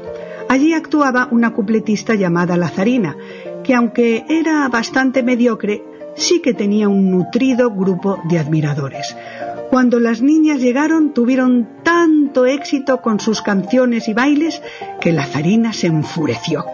Allí 0.50 0.74
actuaba 0.74 1.26
una 1.30 1.54
cupletista 1.54 2.14
llamada 2.16 2.58
Lazarina, 2.58 3.16
que 3.64 3.74
aunque 3.74 4.26
era 4.28 4.68
bastante 4.68 5.22
mediocre, 5.22 5.84
sí 6.16 6.40
que 6.40 6.54
tenía 6.54 6.88
un 6.88 7.10
nutrido 7.10 7.70
grupo 7.70 8.18
de 8.28 8.38
admiradores. 8.38 9.16
Cuando 9.70 10.00
las 10.00 10.20
niñas 10.20 10.60
llegaron 10.60 11.12
tuvieron 11.12 11.68
tan 11.84 12.20
tanto 12.30 12.46
éxito 12.46 13.02
con 13.02 13.18
sus 13.18 13.42
canciones 13.42 14.06
y 14.06 14.14
bailes 14.14 14.62
que 15.00 15.10
la 15.10 15.26
zarina 15.26 15.72
se 15.72 15.88
enfureció, 15.88 16.64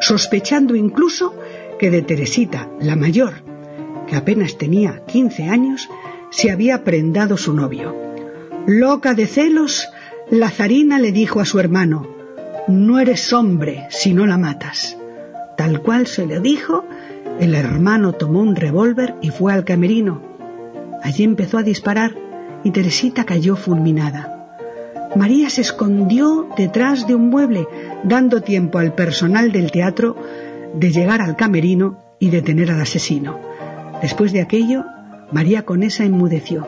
sospechando 0.00 0.74
incluso 0.74 1.32
que 1.78 1.90
de 1.90 2.02
Teresita, 2.02 2.68
la 2.80 2.96
mayor, 2.96 3.34
que 4.08 4.16
apenas 4.16 4.58
tenía 4.58 5.04
15 5.06 5.44
años, 5.44 5.88
se 6.30 6.50
había 6.50 6.82
prendado 6.82 7.36
su 7.36 7.52
novio. 7.52 7.94
Loca 8.66 9.14
de 9.14 9.28
celos, 9.28 9.88
la 10.28 10.50
zarina 10.50 10.98
le 10.98 11.12
dijo 11.12 11.38
a 11.38 11.44
su 11.44 11.60
hermano, 11.60 12.08
no 12.66 12.98
eres 12.98 13.32
hombre 13.32 13.86
si 13.90 14.12
no 14.12 14.26
la 14.26 14.38
matas. 14.38 14.98
Tal 15.56 15.82
cual 15.82 16.08
se 16.08 16.26
le 16.26 16.40
dijo, 16.40 16.84
el 17.40 17.54
hermano 17.54 18.12
tomó 18.12 18.40
un 18.40 18.56
revólver 18.56 19.14
y 19.20 19.30
fue 19.30 19.52
al 19.52 19.64
camerino. 19.64 20.22
Allí 21.02 21.24
empezó 21.24 21.58
a 21.58 21.62
disparar 21.62 22.14
y 22.64 22.70
Teresita 22.70 23.24
cayó 23.24 23.56
fulminada. 23.56 24.32
María 25.14 25.50
se 25.50 25.60
escondió 25.60 26.48
detrás 26.56 27.06
de 27.06 27.14
un 27.14 27.28
mueble, 27.28 27.66
dando 28.04 28.42
tiempo 28.42 28.78
al 28.78 28.94
personal 28.94 29.52
del 29.52 29.70
teatro 29.70 30.16
de 30.74 30.90
llegar 30.90 31.20
al 31.20 31.36
camerino 31.36 31.98
y 32.18 32.30
detener 32.30 32.70
al 32.70 32.80
asesino. 32.80 33.38
Después 34.02 34.32
de 34.32 34.40
aquello, 34.40 34.84
María 35.32 35.64
Conesa 35.64 36.04
enmudeció. 36.04 36.66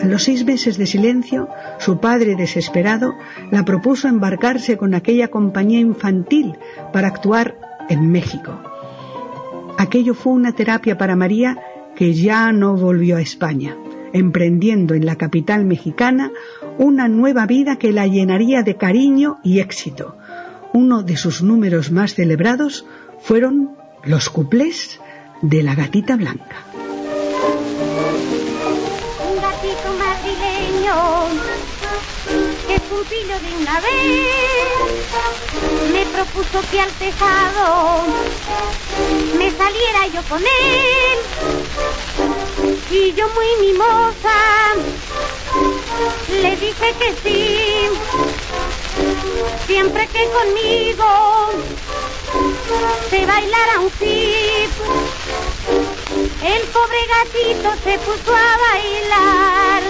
A 0.00 0.06
los 0.06 0.24
seis 0.24 0.44
meses 0.44 0.76
de 0.76 0.86
silencio, 0.86 1.48
su 1.78 1.98
padre, 1.98 2.36
desesperado, 2.36 3.14
la 3.50 3.64
propuso 3.64 4.08
embarcarse 4.08 4.76
con 4.76 4.94
aquella 4.94 5.28
compañía 5.28 5.80
infantil 5.80 6.56
para 6.92 7.08
actuar 7.08 7.56
en 7.88 8.10
México. 8.10 8.60
Aquello 9.86 10.14
fue 10.14 10.32
una 10.32 10.50
terapia 10.50 10.98
para 10.98 11.14
María 11.14 11.58
que 11.94 12.12
ya 12.12 12.50
no 12.50 12.74
volvió 12.74 13.18
a 13.18 13.20
España, 13.20 13.76
emprendiendo 14.12 14.94
en 14.94 15.06
la 15.06 15.14
capital 15.14 15.64
mexicana 15.64 16.32
una 16.76 17.06
nueva 17.06 17.46
vida 17.46 17.76
que 17.76 17.92
la 17.92 18.08
llenaría 18.08 18.64
de 18.64 18.76
cariño 18.76 19.38
y 19.44 19.60
éxito. 19.60 20.16
Uno 20.72 21.04
de 21.04 21.16
sus 21.16 21.40
números 21.40 21.92
más 21.92 22.14
celebrados 22.14 22.84
fueron 23.20 23.76
los 24.02 24.28
cuplés 24.28 24.98
de 25.40 25.62
la 25.62 25.76
gatita 25.76 26.16
blanca. 26.16 26.64
Un 29.24 29.36
gatito 29.36 29.88
madrileño 30.02 30.96
cumplió 32.88 33.38
de 33.38 33.56
una 33.56 33.80
vez. 33.80 34.28
Me 35.92 36.06
propuso 36.06 36.60
que 36.70 36.80
al 36.80 36.90
tejado 36.92 38.06
me 39.38 39.50
saliera 39.50 40.06
yo 40.12 40.22
con 40.28 40.42
él. 40.42 41.18
Y 42.90 43.12
yo 43.14 43.28
muy 43.28 43.66
mimosa 43.66 44.74
le 46.30 46.56
dije 46.56 46.94
que 46.98 47.14
sí. 47.22 47.88
Siempre 49.66 50.08
que 50.08 50.28
conmigo 50.30 51.50
se 53.10 53.26
bailara 53.26 53.80
un 53.80 53.90
zip 53.90 54.70
el 56.46 56.62
pobre 56.68 56.98
gatito 57.08 57.74
se 57.82 57.98
puso 57.98 58.34
a 58.34 58.56
bailar 58.70 59.82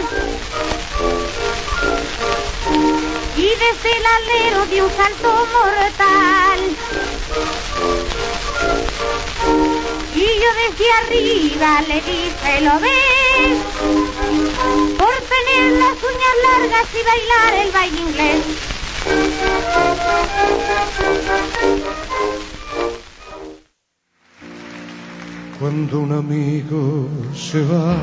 y 3.37 3.49
desde 3.49 3.91
el 3.99 4.07
alero 4.17 4.67
dio 4.67 4.85
un 4.87 4.93
salto 4.97 5.31
mortal. 5.53 6.61
Y 10.15 10.27
yo 10.43 10.51
desde 10.63 10.87
arriba 11.03 11.71
le 11.89 11.97
dije, 12.01 12.61
¿lo 12.63 12.81
ves? 12.81 13.59
Por 14.99 15.15
tener 15.35 15.73
las 15.73 15.97
uñas 16.11 16.37
largas 16.47 16.87
y 16.93 17.03
bailar 17.11 17.53
el 17.67 17.71
baile 17.73 18.01
inglés. 18.01 18.43
Cuando 25.59 26.01
un 26.01 26.13
amigo 26.13 27.09
se 27.35 27.63
va, 27.65 27.97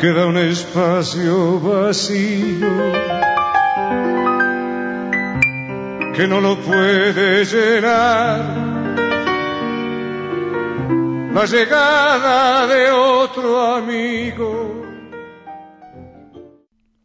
queda 0.00 0.26
un 0.26 0.36
espacio 0.36 1.60
vacío 1.60 2.68
que 6.14 6.26
no 6.28 6.40
lo 6.40 6.56
puede 6.60 7.44
llenar 7.44 8.64
la 11.34 11.46
llegada 11.46 12.66
de 12.68 12.90
otro 12.92 13.74
amigo. 13.74 14.82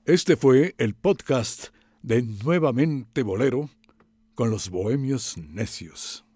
Este 0.06 0.36
fue 0.36 0.76
el 0.78 0.94
podcast 0.94 1.70
de 2.04 2.22
Nuevamente 2.22 3.24
Bolero 3.24 3.70
con 4.36 4.52
los 4.52 4.70
Bohemios 4.70 5.38
Necios. 5.38 6.29